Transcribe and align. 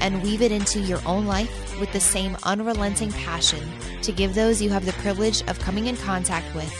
and 0.00 0.22
weave 0.22 0.42
it 0.42 0.52
into 0.52 0.80
your 0.80 1.00
own 1.06 1.26
life 1.26 1.78
with 1.80 1.92
the 1.92 2.00
same 2.00 2.36
unrelenting 2.44 3.12
passion 3.12 3.62
to 4.02 4.12
give 4.12 4.34
those 4.34 4.60
you 4.62 4.70
have 4.70 4.84
the 4.86 4.92
privilege 4.94 5.42
of 5.48 5.58
coming 5.58 5.86
in 5.86 5.96
contact 5.96 6.54
with 6.54 6.72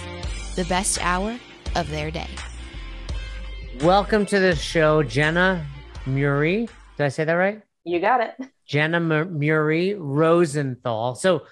the 0.57 0.65
best 0.65 0.99
hour 1.05 1.39
of 1.75 1.89
their 1.91 2.11
day. 2.11 2.29
Welcome 3.83 4.25
to 4.27 4.41
the 4.41 4.55
show, 4.55 5.03
Jenna 5.03 5.67
Murray. 6.07 6.69
Did 6.97 7.05
I 7.05 7.09
say 7.09 7.25
that 7.25 7.33
right? 7.35 7.63
You 7.85 8.01
got 8.01 8.21
it. 8.21 8.35
Jenna 8.67 8.97
M- 8.97 9.39
Murray 9.39 9.95
Rosenthal. 9.95 11.15
So, 11.15 11.43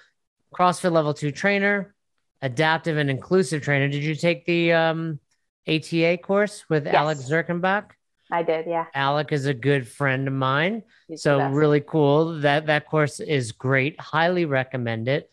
CrossFit 0.53 0.91
level 0.91 1.13
two 1.13 1.31
trainer, 1.31 1.93
adaptive 2.41 2.97
and 2.97 3.09
inclusive 3.09 3.61
trainer. 3.61 3.87
Did 3.89 4.03
you 4.03 4.15
take 4.15 4.45
the 4.45 4.73
um, 4.73 5.19
ATA 5.67 6.17
course 6.17 6.65
with 6.69 6.85
Yes. 6.85 6.95
Alex 6.95 7.21
Zirkenbach? 7.29 7.91
I 8.31 8.43
did, 8.43 8.65
yeah. 8.65 8.85
Alec 8.93 9.31
is 9.31 9.45
a 9.45 9.53
good 9.53 9.87
friend 9.87 10.27
of 10.27 10.33
mine. 10.33 10.83
He's 11.07 11.21
So 11.21 11.47
really 11.49 11.81
cool. 11.81 12.39
That 12.39 12.65
that 12.67 12.87
course 12.87 13.19
is 13.19 13.51
great. 13.51 13.99
Highly 13.99 14.45
recommend 14.45 15.07
it. 15.07 15.31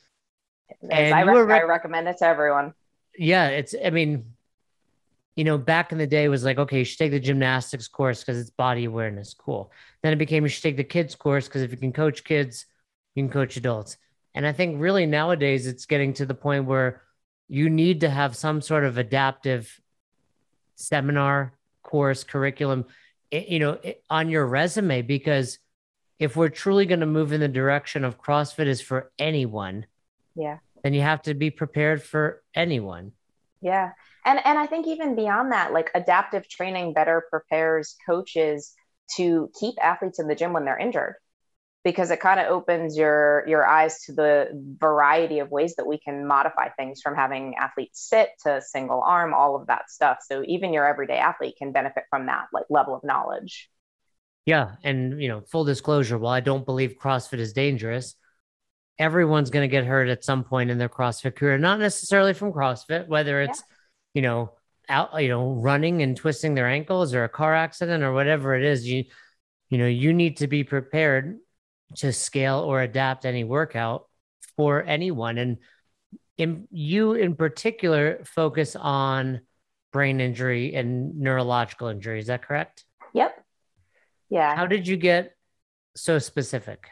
And 0.90 1.14
I, 1.14 1.22
rec- 1.22 1.46
rec- 1.46 1.62
I 1.62 1.64
recommend 1.64 2.08
it 2.08 2.18
to 2.18 2.26
everyone. 2.26 2.74
Yeah, 3.16 3.48
it's 3.48 3.74
I 3.84 3.90
mean, 3.90 4.24
you 5.36 5.44
know, 5.44 5.56
back 5.56 5.92
in 5.92 5.98
the 5.98 6.06
day 6.06 6.24
it 6.24 6.28
was 6.28 6.44
like, 6.44 6.58
okay, 6.58 6.80
you 6.80 6.84
should 6.84 6.98
take 6.98 7.10
the 7.10 7.20
gymnastics 7.20 7.88
course 7.88 8.20
because 8.20 8.38
it's 8.38 8.50
body 8.50 8.84
awareness. 8.84 9.34
Cool. 9.34 9.72
Then 10.02 10.12
it 10.12 10.16
became 10.16 10.42
you 10.42 10.48
should 10.48 10.62
take 10.62 10.76
the 10.76 10.84
kids 10.84 11.14
course 11.14 11.48
because 11.48 11.62
if 11.62 11.70
you 11.70 11.78
can 11.78 11.92
coach 11.92 12.24
kids, 12.24 12.66
you 13.14 13.22
can 13.22 13.32
coach 13.32 13.56
adults. 13.56 13.96
And 14.34 14.46
I 14.46 14.52
think 14.52 14.80
really 14.80 15.06
nowadays 15.06 15.66
it's 15.66 15.86
getting 15.86 16.12
to 16.14 16.26
the 16.26 16.34
point 16.34 16.66
where 16.66 17.02
you 17.48 17.68
need 17.68 18.00
to 18.00 18.10
have 18.10 18.36
some 18.36 18.60
sort 18.60 18.84
of 18.84 18.98
adaptive 18.98 19.80
seminar 20.74 21.52
course 21.92 22.24
curriculum 22.24 22.86
you 23.30 23.58
know 23.58 23.78
on 24.08 24.30
your 24.30 24.46
resume 24.46 25.02
because 25.02 25.58
if 26.18 26.36
we're 26.36 26.48
truly 26.48 26.86
going 26.86 27.00
to 27.00 27.06
move 27.18 27.32
in 27.32 27.40
the 27.40 27.48
direction 27.48 28.02
of 28.04 28.18
CrossFit 28.18 28.66
is 28.66 28.80
for 28.80 29.10
anyone, 29.18 29.84
Yeah. 30.34 30.58
then 30.82 30.94
you 30.94 31.02
have 31.02 31.20
to 31.22 31.34
be 31.34 31.50
prepared 31.50 32.00
for 32.02 32.42
anyone. 32.54 33.12
Yeah. 33.60 33.90
And 34.24 34.38
and 34.46 34.58
I 34.58 34.66
think 34.66 34.86
even 34.86 35.16
beyond 35.16 35.52
that, 35.52 35.72
like 35.72 35.90
adaptive 35.94 36.48
training 36.48 36.94
better 36.94 37.24
prepares 37.28 37.96
coaches 38.08 38.74
to 39.16 39.50
keep 39.60 39.74
athletes 39.82 40.18
in 40.18 40.28
the 40.28 40.34
gym 40.34 40.52
when 40.54 40.64
they're 40.64 40.78
injured. 40.78 41.16
Because 41.84 42.12
it 42.12 42.20
kind 42.20 42.38
of 42.38 42.46
opens 42.46 42.96
your 42.96 43.44
your 43.48 43.66
eyes 43.66 44.02
to 44.02 44.12
the 44.12 44.48
variety 44.78 45.40
of 45.40 45.50
ways 45.50 45.74
that 45.76 45.86
we 45.86 45.98
can 45.98 46.26
modify 46.26 46.68
things 46.68 47.00
from 47.02 47.16
having 47.16 47.56
athletes 47.56 48.08
sit 48.08 48.30
to 48.44 48.62
single 48.62 49.02
arm, 49.02 49.34
all 49.34 49.56
of 49.56 49.66
that 49.66 49.90
stuff. 49.90 50.18
So 50.22 50.44
even 50.46 50.72
your 50.72 50.86
everyday 50.86 51.18
athlete 51.18 51.56
can 51.58 51.72
benefit 51.72 52.04
from 52.08 52.26
that 52.26 52.46
like 52.52 52.66
level 52.70 52.94
of 52.94 53.02
knowledge. 53.02 53.68
Yeah, 54.46 54.72
and 54.82 55.20
you 55.20 55.28
know, 55.28 55.40
full 55.40 55.64
disclosure, 55.64 56.18
while 56.18 56.32
I 56.32 56.40
don't 56.40 56.64
believe 56.64 56.96
CrossFit 57.00 57.38
is 57.38 57.52
dangerous, 57.52 58.14
everyone's 58.98 59.50
going 59.50 59.68
to 59.68 59.72
get 59.72 59.84
hurt 59.84 60.08
at 60.08 60.24
some 60.24 60.44
point 60.44 60.70
in 60.70 60.78
their 60.78 60.88
CrossFit 60.88 61.36
career, 61.36 61.58
not 61.58 61.80
necessarily 61.80 62.32
from 62.34 62.52
CrossFit, 62.52 63.08
whether 63.08 63.40
it's, 63.42 63.62
you 64.14 64.22
know, 64.22 64.52
out, 64.88 65.20
you 65.22 65.28
know, 65.28 65.52
running 65.52 66.02
and 66.02 66.16
twisting 66.16 66.54
their 66.54 66.68
ankles 66.68 67.14
or 67.14 67.24
a 67.24 67.28
car 67.28 67.54
accident 67.54 68.02
or 68.02 68.12
whatever 68.12 68.54
it 68.54 68.64
is, 68.64 68.86
you 68.86 69.04
you 69.68 69.78
know, 69.78 69.86
you 69.86 70.12
need 70.12 70.36
to 70.36 70.46
be 70.46 70.64
prepared 70.64 71.38
to 71.96 72.12
scale 72.12 72.58
or 72.58 72.82
adapt 72.82 73.24
any 73.24 73.44
workout 73.44 74.08
for 74.56 74.82
anyone 74.82 75.38
and 75.38 75.58
in 76.38 76.66
you 76.70 77.12
in 77.12 77.36
particular 77.36 78.20
focus 78.24 78.74
on 78.76 79.40
brain 79.92 80.20
injury 80.20 80.74
and 80.74 81.18
neurological 81.18 81.88
injury, 81.88 82.18
is 82.18 82.26
that 82.26 82.42
correct? 82.42 82.84
Yep. 83.12 83.44
Yeah. 84.30 84.56
How 84.56 84.66
did 84.66 84.88
you 84.88 84.96
get 84.96 85.36
so 85.94 86.18
specific? 86.18 86.88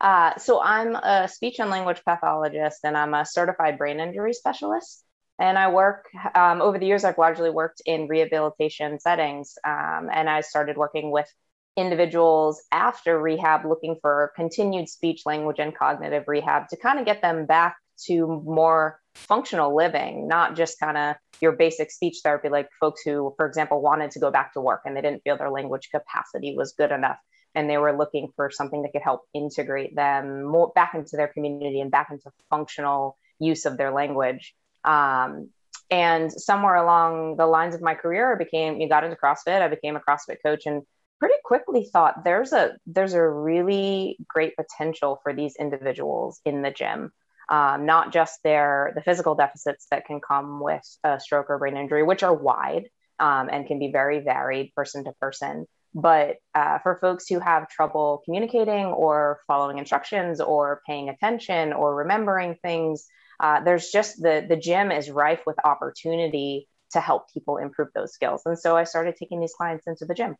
Uh, 0.00 0.36
so 0.36 0.62
I'm 0.62 0.94
a 0.94 1.26
speech 1.26 1.58
and 1.58 1.70
language 1.70 2.02
pathologist, 2.04 2.80
and 2.84 2.96
I'm 2.96 3.14
a 3.14 3.24
certified 3.24 3.78
brain 3.78 3.98
injury 3.98 4.32
specialist. 4.32 5.02
And 5.38 5.58
I 5.58 5.68
work 5.70 6.06
um, 6.34 6.62
over 6.62 6.78
the 6.78 6.86
years. 6.86 7.04
I've 7.04 7.18
largely 7.18 7.50
worked 7.50 7.82
in 7.84 8.08
rehabilitation 8.08 9.00
settings, 9.00 9.54
um, 9.66 10.08
and 10.12 10.30
I 10.30 10.42
started 10.42 10.76
working 10.76 11.10
with 11.10 11.30
individuals 11.76 12.62
after 12.72 13.18
rehab, 13.20 13.64
looking 13.64 13.96
for 14.00 14.32
continued 14.34 14.88
speech, 14.88 15.22
language, 15.26 15.58
and 15.58 15.76
cognitive 15.76 16.24
rehab 16.26 16.68
to 16.68 16.76
kind 16.76 16.98
of 16.98 17.04
get 17.04 17.22
them 17.22 17.46
back 17.46 17.76
to 18.06 18.42
more 18.44 19.00
functional 19.14 19.74
living, 19.74 20.28
not 20.28 20.56
just 20.56 20.78
kind 20.78 20.96
of 20.96 21.16
your 21.40 21.52
basic 21.52 21.90
speech 21.90 22.18
therapy, 22.22 22.48
like 22.48 22.68
folks 22.80 23.02
who, 23.02 23.32
for 23.36 23.46
example, 23.46 23.80
wanted 23.80 24.10
to 24.10 24.20
go 24.20 24.30
back 24.30 24.52
to 24.52 24.60
work 24.60 24.82
and 24.84 24.96
they 24.96 25.00
didn't 25.00 25.22
feel 25.22 25.36
their 25.36 25.50
language 25.50 25.88
capacity 25.90 26.54
was 26.56 26.72
good 26.72 26.92
enough 26.92 27.18
and 27.54 27.70
they 27.70 27.78
were 27.78 27.96
looking 27.96 28.28
for 28.36 28.50
something 28.50 28.82
that 28.82 28.92
could 28.92 29.02
help 29.02 29.22
integrate 29.32 29.96
them 29.96 30.44
more 30.44 30.72
back 30.74 30.94
into 30.94 31.16
their 31.16 31.28
community 31.28 31.80
and 31.80 31.90
back 31.90 32.08
into 32.10 32.30
functional 32.50 33.16
use 33.38 33.64
of 33.64 33.78
their 33.78 33.90
language. 33.90 34.54
Um, 34.84 35.50
and 35.90 36.30
somewhere 36.30 36.74
along 36.74 37.36
the 37.36 37.46
lines 37.46 37.74
of 37.74 37.80
my 37.80 37.94
career, 37.94 38.34
I 38.34 38.38
became 38.38 38.80
you 38.80 38.88
got 38.88 39.04
into 39.04 39.16
CrossFit. 39.16 39.62
I 39.62 39.68
became 39.68 39.96
a 39.96 40.00
CrossFit 40.00 40.36
coach 40.44 40.66
and 40.66 40.82
pretty 41.18 41.36
quickly 41.44 41.88
thought 41.92 42.24
there's 42.24 42.52
a 42.52 42.76
there's 42.86 43.14
a 43.14 43.28
really 43.28 44.18
great 44.28 44.54
potential 44.56 45.18
for 45.22 45.32
these 45.32 45.56
individuals 45.58 46.40
in 46.44 46.62
the 46.62 46.70
gym. 46.70 47.12
Um, 47.48 47.86
not 47.86 48.12
just 48.12 48.42
their 48.42 48.92
the 48.96 49.02
physical 49.02 49.36
deficits 49.36 49.86
that 49.90 50.04
can 50.04 50.20
come 50.20 50.60
with 50.60 50.82
a 51.04 51.20
stroke 51.20 51.46
or 51.48 51.58
brain 51.58 51.76
injury, 51.76 52.02
which 52.02 52.24
are 52.24 52.34
wide 52.34 52.88
um, 53.20 53.48
and 53.50 53.66
can 53.66 53.78
be 53.78 53.92
very 53.92 54.18
varied 54.20 54.72
person 54.74 55.04
to 55.04 55.12
person, 55.20 55.66
but 55.94 56.36
uh, 56.54 56.78
for 56.80 56.98
folks 57.00 57.26
who 57.28 57.38
have 57.38 57.68
trouble 57.68 58.20
communicating 58.24 58.86
or 58.86 59.38
following 59.46 59.78
instructions 59.78 60.40
or 60.40 60.82
paying 60.86 61.08
attention 61.08 61.72
or 61.72 61.94
remembering 61.94 62.56
things, 62.56 63.06
uh, 63.40 63.62
there's 63.62 63.90
just 63.90 64.20
the 64.20 64.44
the 64.48 64.56
gym 64.56 64.90
is 64.90 65.10
rife 65.10 65.40
with 65.46 65.56
opportunity 65.64 66.68
to 66.90 67.00
help 67.00 67.32
people 67.32 67.56
improve 67.58 67.88
those 67.94 68.12
skills. 68.12 68.42
And 68.44 68.58
so 68.58 68.76
I 68.76 68.84
started 68.84 69.16
taking 69.16 69.40
these 69.40 69.54
clients 69.56 69.86
into 69.86 70.04
the 70.04 70.14
gym. 70.14 70.36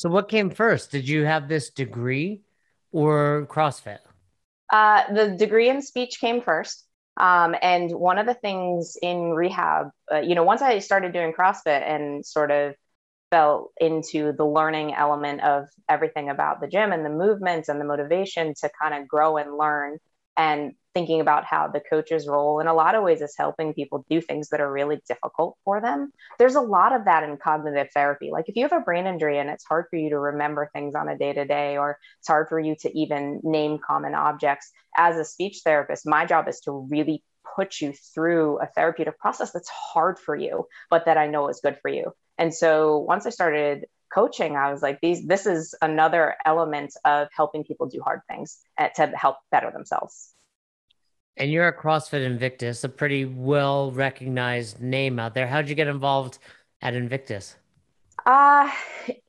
So, 0.00 0.08
what 0.08 0.30
came 0.30 0.48
first? 0.48 0.90
Did 0.90 1.06
you 1.06 1.26
have 1.26 1.46
this 1.46 1.68
degree 1.68 2.40
or 2.90 3.46
CrossFit? 3.50 3.98
Uh, 4.72 5.12
the 5.12 5.36
degree 5.36 5.68
in 5.68 5.82
speech 5.82 6.18
came 6.18 6.40
first. 6.40 6.86
Um, 7.18 7.54
and 7.60 7.90
one 7.92 8.16
of 8.16 8.24
the 8.24 8.32
things 8.32 8.96
in 9.02 9.32
rehab, 9.32 9.90
uh, 10.10 10.20
you 10.20 10.34
know, 10.34 10.42
once 10.42 10.62
I 10.62 10.78
started 10.78 11.12
doing 11.12 11.34
CrossFit 11.34 11.86
and 11.86 12.24
sort 12.24 12.50
of 12.50 12.76
fell 13.30 13.72
into 13.78 14.32
the 14.32 14.46
learning 14.46 14.94
element 14.94 15.42
of 15.42 15.68
everything 15.86 16.30
about 16.30 16.62
the 16.62 16.66
gym 16.66 16.92
and 16.92 17.04
the 17.04 17.10
movements 17.10 17.68
and 17.68 17.78
the 17.78 17.84
motivation 17.84 18.54
to 18.62 18.70
kind 18.80 18.94
of 18.94 19.06
grow 19.06 19.36
and 19.36 19.54
learn 19.54 19.98
and 20.36 20.72
thinking 20.94 21.20
about 21.20 21.44
how 21.44 21.68
the 21.68 21.80
coach's 21.80 22.26
role 22.26 22.60
in 22.60 22.66
a 22.66 22.74
lot 22.74 22.94
of 22.94 23.04
ways 23.04 23.20
is 23.20 23.34
helping 23.36 23.74
people 23.74 24.04
do 24.10 24.20
things 24.20 24.48
that 24.48 24.60
are 24.60 24.72
really 24.72 25.00
difficult 25.06 25.56
for 25.64 25.80
them. 25.80 26.12
There's 26.38 26.56
a 26.56 26.60
lot 26.60 26.92
of 26.92 27.04
that 27.04 27.22
in 27.22 27.36
cognitive 27.36 27.88
therapy. 27.94 28.30
Like 28.32 28.48
if 28.48 28.56
you 28.56 28.62
have 28.62 28.72
a 28.72 28.80
brain 28.80 29.06
injury 29.06 29.38
and 29.38 29.48
it's 29.48 29.64
hard 29.64 29.86
for 29.88 29.96
you 29.96 30.10
to 30.10 30.18
remember 30.18 30.68
things 30.72 30.94
on 30.94 31.08
a 31.08 31.16
day 31.16 31.32
to 31.32 31.44
day, 31.44 31.76
or 31.76 31.98
it's 32.18 32.28
hard 32.28 32.48
for 32.48 32.58
you 32.58 32.74
to 32.80 32.98
even 32.98 33.40
name 33.44 33.78
common 33.78 34.14
objects, 34.14 34.72
as 34.96 35.16
a 35.16 35.24
speech 35.24 35.60
therapist, 35.64 36.06
my 36.06 36.26
job 36.26 36.48
is 36.48 36.60
to 36.60 36.72
really 36.72 37.22
put 37.56 37.80
you 37.80 37.92
through 38.14 38.58
a 38.60 38.66
therapeutic 38.66 39.18
process 39.18 39.52
that's 39.52 39.68
hard 39.68 40.18
for 40.18 40.34
you, 40.34 40.66
but 40.90 41.06
that 41.06 41.18
I 41.18 41.28
know 41.28 41.48
is 41.48 41.60
good 41.62 41.78
for 41.80 41.88
you. 41.88 42.12
And 42.38 42.54
so 42.54 42.98
once 42.98 43.26
I 43.26 43.30
started 43.30 43.86
coaching, 44.12 44.56
I 44.56 44.72
was 44.72 44.82
like, 44.82 45.00
these, 45.00 45.26
this 45.26 45.46
is 45.46 45.74
another 45.80 46.36
element 46.44 46.94
of 47.04 47.28
helping 47.32 47.64
people 47.64 47.86
do 47.86 48.00
hard 48.00 48.20
things 48.28 48.58
uh, 48.78 48.88
to 48.96 49.06
help 49.08 49.36
better 49.50 49.70
themselves. 49.70 50.32
And 51.36 51.50
you're 51.50 51.66
at 51.66 51.78
CrossFit 51.78 52.24
Invictus, 52.24 52.84
a 52.84 52.88
pretty 52.88 53.24
well 53.24 53.92
recognized 53.92 54.80
name 54.80 55.18
out 55.18 55.34
there. 55.34 55.46
How'd 55.46 55.68
you 55.68 55.74
get 55.74 55.88
involved 55.88 56.38
at 56.82 56.94
Invictus? 56.94 57.56
Uh, 58.26 58.70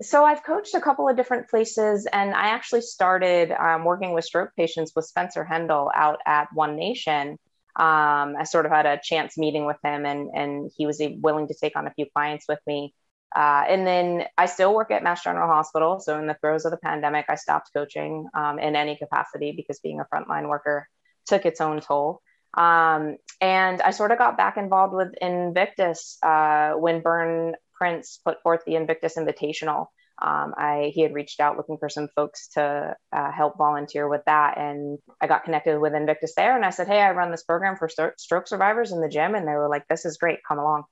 so 0.01 0.25
I've 0.25 0.43
coached 0.43 0.75
a 0.75 0.81
couple 0.81 1.07
of 1.07 1.15
different 1.15 1.49
places, 1.49 2.07
and 2.11 2.33
I 2.33 2.47
actually 2.47 2.81
started 2.81 3.51
um, 3.51 3.85
working 3.85 4.13
with 4.13 4.25
stroke 4.25 4.51
patients 4.57 4.91
with 4.95 5.05
Spencer 5.05 5.47
Hendel 5.49 5.89
out 5.95 6.19
at 6.25 6.49
One 6.53 6.75
Nation. 6.75 7.37
Um, 7.77 8.35
I 8.37 8.43
sort 8.43 8.65
of 8.65 8.71
had 8.73 8.85
a 8.85 8.99
chance 9.01 9.37
meeting 9.37 9.65
with 9.65 9.77
him, 9.83 10.05
and 10.05 10.29
and 10.35 10.71
he 10.75 10.85
was 10.85 11.01
willing 11.21 11.47
to 11.47 11.53
take 11.53 11.77
on 11.77 11.87
a 11.87 11.93
few 11.93 12.05
clients 12.13 12.45
with 12.49 12.59
me. 12.67 12.93
Uh, 13.35 13.63
and 13.67 13.87
then 13.87 14.25
I 14.37 14.45
still 14.45 14.73
work 14.73 14.91
at 14.91 15.03
Mass 15.03 15.23
General 15.23 15.47
Hospital. 15.47 15.99
So 15.99 16.19
in 16.19 16.27
the 16.27 16.37
throes 16.41 16.65
of 16.65 16.71
the 16.71 16.77
pandemic, 16.77 17.25
I 17.29 17.35
stopped 17.35 17.71
coaching 17.73 18.27
um, 18.33 18.59
in 18.59 18.75
any 18.75 18.97
capacity 18.97 19.53
because 19.55 19.79
being 19.79 20.01
a 20.01 20.05
frontline 20.13 20.49
worker 20.49 20.87
took 21.27 21.45
its 21.45 21.61
own 21.61 21.79
toll. 21.79 22.21
Um, 22.57 23.15
and 23.39 23.81
I 23.81 23.91
sort 23.91 24.11
of 24.11 24.17
got 24.17 24.37
back 24.37 24.57
involved 24.57 24.93
with 24.93 25.13
Invictus 25.21 26.17
uh, 26.21 26.73
when 26.73 27.01
Burn 27.01 27.55
Prince 27.73 28.19
put 28.23 28.41
forth 28.43 28.61
the 28.65 28.75
Invictus 28.75 29.15
Invitational. 29.17 29.87
Um, 30.21 30.53
I 30.55 30.91
he 30.93 31.01
had 31.01 31.15
reached 31.15 31.39
out 31.39 31.57
looking 31.57 31.79
for 31.79 31.89
some 31.89 32.07
folks 32.15 32.49
to 32.49 32.95
uh, 33.11 33.31
help 33.31 33.57
volunteer 33.57 34.07
with 34.07 34.21
that, 34.25 34.57
and 34.57 34.99
I 35.19 35.25
got 35.25 35.45
connected 35.45 35.79
with 35.79 35.95
Invictus 35.95 36.33
there. 36.35 36.55
And 36.55 36.63
I 36.63 36.69
said, 36.69 36.87
"Hey, 36.87 37.01
I 37.01 37.11
run 37.11 37.31
this 37.31 37.43
program 37.43 37.75
for 37.75 37.89
st- 37.89 38.19
stroke 38.19 38.47
survivors 38.47 38.91
in 38.91 39.01
the 39.01 39.09
gym," 39.09 39.33
and 39.33 39.47
they 39.47 39.53
were 39.53 39.69
like, 39.69 39.87
"This 39.87 40.05
is 40.05 40.17
great, 40.17 40.39
come 40.47 40.59
along." 40.59 40.83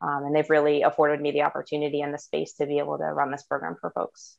Um, 0.00 0.24
and 0.24 0.36
they've 0.36 0.50
really 0.50 0.82
afforded 0.82 1.20
me 1.20 1.30
the 1.30 1.42
opportunity 1.42 2.00
and 2.02 2.12
the 2.12 2.18
space 2.18 2.52
to 2.54 2.66
be 2.66 2.78
able 2.78 2.98
to 2.98 3.04
run 3.04 3.30
this 3.30 3.44
program 3.44 3.76
for 3.80 3.90
folks. 3.90 4.36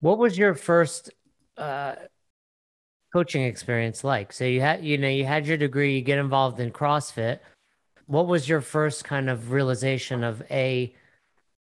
What 0.00 0.18
was 0.18 0.38
your 0.38 0.54
first 0.54 1.10
uh, 1.56 1.94
coaching 3.12 3.44
experience 3.44 4.04
like? 4.04 4.32
So 4.32 4.44
you 4.44 4.60
had, 4.60 4.84
you 4.84 4.98
know, 4.98 5.08
you 5.08 5.24
had 5.24 5.46
your 5.46 5.56
degree, 5.56 5.96
you 5.96 6.02
get 6.02 6.18
involved 6.18 6.60
in 6.60 6.70
CrossFit. 6.70 7.40
What 8.06 8.26
was 8.26 8.48
your 8.48 8.60
first 8.60 9.04
kind 9.04 9.30
of 9.30 9.50
realization 9.50 10.22
of 10.22 10.42
a 10.50 10.94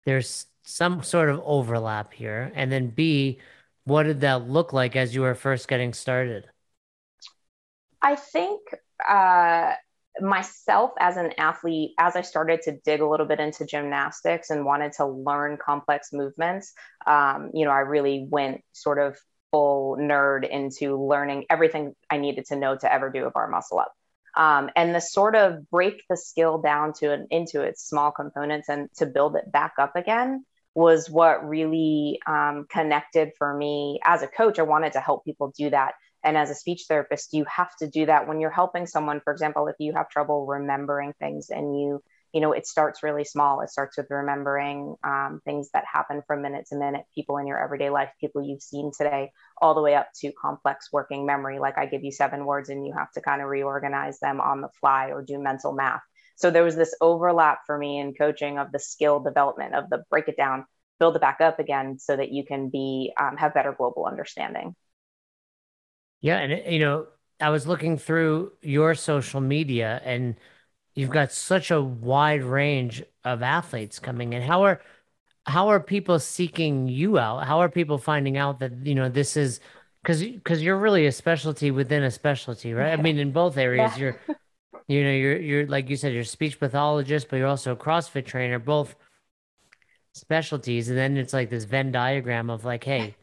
there's 0.05 0.45
some 0.63 1.03
sort 1.03 1.29
of 1.29 1.41
overlap 1.43 2.13
here, 2.13 2.51
and 2.55 2.71
then 2.71 2.89
B, 2.89 3.39
what 3.83 4.03
did 4.03 4.21
that 4.21 4.47
look 4.47 4.73
like 4.73 4.95
as 4.95 5.13
you 5.15 5.21
were 5.21 5.35
first 5.35 5.67
getting 5.67 5.93
started? 5.93 6.45
I 8.01 8.15
think 8.15 8.61
uh, 9.07 9.73
myself 10.21 10.91
as 10.99 11.17
an 11.17 11.33
athlete, 11.37 11.91
as 11.97 12.15
I 12.15 12.21
started 12.21 12.61
to 12.63 12.77
dig 12.83 13.01
a 13.01 13.07
little 13.07 13.25
bit 13.25 13.39
into 13.39 13.65
gymnastics 13.65 14.49
and 14.49 14.65
wanted 14.65 14.93
to 14.93 15.05
learn 15.05 15.57
complex 15.57 16.09
movements, 16.13 16.73
um, 17.05 17.51
you 17.53 17.65
know, 17.65 17.71
I 17.71 17.79
really 17.79 18.25
went 18.29 18.61
sort 18.71 18.99
of 18.99 19.17
full 19.51 19.97
nerd 19.97 20.47
into 20.47 20.97
learning 21.01 21.45
everything 21.49 21.93
I 22.09 22.17
needed 22.17 22.45
to 22.47 22.55
know 22.55 22.75
to 22.77 22.91
ever 22.91 23.09
do 23.09 23.25
a 23.25 23.31
bar 23.31 23.49
muscle 23.49 23.79
up. 23.79 23.93
Um, 24.35 24.69
and 24.75 24.93
the 24.93 24.99
sort 24.99 25.35
of 25.35 25.69
break 25.71 26.03
the 26.09 26.17
skill 26.17 26.59
down 26.59 26.93
to 26.99 27.11
an, 27.11 27.27
into 27.31 27.61
its 27.61 27.83
small 27.87 28.11
components 28.11 28.69
and 28.69 28.87
to 28.97 29.07
build 29.07 29.35
it 29.35 29.51
back 29.51 29.73
up 29.79 29.95
again 29.95 30.45
was 30.75 31.09
what 31.09 31.47
really 31.47 32.19
um, 32.27 32.67
connected 32.69 33.31
for 33.39 33.51
me 33.51 33.99
as 34.03 34.21
a 34.21 34.27
coach. 34.27 34.59
I 34.59 34.63
wanted 34.63 34.93
to 34.93 34.99
help 34.99 35.25
people 35.25 35.51
do 35.57 35.71
that 35.71 35.93
and 36.27 36.37
as 36.37 36.49
a 36.49 36.55
speech 36.55 36.83
therapist 36.89 37.31
you 37.31 37.45
have 37.45 37.73
to 37.77 37.87
do 37.87 38.05
that 38.05 38.27
when 38.27 38.41
you're 38.41 38.51
helping 38.51 38.85
someone. 38.85 39.21
For 39.23 39.31
example 39.31 39.67
if 39.67 39.75
you 39.79 39.93
have 39.93 40.09
trouble 40.09 40.45
remembering 40.45 41.13
things 41.19 41.49
and 41.49 41.79
you 41.79 42.03
you 42.33 42.41
know 42.41 42.51
it 42.51 42.67
starts 42.67 43.01
really 43.01 43.23
small. 43.23 43.61
It 43.61 43.69
starts 43.69 43.97
with 43.97 44.07
remembering 44.09 44.95
um, 45.05 45.39
things 45.45 45.69
that 45.73 45.85
happen 45.91 46.21
from 46.27 46.41
minute 46.41 46.65
to 46.69 46.75
minute 46.75 47.05
people 47.15 47.37
in 47.37 47.47
your 47.47 47.63
everyday 47.63 47.89
life 47.89 48.09
people 48.19 48.43
you've 48.43 48.61
seen 48.61 48.91
today 48.95 49.31
all 49.61 49.73
the 49.73 49.81
way 49.81 49.95
up 49.95 50.09
to 50.19 50.33
complex 50.33 50.89
working 50.91 51.25
memory. 51.25 51.59
Like 51.59 51.77
i 51.77 51.85
give 51.85 52.03
you 52.03 52.11
seven 52.11 52.45
words 52.45 52.67
and 52.67 52.85
you 52.85 52.93
have 52.93 53.11
to 53.13 53.21
kind 53.21 53.41
of 53.41 53.47
reorganize 53.47 54.19
them 54.19 54.41
on 54.41 54.59
the 54.59 54.69
fly 54.81 55.11
or 55.11 55.23
do 55.23 55.39
mental 55.39 55.71
math. 55.71 56.01
So 56.35 56.51
there 56.51 56.63
was 56.63 56.75
this 56.75 56.93
overlap 56.99 57.59
for 57.65 57.77
me 57.77 57.99
in 57.99 58.13
coaching 58.13 58.59
of 58.59 58.73
the 58.73 58.79
skill 58.79 59.21
development 59.21 59.75
of 59.75 59.89
the 59.89 60.03
break 60.09 60.27
it 60.27 60.35
down 60.35 60.65
build 60.99 61.15
it 61.15 61.21
back 61.21 61.41
up 61.41 61.59
again 61.59 61.99
so 61.99 62.15
that 62.15 62.31
you 62.31 62.43
can 62.43 62.69
be 62.69 63.13
um, 63.21 63.37
have 63.37 63.53
better 63.53 63.71
global 63.71 64.05
understanding 64.05 64.75
yeah, 66.21 66.37
and 66.39 66.73
you 66.73 66.79
know, 66.79 67.07
I 67.39 67.49
was 67.49 67.67
looking 67.67 67.97
through 67.97 68.53
your 68.61 68.95
social 68.95 69.41
media 69.41 70.01
and 70.03 70.35
you've 70.95 71.11
got 71.11 71.31
such 71.31 71.69
a 71.69 71.81
wide 71.81 72.43
range 72.43 73.03
of 73.23 73.43
athletes 73.43 73.99
coming 73.99 74.33
in. 74.33 74.41
How 74.41 74.63
are 74.63 74.81
how 75.45 75.69
are 75.69 75.79
people 75.79 76.19
seeking 76.19 76.87
you 76.87 77.19
out? 77.19 77.45
How 77.45 77.59
are 77.59 77.69
people 77.69 77.97
finding 77.97 78.37
out 78.37 78.59
that, 78.59 78.85
you 78.85 78.95
know, 78.95 79.09
this 79.09 79.37
is 79.37 79.59
cuz 80.03 80.23
cuz 80.43 80.63
you're 80.63 80.77
really 80.77 81.05
a 81.05 81.11
specialty 81.11 81.69
within 81.71 82.03
a 82.03 82.11
specialty, 82.11 82.73
right? 82.73 82.97
I 82.97 83.01
mean, 83.01 83.19
in 83.19 83.31
both 83.31 83.57
areas 83.57 83.91
yeah. 83.97 83.97
you're 83.97 84.19
you 84.87 85.03
know, 85.03 85.11
you're 85.11 85.37
you're 85.37 85.67
like 85.67 85.89
you 85.89 85.95
said 85.95 86.13
you're 86.13 86.21
a 86.21 86.25
speech 86.25 86.59
pathologist, 86.59 87.27
but 87.29 87.37
you're 87.37 87.47
also 87.47 87.73
a 87.73 87.77
CrossFit 87.77 88.25
trainer, 88.25 88.57
both 88.57 88.95
specialties 90.13 90.89
and 90.89 90.97
then 90.97 91.15
it's 91.17 91.33
like 91.33 91.49
this 91.51 91.65
Venn 91.65 91.91
diagram 91.91 92.49
of 92.49 92.65
like, 92.65 92.83
hey, 92.83 93.15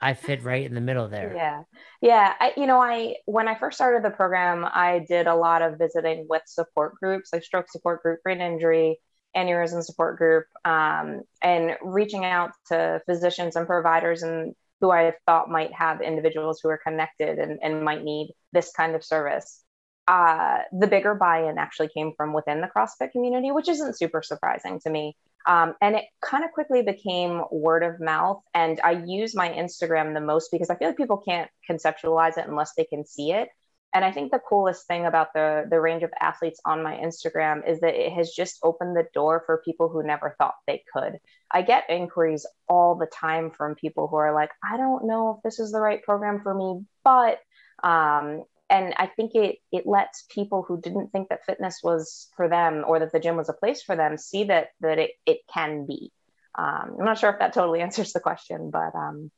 I 0.00 0.14
fit 0.14 0.42
right 0.42 0.64
in 0.64 0.74
the 0.74 0.80
middle 0.80 1.08
there. 1.08 1.34
Yeah. 1.34 1.62
Yeah. 2.00 2.32
I, 2.40 2.52
you 2.56 2.66
know, 2.66 2.80
I, 2.80 3.16
when 3.26 3.48
I 3.48 3.54
first 3.54 3.76
started 3.76 4.02
the 4.02 4.10
program, 4.10 4.64
I 4.64 5.04
did 5.06 5.26
a 5.26 5.34
lot 5.34 5.62
of 5.62 5.78
visiting 5.78 6.26
with 6.28 6.42
support 6.46 6.94
groups, 6.96 7.30
like 7.32 7.44
stroke 7.44 7.70
support 7.70 8.02
group, 8.02 8.22
brain 8.22 8.40
injury, 8.40 8.98
aneurysm 9.36 9.82
support 9.82 10.16
group, 10.16 10.46
um, 10.64 11.22
and 11.42 11.76
reaching 11.82 12.24
out 12.24 12.52
to 12.68 13.02
physicians 13.06 13.56
and 13.56 13.66
providers 13.66 14.22
and 14.22 14.54
who 14.80 14.90
I 14.90 15.12
thought 15.26 15.50
might 15.50 15.72
have 15.74 16.00
individuals 16.00 16.60
who 16.62 16.70
are 16.70 16.78
connected 16.78 17.38
and, 17.38 17.58
and 17.62 17.84
might 17.84 18.02
need 18.02 18.32
this 18.52 18.72
kind 18.72 18.94
of 18.94 19.04
service. 19.04 19.62
Uh, 20.08 20.60
the 20.72 20.86
bigger 20.86 21.14
buy-in 21.14 21.58
actually 21.58 21.88
came 21.88 22.12
from 22.16 22.32
within 22.32 22.62
the 22.62 22.70
CrossFit 22.74 23.12
community, 23.12 23.52
which 23.52 23.68
isn't 23.68 23.98
super 23.98 24.22
surprising 24.22 24.80
to 24.80 24.90
me. 24.90 25.16
Um, 25.46 25.74
and 25.80 25.96
it 25.96 26.04
kind 26.22 26.44
of 26.44 26.52
quickly 26.52 26.82
became 26.82 27.42
word 27.50 27.82
of 27.82 28.00
mouth. 28.00 28.42
And 28.54 28.80
I 28.82 29.02
use 29.06 29.34
my 29.34 29.48
Instagram 29.48 30.14
the 30.14 30.20
most 30.20 30.50
because 30.52 30.70
I 30.70 30.76
feel 30.76 30.88
like 30.88 30.96
people 30.96 31.22
can't 31.26 31.50
conceptualize 31.68 32.38
it 32.38 32.46
unless 32.46 32.74
they 32.76 32.84
can 32.84 33.06
see 33.06 33.32
it. 33.32 33.48
And 33.92 34.04
I 34.04 34.12
think 34.12 34.30
the 34.30 34.38
coolest 34.38 34.86
thing 34.86 35.06
about 35.06 35.32
the 35.34 35.66
the 35.68 35.80
range 35.80 36.04
of 36.04 36.10
athletes 36.20 36.60
on 36.64 36.82
my 36.82 36.94
Instagram 36.96 37.68
is 37.68 37.80
that 37.80 37.94
it 37.94 38.12
has 38.12 38.30
just 38.30 38.60
opened 38.62 38.96
the 38.96 39.08
door 39.14 39.42
for 39.46 39.62
people 39.64 39.88
who 39.88 40.04
never 40.04 40.36
thought 40.38 40.54
they 40.66 40.84
could. 40.92 41.18
I 41.50 41.62
get 41.62 41.90
inquiries 41.90 42.46
all 42.68 42.94
the 42.94 43.06
time 43.06 43.50
from 43.50 43.74
people 43.74 44.06
who 44.06 44.16
are 44.16 44.32
like, 44.32 44.50
I 44.62 44.76
don't 44.76 45.06
know 45.06 45.36
if 45.36 45.42
this 45.42 45.58
is 45.58 45.72
the 45.72 45.80
right 45.80 46.02
program 46.04 46.40
for 46.40 46.54
me, 46.54 46.84
but 47.02 47.40
um, 47.82 48.44
and 48.70 48.94
I 48.96 49.06
think 49.08 49.34
it 49.34 49.58
it 49.72 49.86
lets 49.86 50.24
people 50.30 50.62
who 50.62 50.80
didn't 50.80 51.10
think 51.10 51.28
that 51.28 51.44
fitness 51.44 51.80
was 51.82 52.28
for 52.36 52.48
them 52.48 52.84
or 52.86 53.00
that 53.00 53.12
the 53.12 53.20
gym 53.20 53.36
was 53.36 53.48
a 53.48 53.54
place 53.54 53.82
for 53.82 53.96
them 53.96 54.16
see 54.16 54.44
that 54.44 54.68
that 54.80 54.98
it 54.98 55.10
it 55.26 55.40
can 55.52 55.86
be. 55.86 56.12
Um, 56.56 56.96
I'm 56.98 57.04
not 57.04 57.18
sure 57.18 57.30
if 57.30 57.38
that 57.40 57.52
totally 57.52 57.80
answers 57.86 58.12
the 58.12 58.20
question, 58.20 58.70
but 58.70 58.94
um, 58.94 59.30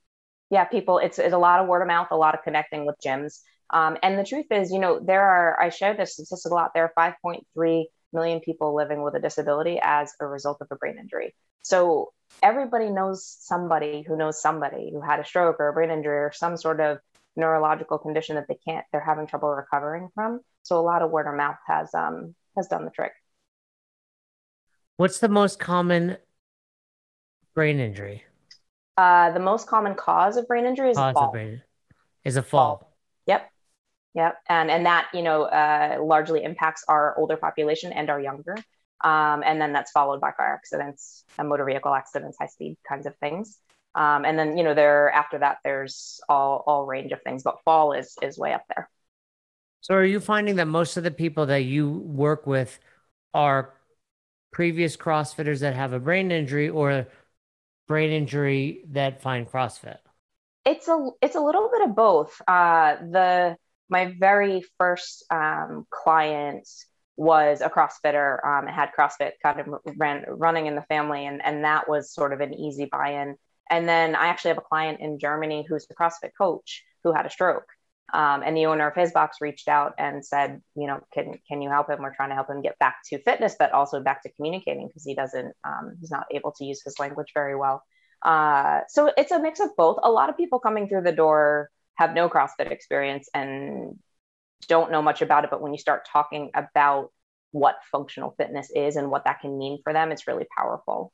yeah, 0.53 0.65
people, 0.65 0.99
it's, 0.99 1.19
it's 1.19 1.33
a 1.33 1.39
lot 1.39 1.61
of 1.61 1.67
word 1.67 1.81
of 1.81 1.89
mouth, 1.89 2.09
a 2.11 2.17
lot 2.17 2.35
of 2.35 2.45
connecting 2.45 2.85
with 2.85 2.97
gyms. 3.05 3.41
Um, 3.71 3.97
and 4.03 4.19
the 4.19 4.25
truth 4.25 4.47
is, 4.51 4.71
you 4.71 4.81
know, 4.81 5.01
there 5.03 5.23
are 5.23 5.59
I 5.59 5.71
share 5.71 5.97
this 5.97 6.13
statistic 6.13 6.53
a 6.53 6.55
lot. 6.55 6.73
There 6.75 6.93
are 6.95 7.13
5.3 7.25 7.85
million 8.13 8.41
people 8.41 8.77
living 8.77 9.03
with 9.03 9.15
a 9.15 9.19
disability 9.19 9.81
as 9.83 10.13
a 10.21 10.27
result 10.27 10.59
of 10.61 10.69
a 10.71 10.77
brain 10.77 10.99
injury. 11.01 11.35
So 11.63 12.13
everybody 12.43 12.91
knows 12.91 13.25
somebody 13.41 14.05
who 14.07 14.15
knows 14.15 14.43
somebody 14.43 14.91
who 14.93 15.01
had 15.01 15.21
a 15.21 15.25
stroke 15.25 15.57
or 15.59 15.69
a 15.69 15.73
brain 15.73 15.91
injury 15.91 16.19
or 16.19 16.33
some 16.35 16.59
sort 16.59 16.81
of 16.81 16.99
neurological 17.37 17.99
condition 17.99 18.37
that 18.37 18.47
they 18.49 18.59
can't 18.67 18.85
they're 18.93 19.05
having 19.05 19.27
trouble 19.27 19.49
recovering 19.51 20.09
from. 20.15 20.41
So 20.63 20.79
a 20.79 20.83
lot 20.83 21.03
of 21.03 21.11
word 21.11 21.27
of 21.27 21.37
mouth 21.37 21.57
has 21.67 21.95
um 21.95 22.35
has 22.57 22.69
done 22.69 22.85
the 22.85 22.91
trick. 22.91 23.13
What's 24.97 25.19
the 25.19 25.29
most 25.29 25.59
common 25.59 26.19
brain 27.55 27.81
injury? 27.81 28.25
Uh 28.97 29.31
the 29.33 29.41
most 29.41 29.67
common 29.67 29.95
cause 29.95 30.37
of 30.37 30.47
brain 30.47 30.67
injury 30.67 30.91
is 30.91 30.97
cause 30.97 31.13
a 31.13 31.15
fall. 31.15 31.33
Brain, 31.33 31.63
is 32.25 32.37
a 32.37 32.43
fall. 32.43 32.79
fall. 32.79 32.97
Yep. 33.27 33.51
Yep. 34.15 34.37
And 34.49 34.71
and 34.71 34.87
that 34.87 35.09
you 35.15 35.23
know 35.23 35.45
uh 35.45 35.99
largely 36.03 36.45
impacts 36.45 36.85
our 36.89 37.19
older 37.19 37.37
population 37.37 37.93
and 37.93 38.11
our 38.11 38.21
younger. 38.21 38.57
Um, 39.05 39.43
and 39.45 39.61
then 39.61 39.73
that's 39.73 39.91
followed 39.91 40.21
by 40.21 40.31
car 40.31 40.55
accidents 40.55 41.25
and 41.37 41.49
motor 41.49 41.65
vehicle 41.65 41.93
accidents 41.93 42.37
high 42.41 42.47
speed 42.47 42.77
kinds 42.89 43.05
of 43.05 43.17
things 43.17 43.59
um, 43.95 44.25
and 44.25 44.39
then 44.39 44.57
you 44.57 44.65
know 44.65 44.75
there 44.75 45.11
after 45.11 45.39
that 45.39 45.59
there's 45.65 46.21
all 46.29 46.65
all 46.67 46.87
range 46.87 47.13
of 47.13 47.23
things, 47.23 47.43
but 47.43 47.63
fall 47.65 47.93
is 47.93 48.17
is 48.23 48.39
way 48.39 48.53
up 48.53 48.65
there. 48.75 48.89
So 49.81 49.95
are 49.95 50.05
you 50.05 50.21
finding 50.21 50.57
that 50.57 50.67
most 50.67 50.97
of 50.97 51.03
the 51.03 51.11
people 51.11 51.47
that 51.47 51.65
you 51.65 51.91
work 51.91 52.47
with 52.47 52.79
are 53.35 53.75
previous 54.53 54.97
CrossFitters 54.97 55.61
that 55.61 55.75
have 55.75 55.93
a 55.93 55.99
brain 55.99 56.31
injury 56.31 56.69
or 56.69 57.09
brain 57.89 58.11
injury 58.11 58.85
that 58.91 59.23
find 59.23 59.51
CrossFit? 59.51 59.99
It's 60.65 60.87
a 60.87 61.11
it's 61.21 61.35
a 61.35 61.41
little 61.41 61.69
bit 61.73 61.83
of 61.89 61.97
both. 61.97 62.41
Uh, 62.47 62.97
the 62.97 63.57
my 63.89 64.15
very 64.19 64.63
first 64.79 65.25
um, 65.31 65.87
client 65.91 66.69
was 67.17 67.61
a 67.61 67.69
CrossFitter. 67.69 68.45
Um, 68.47 68.67
had 68.67 68.91
CrossFit 68.97 69.33
kind 69.43 69.61
of 69.61 69.67
ran, 69.97 70.25
running 70.29 70.67
in 70.67 70.77
the 70.77 70.83
family, 70.83 71.27
and 71.27 71.45
and 71.45 71.65
that 71.65 71.89
was 71.89 72.13
sort 72.13 72.33
of 72.33 72.41
an 72.41 72.55
easy 72.55 72.85
buy-in. 72.85 73.37
And 73.71 73.89
then 73.89 74.15
I 74.15 74.27
actually 74.27 74.51
have 74.51 74.59
a 74.59 74.63
client 74.63 75.01
in 75.01 75.19
Germany 75.19 75.65
who's 75.69 75.87
a 75.91 75.95
CrossFit 75.95 76.31
coach 76.37 76.83
who 77.05 77.13
had 77.13 77.27
a 77.27 77.31
stroke. 77.31 77.67
Um, 78.13 78.43
and 78.45 78.55
the 78.55 78.67
owner 78.67 78.87
of 78.87 78.95
his 78.95 79.13
box 79.13 79.39
reached 79.41 79.69
out 79.69 79.95
and 79.97 80.25
said, 80.25 80.61
you 80.75 80.87
know, 80.87 81.01
can 81.15 81.39
can 81.49 81.63
you 81.63 81.71
help 81.71 81.89
him? 81.89 82.03
We're 82.03 82.15
trying 82.15 82.29
to 82.29 82.35
help 82.35 82.51
him 82.51 82.61
get 82.61 82.79
back 82.79 82.97
to 83.09 83.23
fitness, 83.23 83.57
but 83.59 83.73
also 83.73 84.01
back 84.01 84.23
to 84.25 84.33
communicating 84.33 84.87
because 84.87 85.05
he 85.05 85.15
doesn't, 85.15 85.55
um, 85.65 85.97
he's 85.99 86.11
not 86.11 86.27
able 86.31 86.53
to 86.59 86.65
use 86.65 86.83
his 86.85 86.99
language 86.99 87.29
very 87.33 87.57
well. 87.57 87.83
Uh, 88.23 88.81
so 88.89 89.11
it's 89.17 89.33
a 89.33 89.41
mix 89.41 89.61
of 89.61 89.71
both. 89.77 89.99
A 90.03 90.11
lot 90.11 90.29
of 90.29 90.37
people 90.37 90.61
coming 90.61 90.89
through 90.89 91.03
the 91.03 91.13
door 91.13 91.71
have 91.95 92.13
no 92.13 92.29
CrossFit 92.29 92.71
experience 92.71 93.29
and 93.33 93.99
don't 94.69 94.93
know 94.93 95.03
much 95.03 95.23
about 95.23 95.45
it, 95.45 95.51
but 95.51 95.63
when 95.63 95.73
you 95.73 95.79
start 95.79 96.07
talking 96.13 96.51
about 96.55 97.11
what 97.51 97.77
functional 97.91 98.35
fitness 98.37 98.71
is 98.75 98.97
and 98.97 99.11
what 99.11 99.25
that 99.25 99.41
can 99.41 99.59
mean 99.59 99.79
for 99.83 99.93
them, 99.93 100.13
it's 100.13 100.27
really 100.27 100.47
powerful. 100.57 101.13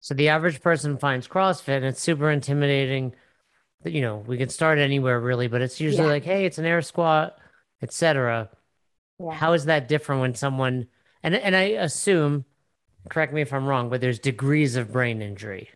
So 0.00 0.14
the 0.14 0.28
average 0.28 0.60
person 0.60 0.98
finds 0.98 1.28
CrossFit 1.28 1.76
and 1.76 1.86
it's 1.86 2.00
super 2.00 2.30
intimidating. 2.30 3.14
You 3.84 4.00
know, 4.00 4.24
we 4.26 4.38
can 4.38 4.48
start 4.48 4.78
anywhere 4.78 5.20
really, 5.20 5.48
but 5.48 5.62
it's 5.62 5.80
usually 5.80 6.06
yeah. 6.06 6.12
like, 6.12 6.24
hey, 6.24 6.44
it's 6.44 6.58
an 6.58 6.64
air 6.64 6.82
squat. 6.82 7.38
etc. 7.82 8.50
Yeah. 9.18 9.32
How 9.32 9.52
is 9.52 9.64
that 9.66 9.88
different 9.88 10.20
when 10.20 10.34
someone 10.34 10.86
and 11.22 11.34
and 11.34 11.56
I 11.56 11.62
assume, 11.62 12.44
correct 13.08 13.32
me 13.32 13.42
if 13.42 13.52
I'm 13.52 13.66
wrong, 13.66 13.90
but 13.90 14.00
there's 14.00 14.18
degrees 14.18 14.76
of 14.76 14.92
brain 14.92 15.22
injury. 15.22 15.70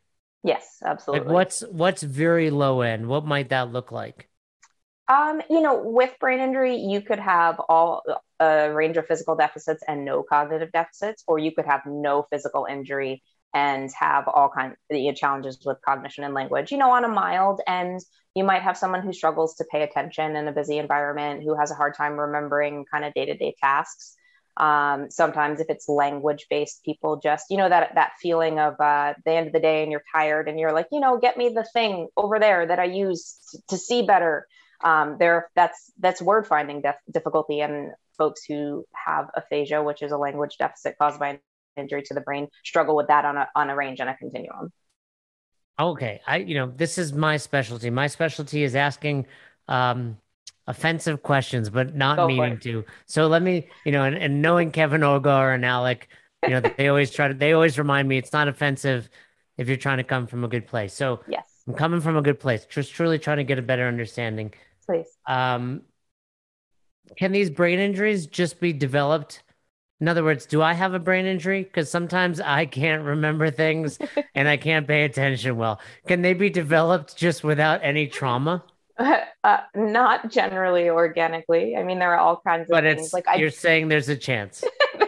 Yes, 0.44 0.78
absolutely. 0.84 1.26
Like 1.26 1.34
what's 1.34 1.60
what's 1.62 2.02
very 2.02 2.50
low 2.50 2.80
end? 2.80 3.08
What 3.08 3.24
might 3.24 3.48
that 3.50 3.72
look 3.72 3.92
like? 3.92 4.28
Um, 5.08 5.42
you 5.50 5.60
know, 5.60 5.82
with 5.82 6.14
brain 6.20 6.40
injury, 6.40 6.76
you 6.76 7.00
could 7.02 7.18
have 7.18 7.60
all 7.68 8.02
a 8.40 8.72
range 8.72 8.96
of 8.96 9.06
physical 9.06 9.36
deficits 9.36 9.82
and 9.86 10.04
no 10.04 10.22
cognitive 10.22 10.72
deficits, 10.72 11.24
or 11.26 11.38
you 11.38 11.52
could 11.52 11.66
have 11.66 11.82
no 11.86 12.26
physical 12.30 12.66
injury 12.66 13.22
and 13.54 13.90
have 13.98 14.28
all 14.28 14.48
kinds 14.48 14.76
of 14.90 15.16
challenges 15.16 15.58
with 15.64 15.78
cognition 15.84 16.24
and 16.24 16.34
language. 16.34 16.72
You 16.72 16.78
know, 16.78 16.90
on 16.90 17.04
a 17.04 17.08
mild 17.08 17.60
end, 17.66 18.00
you 18.34 18.44
might 18.44 18.62
have 18.62 18.78
someone 18.78 19.02
who 19.02 19.12
struggles 19.12 19.56
to 19.56 19.64
pay 19.70 19.82
attention 19.82 20.36
in 20.36 20.48
a 20.48 20.52
busy 20.52 20.78
environment, 20.78 21.42
who 21.42 21.54
has 21.58 21.70
a 21.70 21.74
hard 21.74 21.94
time 21.94 22.18
remembering 22.18 22.86
kind 22.90 23.04
of 23.04 23.12
day 23.14 23.26
to 23.26 23.36
day 23.36 23.54
tasks. 23.60 24.16
Um, 24.56 25.10
sometimes, 25.10 25.60
if 25.60 25.70
it's 25.70 25.88
language 25.88 26.46
based, 26.50 26.84
people 26.84 27.18
just, 27.18 27.46
you 27.50 27.56
know, 27.56 27.68
that 27.68 27.94
that 27.94 28.12
feeling 28.20 28.58
of 28.58 28.78
uh, 28.80 29.14
the 29.24 29.32
end 29.32 29.46
of 29.46 29.52
the 29.52 29.60
day 29.60 29.82
and 29.82 29.90
you're 29.90 30.04
tired 30.14 30.48
and 30.48 30.58
you're 30.58 30.72
like, 30.72 30.88
you 30.92 31.00
know, 31.00 31.18
get 31.18 31.36
me 31.36 31.50
the 31.50 31.64
thing 31.72 32.08
over 32.16 32.38
there 32.38 32.66
that 32.66 32.78
I 32.78 32.84
use 32.84 33.38
to, 33.68 33.78
see 33.78 34.02
better. 34.02 34.46
Um, 34.84 35.16
there, 35.18 35.48
that's 35.54 35.92
that's 35.98 36.20
word 36.20 36.46
finding 36.46 36.82
def- 36.82 36.96
difficulty, 37.10 37.60
and 37.60 37.92
folks 38.18 38.42
who 38.44 38.84
have 38.92 39.30
aphasia, 39.36 39.82
which 39.82 40.02
is 40.02 40.12
a 40.12 40.18
language 40.18 40.56
deficit 40.58 40.96
caused 40.98 41.18
by 41.18 41.40
injury 41.76 42.02
to 42.02 42.14
the 42.14 42.20
brain, 42.20 42.48
struggle 42.64 42.96
with 42.96 43.08
that 43.08 43.24
on 43.24 43.36
a 43.36 43.48
on 43.54 43.70
a 43.70 43.76
range 43.76 44.00
and 44.00 44.08
a 44.08 44.16
continuum. 44.16 44.72
Okay, 45.78 46.20
I 46.26 46.38
you 46.38 46.54
know 46.54 46.72
this 46.74 46.98
is 46.98 47.12
my 47.12 47.36
specialty. 47.36 47.90
My 47.90 48.06
specialty 48.06 48.62
is 48.62 48.76
asking 48.76 49.26
um, 49.68 50.18
offensive 50.66 51.22
questions, 51.22 51.70
but 51.70 51.94
not 51.94 52.16
Go 52.16 52.26
meaning 52.26 52.58
to. 52.60 52.84
So 53.06 53.26
let 53.26 53.42
me 53.42 53.68
you 53.84 53.92
know, 53.92 54.04
and, 54.04 54.16
and 54.16 54.42
knowing 54.42 54.70
Kevin 54.70 55.00
Ogar 55.00 55.54
and 55.54 55.64
Alec, 55.64 56.08
you 56.46 56.50
know, 56.50 56.62
they 56.76 56.88
always 56.88 57.10
try 57.10 57.28
to. 57.28 57.34
They 57.34 57.52
always 57.52 57.78
remind 57.78 58.08
me 58.08 58.18
it's 58.18 58.32
not 58.32 58.48
offensive 58.48 59.08
if 59.56 59.68
you're 59.68 59.76
trying 59.76 59.98
to 59.98 60.04
come 60.04 60.26
from 60.26 60.44
a 60.44 60.48
good 60.48 60.66
place. 60.66 60.94
So 60.94 61.20
Yes, 61.28 61.44
I'm 61.66 61.74
coming 61.74 62.00
from 62.00 62.16
a 62.16 62.22
good 62.22 62.40
place, 62.40 62.66
just 62.66 62.92
truly 62.92 63.18
trying 63.18 63.38
to 63.38 63.44
get 63.44 63.58
a 63.58 63.62
better 63.62 63.86
understanding. 63.86 64.52
please. 64.86 65.06
Um, 65.26 65.82
can 67.16 67.32
these 67.32 67.50
brain 67.50 67.78
injuries 67.78 68.26
just 68.26 68.60
be 68.60 68.72
developed? 68.72 69.42
In 70.02 70.08
other 70.08 70.24
words, 70.24 70.46
do 70.46 70.60
I 70.60 70.72
have 70.72 70.94
a 70.94 70.98
brain 70.98 71.26
injury? 71.26 71.62
Because 71.62 71.88
sometimes 71.88 72.40
I 72.40 72.66
can't 72.66 73.04
remember 73.04 73.52
things 73.52 74.00
and 74.34 74.48
I 74.48 74.56
can't 74.56 74.84
pay 74.84 75.04
attention 75.04 75.56
well. 75.56 75.78
Can 76.08 76.22
they 76.22 76.34
be 76.34 76.50
developed 76.50 77.16
just 77.16 77.44
without 77.44 77.80
any 77.84 78.08
trauma? 78.08 78.64
Uh, 79.44 79.58
not 79.74 80.30
generally 80.30 80.88
organically. 80.88 81.74
I 81.76 81.82
mean, 81.82 81.98
there 81.98 82.14
are 82.14 82.18
all 82.20 82.40
kinds 82.46 82.62
of 82.62 82.68
But 82.68 82.84
things. 82.84 83.06
it's 83.06 83.12
like 83.12 83.26
I 83.26 83.34
you're 83.34 83.50
saying 83.50 83.88
there's 83.88 84.08
a 84.08 84.14
chance. 84.14 84.62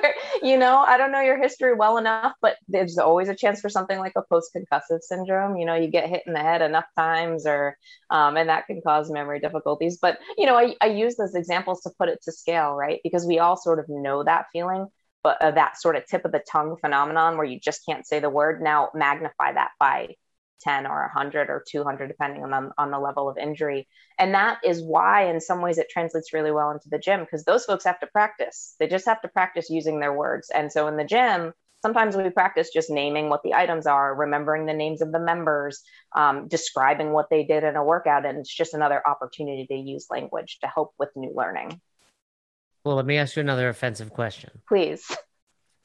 you 0.44 0.58
know, 0.58 0.78
I 0.78 0.98
don't 0.98 1.10
know 1.10 1.22
your 1.22 1.40
history 1.40 1.74
well 1.74 1.96
enough, 1.96 2.34
but 2.42 2.56
there's 2.68 2.98
always 2.98 3.30
a 3.30 3.34
chance 3.34 3.60
for 3.60 3.70
something 3.70 3.98
like 3.98 4.12
a 4.14 4.22
post-concussive 4.22 5.00
syndrome. 5.00 5.56
You 5.56 5.64
know, 5.64 5.74
you 5.74 5.88
get 5.88 6.10
hit 6.10 6.22
in 6.26 6.34
the 6.34 6.40
head 6.40 6.60
enough 6.60 6.84
times, 6.96 7.46
or 7.46 7.78
um, 8.10 8.36
and 8.36 8.50
that 8.50 8.66
can 8.66 8.82
cause 8.82 9.10
memory 9.10 9.40
difficulties. 9.40 9.98
But 10.00 10.18
you 10.36 10.44
know, 10.44 10.56
I, 10.56 10.74
I 10.82 10.88
use 10.88 11.16
those 11.16 11.34
examples 11.34 11.80
to 11.82 11.90
put 11.98 12.10
it 12.10 12.20
to 12.24 12.32
scale, 12.32 12.74
right? 12.74 13.00
Because 13.02 13.26
we 13.26 13.38
all 13.38 13.56
sort 13.56 13.78
of 13.78 13.86
know 13.88 14.22
that 14.22 14.46
feeling, 14.52 14.86
but 15.22 15.40
uh, 15.40 15.52
that 15.52 15.80
sort 15.80 15.96
of 15.96 16.06
tip 16.06 16.26
of 16.26 16.32
the 16.32 16.44
tongue 16.50 16.76
phenomenon 16.78 17.38
where 17.38 17.46
you 17.46 17.58
just 17.58 17.80
can't 17.88 18.06
say 18.06 18.20
the 18.20 18.28
word. 18.28 18.62
Now 18.62 18.90
magnify 18.94 19.54
that 19.54 19.70
by 19.80 20.14
10 20.64 20.86
or 20.86 21.10
100 21.14 21.50
or 21.50 21.64
200 21.68 22.08
depending 22.08 22.42
on 22.42 22.50
the, 22.50 22.70
on 22.78 22.90
the 22.90 22.98
level 22.98 23.28
of 23.28 23.38
injury. 23.38 23.86
And 24.18 24.34
that 24.34 24.58
is 24.64 24.82
why 24.82 25.30
in 25.30 25.40
some 25.40 25.60
ways 25.60 25.78
it 25.78 25.90
translates 25.90 26.32
really 26.32 26.50
well 26.50 26.70
into 26.70 26.88
the 26.88 26.98
gym 26.98 27.20
because 27.20 27.44
those 27.44 27.64
folks 27.64 27.84
have 27.84 28.00
to 28.00 28.06
practice. 28.06 28.74
They 28.78 28.88
just 28.88 29.06
have 29.06 29.22
to 29.22 29.28
practice 29.28 29.70
using 29.70 30.00
their 30.00 30.12
words. 30.12 30.50
And 30.50 30.72
so 30.72 30.88
in 30.88 30.96
the 30.96 31.04
gym 31.04 31.52
sometimes 31.84 32.16
we 32.16 32.30
practice 32.30 32.70
just 32.72 32.88
naming 32.88 33.28
what 33.28 33.42
the 33.42 33.52
items 33.52 33.86
are 33.86 34.14
remembering 34.14 34.64
the 34.64 34.72
names 34.72 35.02
of 35.02 35.12
the 35.12 35.18
members 35.18 35.82
um, 36.16 36.48
describing 36.48 37.12
what 37.12 37.28
they 37.28 37.44
did 37.44 37.62
in 37.62 37.76
a 37.76 37.84
workout 37.84 38.24
and 38.24 38.38
it's 38.38 38.54
just 38.54 38.72
another 38.72 39.06
opportunity 39.06 39.66
to 39.66 39.74
use 39.74 40.06
language 40.10 40.56
to 40.62 40.66
help 40.66 40.94
with 40.98 41.10
new 41.14 41.30
learning. 41.34 41.78
Well, 42.84 42.96
let 42.96 43.04
me 43.04 43.18
ask 43.18 43.36
you 43.36 43.40
another 43.40 43.68
offensive 43.68 44.10
question. 44.10 44.50
please. 44.66 45.04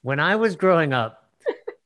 When 0.01 0.21
I 0.21 0.37
was 0.37 0.55
growing 0.55 0.93
up, 0.93 1.28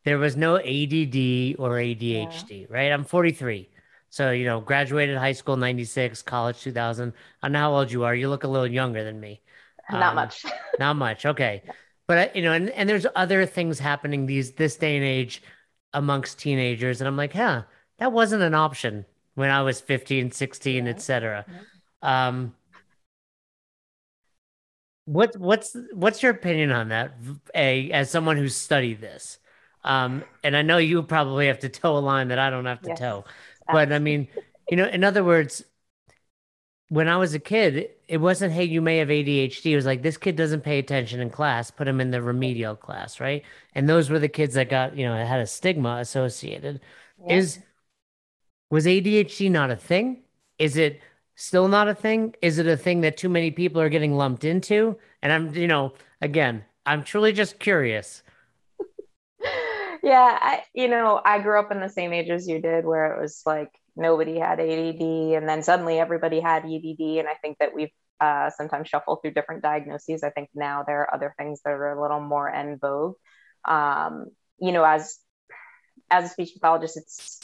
there 0.05 0.17
was 0.17 0.35
no 0.35 0.57
ADD 0.57 1.55
or 1.59 1.77
ADHD, 1.79 2.69
right? 2.69 2.91
I'm 2.91 3.03
43. 3.03 3.69
So, 4.09 4.31
you 4.31 4.45
know, 4.45 4.61
graduated 4.61 5.17
high 5.17 5.31
school 5.31 5.57
96, 5.57 6.21
college 6.21 6.61
2000. 6.61 7.13
I 7.41 7.47
know 7.49 7.59
how 7.59 7.75
old 7.75 7.91
you 7.91 8.03
are. 8.03 8.13
You 8.13 8.29
look 8.29 8.43
a 8.43 8.47
little 8.47 8.67
younger 8.67 9.03
than 9.03 9.19
me. 9.19 9.41
not 9.91 10.09
Um, 10.09 10.15
much 10.15 10.45
Not 10.79 10.95
much. 10.97 11.25
Okay. 11.25 11.63
But 12.05 12.17
I- 12.17 12.31
you 12.35 12.43
know, 12.43 12.51
and, 12.53 12.69
and 12.71 12.87
there's 12.87 13.07
other 13.15 13.45
things 13.45 13.79
happening 13.79 14.25
these 14.25 14.51
this 14.51 14.75
day 14.75 14.95
and 14.97 15.05
age 15.05 15.41
amongst 15.93 16.37
teenagers. 16.39 17.01
And 17.01 17.07
I'm 17.07 17.17
like, 17.17 17.33
huh, 17.33 17.63
that 17.99 18.11
wasn't 18.11 18.43
an 18.43 18.53
option 18.53 19.05
when 19.35 19.49
I 19.49 19.61
was 19.63 19.81
15, 19.81 20.31
16, 20.31 20.85
Yeah. 20.85 20.91
etc. 20.91 21.45
Um 22.01 22.53
what 25.05 25.35
what's 25.37 25.75
what's 25.93 26.23
your 26.23 26.31
opinion 26.31 26.71
on 26.71 26.89
that? 26.89 27.13
A 27.55 27.91
as 27.91 28.09
someone 28.09 28.37
who's 28.37 28.55
studied 28.55 29.01
this. 29.01 29.37
Um, 29.83 30.25
and 30.43 30.55
I 30.55 30.61
know 30.61 30.77
you 30.77 31.03
probably 31.03 31.47
have 31.47 31.59
to 31.59 31.69
toe 31.69 31.97
a 31.97 31.99
line 31.99 32.29
that 32.29 32.39
I 32.39 32.49
don't 32.49 32.65
have 32.65 32.81
to 32.83 32.89
Yes. 32.89 32.99
toe. 32.99 33.25
But 33.69 33.91
I 33.93 33.99
mean, 33.99 34.27
you 34.69 34.77
know, 34.77 34.87
in 34.87 35.03
other 35.03 35.23
words, 35.23 35.63
when 36.89 37.07
I 37.07 37.17
was 37.17 37.33
a 37.33 37.39
kid, 37.39 37.89
it 38.07 38.17
wasn't, 38.17 38.53
hey, 38.53 38.65
you 38.65 38.81
may 38.81 38.97
have 38.97 39.09
ADHD. 39.09 39.71
It 39.71 39.75
was 39.75 39.85
like, 39.85 40.03
this 40.03 40.17
kid 40.17 40.35
doesn't 40.35 40.61
pay 40.61 40.77
attention 40.79 41.19
in 41.19 41.29
class, 41.29 41.71
put 41.71 41.87
him 41.87 41.99
in 41.99 42.11
the 42.11 42.21
remedial 42.21 42.75
class, 42.75 43.19
right? 43.19 43.43
And 43.73 43.89
those 43.89 44.09
were 44.09 44.19
the 44.19 44.29
kids 44.29 44.53
that 44.55 44.69
got, 44.69 44.95
you 44.95 45.05
know, 45.05 45.15
had 45.25 45.39
a 45.39 45.47
stigma 45.47 45.97
associated. 45.99 46.81
Yeah. 47.17 47.37
Is 47.37 47.59
was 48.69 48.87
ADHD 48.87 49.49
not 49.49 49.71
a 49.71 49.75
thing? 49.75 50.23
Is 50.57 50.77
it 50.77 51.01
still 51.35 51.67
not 51.67 51.87
a 51.87 51.95
thing? 51.95 52.35
Is 52.41 52.57
it 52.59 52.67
a 52.67 52.77
thing 52.77 53.01
that 53.01 53.17
too 53.17 53.29
many 53.29 53.51
people 53.51 53.81
are 53.81 53.89
getting 53.89 54.15
lumped 54.15 54.43
into? 54.43 54.97
And 55.21 55.31
I'm, 55.31 55.53
you 55.55 55.67
know, 55.67 55.93
again, 56.21 56.65
I'm 56.85 57.03
truly 57.03 57.33
just 57.33 57.59
curious. 57.59 58.23
Yeah 60.03 60.37
I, 60.41 60.63
you 60.73 60.89
know 60.89 61.19
i 61.23 61.39
grew 61.39 61.59
up 61.59 61.71
in 61.71 61.79
the 61.79 61.89
same 61.89 62.13
age 62.13 62.29
as 62.29 62.47
you 62.47 62.61
did 62.61 62.85
where 62.85 63.13
it 63.13 63.21
was 63.21 63.41
like 63.45 63.71
nobody 63.95 64.37
had 64.37 64.59
ADD 64.59 65.01
and 65.01 65.47
then 65.47 65.63
suddenly 65.63 65.97
everybody 65.97 66.41
had 66.41 66.65
ADD 66.65 66.99
and 66.99 67.27
i 67.27 67.35
think 67.41 67.57
that 67.59 67.73
we've 67.73 67.91
uh, 68.19 68.49
sometimes 68.51 68.87
shuffled 68.87 69.19
through 69.21 69.33
different 69.33 69.61
diagnoses. 69.63 70.23
I 70.23 70.29
think 70.29 70.49
now 70.55 70.83
there 70.85 71.01
are 71.01 71.13
other 71.13 71.33
things 71.37 71.61
that 71.65 71.71
are 71.71 71.91
a 71.91 72.01
little 72.01 72.21
more 72.21 72.49
en 72.49 72.77
vogue. 72.79 73.15
Um, 73.65 74.27
you 74.59 74.71
know 74.71 74.83
as 74.83 75.17
as 76.09 76.25
a 76.25 76.29
speech 76.29 76.53
pathologist 76.53 76.97
it's 76.97 77.41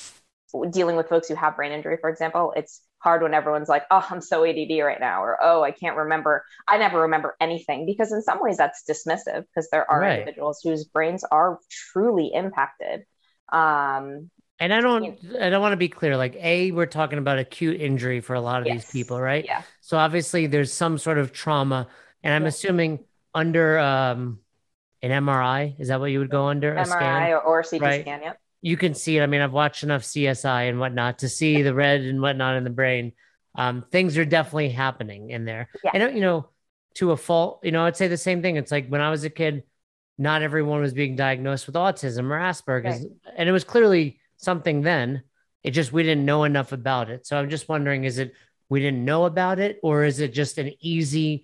dealing 0.71 0.95
with 0.95 1.09
folks 1.09 1.27
who 1.27 1.35
have 1.35 1.55
brain 1.55 1.71
injury 1.71 1.97
for 1.99 2.09
example 2.09 2.53
it's 2.55 2.81
hard 2.99 3.21
when 3.23 3.33
everyone's 3.33 3.69
like 3.69 3.83
oh 3.91 4.05
i'm 4.09 4.21
so 4.21 4.43
ADD 4.43 4.81
right 4.81 4.99
now 4.99 5.23
or 5.23 5.37
oh 5.41 5.63
i 5.63 5.71
can't 5.71 5.97
remember 5.97 6.43
i 6.67 6.77
never 6.77 7.01
remember 7.01 7.35
anything 7.39 7.85
because 7.85 8.11
in 8.11 8.21
some 8.21 8.41
ways 8.41 8.57
that's 8.57 8.83
dismissive 8.89 9.45
because 9.47 9.69
there 9.71 9.89
are 9.89 10.05
Right. 10.05 10.31
individuals 10.31 10.59
whose 10.63 10.85
brains 10.85 11.23
are 11.31 11.59
truly 11.69 12.31
impacted 12.33 13.03
um 13.51 14.29
And 14.59 14.73
I 14.73 14.81
don't, 14.81 15.17
I 15.39 15.49
don't 15.49 15.61
want 15.61 15.71
to 15.73 15.77
be 15.77 15.87
clear. 15.89 16.17
Like, 16.17 16.35
A, 16.35 16.71
we're 16.71 16.85
talking 16.85 17.17
about 17.17 17.39
acute 17.39 17.79
injury 17.79 18.19
for 18.19 18.33
a 18.35 18.41
lot 18.41 18.61
of 18.61 18.67
these 18.67 18.85
people, 18.85 19.19
right? 19.19 19.47
yeah 19.47 19.63
So 19.81 19.97
obviously 19.97 20.47
there's 20.47 20.73
some 20.73 20.97
sort 20.97 21.17
of 21.17 21.31
trauma, 21.31 21.87
and 22.23 22.33
I'm 22.33 22.45
Yeah. 22.45 22.47
assuming 22.47 23.05
under 23.33 23.79
um 23.79 24.39
an 25.01 25.11
MRI, 25.11 25.75
is 25.79 25.89
that 25.89 25.99
what 26.01 26.11
you 26.11 26.19
would 26.19 26.29
go 26.31 26.47
under? 26.47 26.75
A 26.77 26.83
mri 26.83 26.85
scan? 26.85 27.31
or, 27.31 27.41
or 27.41 27.63
ct 27.63 27.79
Right. 27.79 28.09
scan 28.09 28.21
yep 28.23 28.39
You 28.61 28.77
can 28.77 28.93
see 28.93 29.17
it. 29.17 29.23
I 29.23 29.27
mean, 29.27 29.41
I've 29.41 29.53
watched 29.53 29.83
enough 29.83 30.03
CSI 30.03 30.69
and 30.69 30.79
whatnot 30.79 31.19
to 31.19 31.29
see 31.29 31.61
the 31.61 31.73
red 31.73 32.01
and 32.01 32.21
whatnot 32.21 32.57
in 32.57 32.63
the 32.63 32.69
brain. 32.69 33.13
Um, 33.55 33.85
things 33.91 34.17
are 34.17 34.25
definitely 34.25 34.69
happening 34.69 35.29
in 35.29 35.45
there. 35.45 35.69
Yeah. 35.83 35.91
And 35.93 36.15
you 36.15 36.21
know, 36.21 36.49
to 36.95 37.11
a 37.11 37.17
fault, 37.17 37.61
you 37.63 37.71
know, 37.71 37.85
I'd 37.85 37.97
say 37.97 38.07
the 38.07 38.17
same 38.17 38.41
thing. 38.41 38.57
It's 38.57 38.71
like 38.71 38.87
when 38.87 39.01
I 39.01 39.09
was 39.09 39.23
a 39.23 39.29
kid, 39.29 39.63
not 40.17 40.41
everyone 40.41 40.81
was 40.81 40.93
being 40.93 41.15
diagnosed 41.15 41.65
with 41.65 41.75
autism 41.75 42.29
or 42.29 42.37
Asperger's, 42.37 43.05
and 43.35 43.47
it 43.47 43.51
was 43.51 43.63
clearly 43.63 44.19
something 44.37 44.81
then. 44.81 45.23
It 45.63 45.71
just 45.71 45.93
we 45.93 46.03
didn't 46.03 46.25
know 46.25 46.43
enough 46.43 46.71
about 46.71 47.09
it. 47.09 47.25
So 47.25 47.37
I'm 47.37 47.49
just 47.49 47.69
wondering, 47.69 48.03
is 48.03 48.17
it 48.17 48.33
we 48.69 48.81
didn't 48.81 49.05
know 49.05 49.25
about 49.25 49.59
it, 49.59 49.79
or 49.81 50.03
is 50.03 50.19
it 50.19 50.33
just 50.33 50.57
an 50.57 50.73
easy 50.81 51.43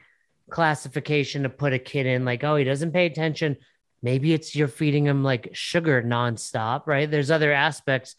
classification 0.50 1.44
to 1.44 1.50
put 1.50 1.74
a 1.74 1.80
kid 1.80 2.06
in? 2.06 2.26
Like, 2.26 2.44
oh, 2.44 2.56
he 2.56 2.64
doesn't 2.64 2.92
pay 2.92 3.06
attention. 3.06 3.58
Maybe 4.06 4.34
it's 4.34 4.56
you're 4.56 4.68
feeding 4.68 5.08
him 5.08 5.24
like 5.24 5.50
sugar 5.54 6.04
nonstop, 6.04 6.86
right? 6.86 7.10
There's 7.10 7.32
other 7.32 7.52
aspects 7.52 8.16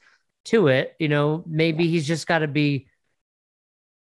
to 0.46 0.66
it. 0.66 0.96
You 0.98 1.06
know, 1.06 1.44
maybe 1.46 1.86
he's 1.86 2.08
just 2.08 2.26
got 2.26 2.40
to 2.40 2.48
be 2.48 2.88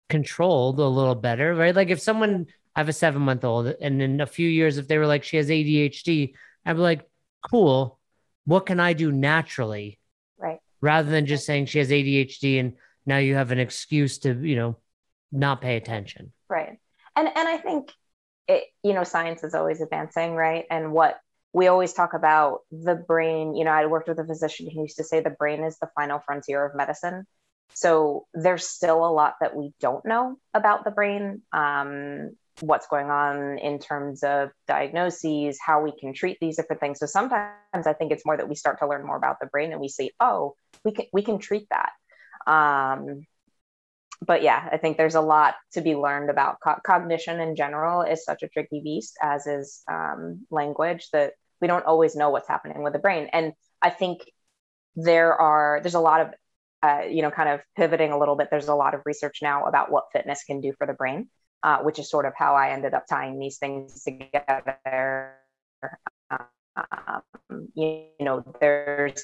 controlled 0.07 0.79
a 0.79 0.87
little 0.87 1.15
better, 1.15 1.53
right? 1.53 1.75
Like 1.75 1.89
if 1.89 1.99
someone 1.99 2.47
I 2.73 2.79
have 2.79 2.87
a 2.87 2.93
seven 2.93 3.23
month 3.23 3.43
old, 3.43 3.67
and 3.67 4.01
in 4.01 4.21
a 4.21 4.25
few 4.25 4.47
years, 4.47 4.77
if 4.77 4.87
they 4.87 4.97
were 4.97 5.05
like 5.05 5.25
she 5.25 5.35
has 5.35 5.49
ADHD, 5.49 6.33
I'd 6.65 6.77
be 6.77 6.79
like, 6.79 7.09
cool. 7.51 7.99
What 8.45 8.65
can 8.65 8.79
I 8.79 8.93
do 8.93 9.11
naturally 9.11 9.99
right 10.37 10.59
rather 10.79 11.11
than 11.11 11.25
just 11.25 11.45
saying 11.45 11.65
she 11.65 11.79
has 11.79 11.89
ADHD 11.89 12.57
and 12.57 12.77
now 13.05 13.17
you 13.17 13.35
have 13.35 13.51
an 13.51 13.59
excuse 13.59 14.19
to, 14.19 14.33
you 14.33 14.55
know, 14.55 14.77
not 15.29 15.59
pay 15.59 15.75
attention. 15.75 16.31
Right. 16.47 16.79
and 17.17 17.27
and 17.27 17.49
I 17.49 17.57
think 17.57 17.91
it, 18.47 18.63
you 18.81 18.93
know, 18.93 19.03
science 19.03 19.43
is 19.43 19.53
always 19.53 19.81
advancing, 19.81 20.35
right? 20.35 20.63
And 20.69 20.93
what 20.93 21.19
we 21.55 21.67
always 21.67 21.93
talk 21.93 22.13
about 22.13 22.63
the 22.69 22.95
brain, 22.95 23.55
you 23.55 23.63
know, 23.63 23.71
I 23.71 23.85
worked 23.85 24.09
with 24.09 24.19
a 24.19 24.25
physician 24.25 24.69
who 24.69 24.81
used 24.81 24.97
to 24.97 25.05
say 25.05 25.21
the 25.21 25.29
brain 25.29 25.63
is 25.63 25.77
the 25.77 25.87
final 25.95 26.19
frontier 26.19 26.65
of 26.65 26.75
medicine. 26.75 27.25
So 27.73 28.25
there's 28.33 28.67
still 28.67 29.05
a 29.05 29.09
lot 29.09 29.35
that 29.39 29.55
we 29.55 29.71
don't 29.79 30.05
know 30.05 30.35
about 30.53 30.83
the 30.83 30.91
brain, 30.91 31.43
um, 31.53 32.31
what's 32.59 32.87
going 32.87 33.09
on 33.09 33.57
in 33.57 33.79
terms 33.79 34.21
of 34.21 34.49
diagnoses, 34.67 35.57
how 35.65 35.81
we 35.81 35.93
can 35.97 36.13
treat 36.13 36.39
these 36.41 36.57
different 36.57 36.81
things. 36.81 36.99
So 36.99 37.05
sometimes 37.05 37.87
I 37.87 37.93
think 37.93 38.11
it's 38.11 38.25
more 38.25 38.35
that 38.35 38.49
we 38.49 38.55
start 38.55 38.79
to 38.79 38.87
learn 38.89 39.05
more 39.05 39.15
about 39.15 39.39
the 39.39 39.47
brain 39.47 39.71
and 39.71 39.79
we 39.79 39.87
say, 39.87 40.11
oh, 40.19 40.55
we 40.83 40.91
can 40.91 41.05
we 41.13 41.21
can 41.21 41.39
treat 41.39 41.69
that. 41.69 41.91
Um, 42.51 43.25
but 44.27 44.43
yeah, 44.43 44.67
I 44.73 44.75
think 44.75 44.97
there's 44.97 45.15
a 45.15 45.21
lot 45.21 45.55
to 45.71 45.79
be 45.79 45.95
learned 45.95 46.29
about 46.29 46.57
co- 46.61 46.81
cognition 46.85 47.39
in 47.39 47.55
general 47.55 48.01
is 48.01 48.25
such 48.25 48.43
a 48.43 48.49
tricky 48.49 48.81
beast, 48.83 49.17
as 49.21 49.47
is 49.47 49.83
um, 49.89 50.45
language 50.51 51.07
that 51.13 51.33
we 51.61 51.67
don't 51.67 51.85
always 51.85 52.15
know 52.15 52.29
what's 52.29 52.47
happening 52.47 52.83
with 52.83 52.93
the 52.93 52.99
brain. 52.99 53.29
And 53.31 53.53
I 53.81 53.89
think 53.89 54.21
there 54.95 55.33
are 55.33 55.79
there's 55.81 55.95
a 55.95 55.99
lot 55.99 56.21
of 56.21 56.27
uh, 56.83 57.01
you 57.09 57.21
know 57.21 57.31
kind 57.31 57.49
of 57.49 57.61
pivoting 57.75 58.11
a 58.11 58.19
little 58.19 58.35
bit. 58.35 58.49
There's 58.51 58.67
a 58.67 58.75
lot 58.75 58.93
of 58.93 59.01
research 59.05 59.39
now 59.41 59.65
about 59.65 59.91
what 59.91 60.05
fitness 60.13 60.43
can 60.43 60.61
do 60.61 60.73
for 60.77 60.87
the 60.87 60.93
brain, 60.93 61.29
uh, 61.63 61.79
which 61.79 61.99
is 61.99 62.09
sort 62.09 62.25
of 62.25 62.33
how 62.37 62.55
I 62.55 62.69
ended 62.71 62.93
up 62.93 63.05
tying 63.07 63.39
these 63.39 63.57
things 63.57 64.03
together. 64.03 65.33
Um, 66.31 67.69
you 67.73 68.07
know, 68.19 68.43
there's 68.59 69.23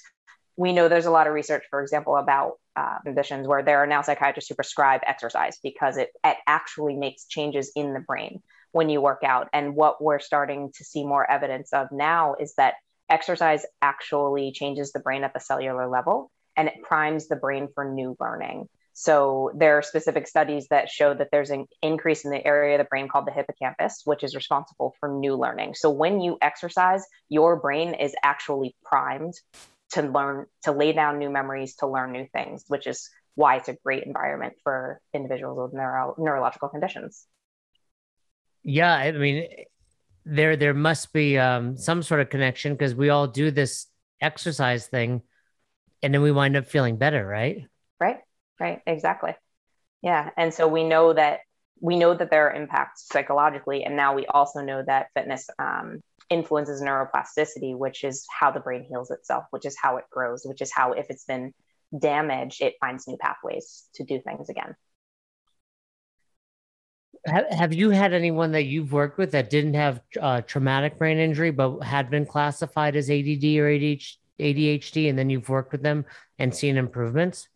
we 0.57 0.73
know 0.73 0.87
there's 0.87 1.05
a 1.05 1.11
lot 1.11 1.27
of 1.27 1.33
research, 1.33 1.63
for 1.69 1.81
example, 1.81 2.17
about 2.17 2.53
uh, 2.75 2.99
conditions 3.03 3.47
where 3.47 3.63
there 3.63 3.79
are 3.79 3.87
now 3.87 4.01
psychiatrists 4.01 4.49
who 4.49 4.55
prescribe 4.55 5.01
exercise 5.05 5.57
because 5.63 5.97
it, 5.97 6.09
it 6.23 6.37
actually 6.47 6.95
makes 6.95 7.25
changes 7.25 7.71
in 7.75 7.93
the 7.93 7.99
brain 7.99 8.41
when 8.71 8.89
you 8.89 9.01
work 9.01 9.23
out. 9.23 9.49
And 9.53 9.75
what 9.75 10.03
we're 10.03 10.19
starting 10.19 10.71
to 10.75 10.83
see 10.83 11.05
more 11.05 11.29
evidence 11.29 11.73
of 11.73 11.87
now 11.91 12.35
is 12.39 12.53
that 12.55 12.75
exercise 13.09 13.65
actually 13.81 14.51
changes 14.53 14.91
the 14.91 14.99
brain 14.99 15.23
at 15.23 15.33
the 15.33 15.39
cellular 15.39 15.89
level 15.89 16.31
and 16.55 16.67
it 16.67 16.81
primes 16.83 17.27
the 17.27 17.35
brain 17.35 17.67
for 17.73 17.85
new 17.85 18.15
learning. 18.19 18.67
So 18.93 19.51
there 19.55 19.77
are 19.77 19.81
specific 19.81 20.27
studies 20.27 20.67
that 20.69 20.89
show 20.89 21.13
that 21.13 21.29
there's 21.31 21.49
an 21.49 21.65
increase 21.81 22.25
in 22.25 22.31
the 22.31 22.45
area 22.45 22.75
of 22.75 22.79
the 22.79 22.89
brain 22.89 23.07
called 23.07 23.25
the 23.25 23.31
hippocampus, 23.31 24.01
which 24.03 24.23
is 24.23 24.35
responsible 24.35 24.93
for 24.99 25.09
new 25.09 25.35
learning. 25.35 25.75
So 25.75 25.89
when 25.89 26.19
you 26.19 26.37
exercise, 26.41 27.05
your 27.29 27.55
brain 27.59 27.93
is 27.93 28.13
actually 28.21 28.75
primed 28.83 29.33
to 29.91 30.01
learn, 30.03 30.45
to 30.63 30.71
lay 30.71 30.91
down 30.91 31.19
new 31.19 31.29
memories, 31.29 31.75
to 31.77 31.87
learn 31.87 32.11
new 32.11 32.27
things, 32.33 32.65
which 32.67 32.85
is 32.85 33.09
why 33.35 33.57
it's 33.57 33.69
a 33.69 33.77
great 33.85 34.03
environment 34.03 34.53
for 34.63 34.99
individuals 35.13 35.57
with 35.57 35.73
neuro- 35.73 36.15
neurological 36.17 36.69
conditions. 36.69 37.25
Yeah, 38.63 38.93
I 38.93 39.11
mean, 39.11 39.47
there 40.25 40.55
there 40.55 40.73
must 40.73 41.13
be 41.13 41.37
um, 41.37 41.77
some 41.77 42.03
sort 42.03 42.21
of 42.21 42.29
connection 42.29 42.73
because 42.73 42.93
we 42.93 43.09
all 43.09 43.27
do 43.27 43.51
this 43.51 43.87
exercise 44.21 44.87
thing, 44.87 45.21
and 46.03 46.13
then 46.13 46.21
we 46.21 46.31
wind 46.31 46.55
up 46.55 46.67
feeling 46.67 46.97
better, 46.97 47.25
right? 47.25 47.65
Right, 47.99 48.19
right, 48.59 48.81
exactly. 48.85 49.35
Yeah, 50.01 50.29
and 50.37 50.53
so 50.53 50.67
we 50.67 50.83
know 50.83 51.13
that 51.13 51.39
we 51.79 51.97
know 51.97 52.13
that 52.13 52.29
there 52.29 52.49
are 52.49 52.53
impacts 52.53 53.07
psychologically, 53.07 53.83
and 53.83 53.95
now 53.95 54.13
we 54.13 54.25
also 54.27 54.61
know 54.61 54.83
that 54.85 55.07
fitness 55.15 55.49
um, 55.57 56.01
influences 56.29 56.81
neuroplasticity, 56.81 57.75
which 57.75 58.03
is 58.03 58.25
how 58.29 58.51
the 58.51 58.59
brain 58.59 58.83
heals 58.83 59.09
itself, 59.09 59.45
which 59.49 59.65
is 59.65 59.75
how 59.81 59.97
it 59.97 60.05
grows, 60.11 60.43
which 60.45 60.61
is 60.61 60.71
how 60.71 60.93
if 60.93 61.07
it's 61.09 61.25
been 61.25 61.51
damaged, 61.97 62.61
it 62.61 62.75
finds 62.79 63.07
new 63.07 63.17
pathways 63.17 63.87
to 63.95 64.03
do 64.03 64.21
things 64.21 64.49
again 64.49 64.75
have 67.25 67.73
you 67.73 67.91
had 67.91 68.13
anyone 68.13 68.51
that 68.53 68.63
you've 68.63 68.91
worked 68.91 69.17
with 69.17 69.31
that 69.31 69.49
didn't 69.49 69.75
have 69.75 70.01
uh, 70.19 70.41
traumatic 70.41 70.97
brain 70.97 71.17
injury 71.17 71.51
but 71.51 71.79
had 71.79 72.09
been 72.09 72.25
classified 72.25 72.95
as 72.95 73.09
ADD 73.09 73.43
or 73.57 73.69
ADHD, 74.39 75.09
and 75.09 75.17
then 75.17 75.29
you've 75.29 75.49
worked 75.49 75.71
with 75.71 75.83
them 75.83 76.05
and 76.39 76.53
seen 76.53 76.77
improvements? 76.77 77.47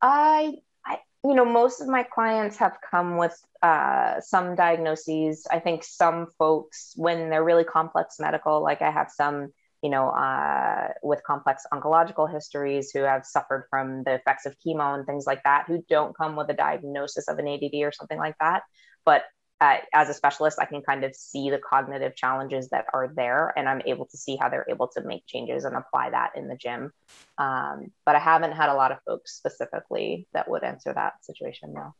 I, 0.00 0.54
I 0.86 0.98
you 1.24 1.34
know, 1.34 1.44
most 1.44 1.80
of 1.80 1.88
my 1.88 2.04
clients 2.04 2.58
have 2.58 2.78
come 2.88 3.16
with 3.16 3.36
uh, 3.60 4.20
some 4.20 4.54
diagnoses. 4.54 5.46
I 5.50 5.58
think 5.58 5.82
some 5.82 6.28
folks, 6.38 6.92
when 6.94 7.28
they're 7.28 7.42
really 7.42 7.64
complex 7.64 8.20
medical, 8.20 8.62
like 8.62 8.82
I 8.82 8.92
have 8.92 9.10
some 9.10 9.52
you 9.82 9.90
know, 9.90 10.08
uh, 10.08 10.88
with 11.02 11.22
complex 11.24 11.64
oncological 11.72 12.30
histories 12.30 12.90
who 12.92 13.00
have 13.00 13.24
suffered 13.24 13.66
from 13.70 14.02
the 14.04 14.14
effects 14.14 14.46
of 14.46 14.56
chemo 14.58 14.94
and 14.94 15.06
things 15.06 15.26
like 15.26 15.42
that, 15.44 15.64
who 15.66 15.84
don't 15.88 16.16
come 16.16 16.36
with 16.36 16.50
a 16.50 16.54
diagnosis 16.54 17.28
of 17.28 17.38
an 17.38 17.48
ADD 17.48 17.74
or 17.82 17.92
something 17.92 18.18
like 18.18 18.34
that. 18.40 18.62
But 19.04 19.24
uh, 19.60 19.78
as 19.92 20.08
a 20.08 20.14
specialist, 20.14 20.58
I 20.60 20.66
can 20.66 20.82
kind 20.82 21.02
of 21.04 21.14
see 21.14 21.50
the 21.50 21.58
cognitive 21.58 22.14
challenges 22.14 22.68
that 22.68 22.86
are 22.94 23.12
there, 23.14 23.52
and 23.56 23.68
I'm 23.68 23.82
able 23.86 24.06
to 24.06 24.16
see 24.16 24.36
how 24.36 24.48
they're 24.48 24.66
able 24.68 24.88
to 24.96 25.02
make 25.02 25.26
changes 25.26 25.64
and 25.64 25.76
apply 25.76 26.10
that 26.10 26.32
in 26.36 26.46
the 26.46 26.56
gym. 26.56 26.92
Um, 27.38 27.92
but 28.06 28.14
I 28.14 28.20
haven't 28.20 28.52
had 28.52 28.68
a 28.68 28.74
lot 28.74 28.92
of 28.92 28.98
folks 29.04 29.36
specifically 29.36 30.28
that 30.32 30.48
would 30.48 30.62
answer 30.62 30.92
that 30.92 31.24
situation 31.24 31.72
now. 31.72 31.94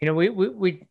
You 0.00 0.06
know, 0.06 0.14
we 0.14 0.30
we, 0.30 0.48
we 0.48 0.88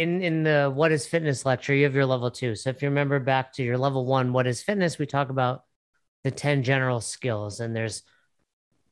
in 0.00 0.22
in 0.22 0.42
the 0.44 0.72
what 0.74 0.92
is 0.92 1.06
fitness 1.06 1.44
lecture 1.44 1.74
you 1.74 1.84
have 1.84 1.94
your 1.94 2.06
level 2.06 2.30
two. 2.30 2.54
So 2.54 2.70
if 2.70 2.80
you 2.80 2.88
remember 2.88 3.20
back 3.20 3.52
to 3.54 3.62
your 3.62 3.76
level 3.76 4.06
one 4.06 4.32
what 4.32 4.46
is 4.46 4.62
fitness 4.62 4.98
we 4.98 5.04
talk 5.04 5.28
about 5.28 5.64
the 6.24 6.30
10 6.30 6.62
general 6.62 7.02
skills 7.02 7.60
and 7.60 7.76
there's 7.76 8.02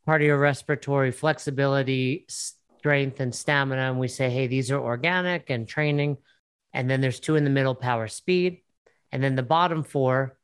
cardiorespiratory 0.06 1.14
flexibility 1.14 2.26
strength 2.28 3.20
and 3.20 3.34
stamina 3.34 3.90
and 3.90 3.98
we 3.98 4.08
say 4.08 4.28
hey 4.28 4.46
these 4.46 4.70
are 4.70 4.78
organic 4.78 5.48
and 5.48 5.66
training. 5.66 6.18
And 6.74 6.90
then 6.90 7.00
there's 7.00 7.20
two 7.20 7.36
in 7.36 7.44
the 7.44 7.50
middle 7.50 7.74
power 7.74 8.06
speed. 8.06 8.60
And 9.10 9.22
then 9.22 9.34
the 9.34 9.42
bottom 9.42 9.84
four 9.84 10.36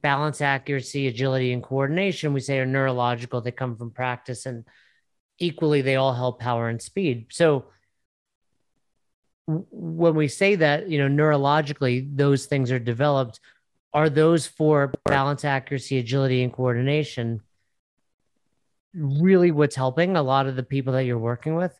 balance 0.00 0.40
accuracy 0.40 1.06
agility 1.06 1.52
and 1.52 1.62
coordination 1.62 2.32
we 2.32 2.40
say 2.40 2.58
are 2.60 2.66
neurological. 2.66 3.42
They 3.42 3.50
come 3.50 3.76
from 3.76 3.90
practice 3.90 4.46
and 4.46 4.64
equally 5.38 5.82
they 5.82 5.96
all 5.96 6.14
help 6.14 6.40
power 6.40 6.70
and 6.70 6.80
speed. 6.80 7.26
So 7.30 7.66
when 9.48 10.14
we 10.14 10.28
say 10.28 10.56
that, 10.56 10.88
you 10.88 10.98
know, 10.98 11.08
neurologically, 11.08 12.08
those 12.14 12.46
things 12.46 12.70
are 12.70 12.78
developed, 12.78 13.40
are 13.94 14.10
those 14.10 14.46
for 14.46 14.92
balance, 15.06 15.44
accuracy, 15.44 15.98
agility, 15.98 16.42
and 16.42 16.52
coordination 16.52 17.40
really 18.94 19.50
what's 19.50 19.76
helping 19.76 20.16
a 20.16 20.22
lot 20.22 20.46
of 20.46 20.56
the 20.56 20.62
people 20.62 20.92
that 20.94 21.04
you're 21.04 21.18
working 21.18 21.54
with? 21.54 21.78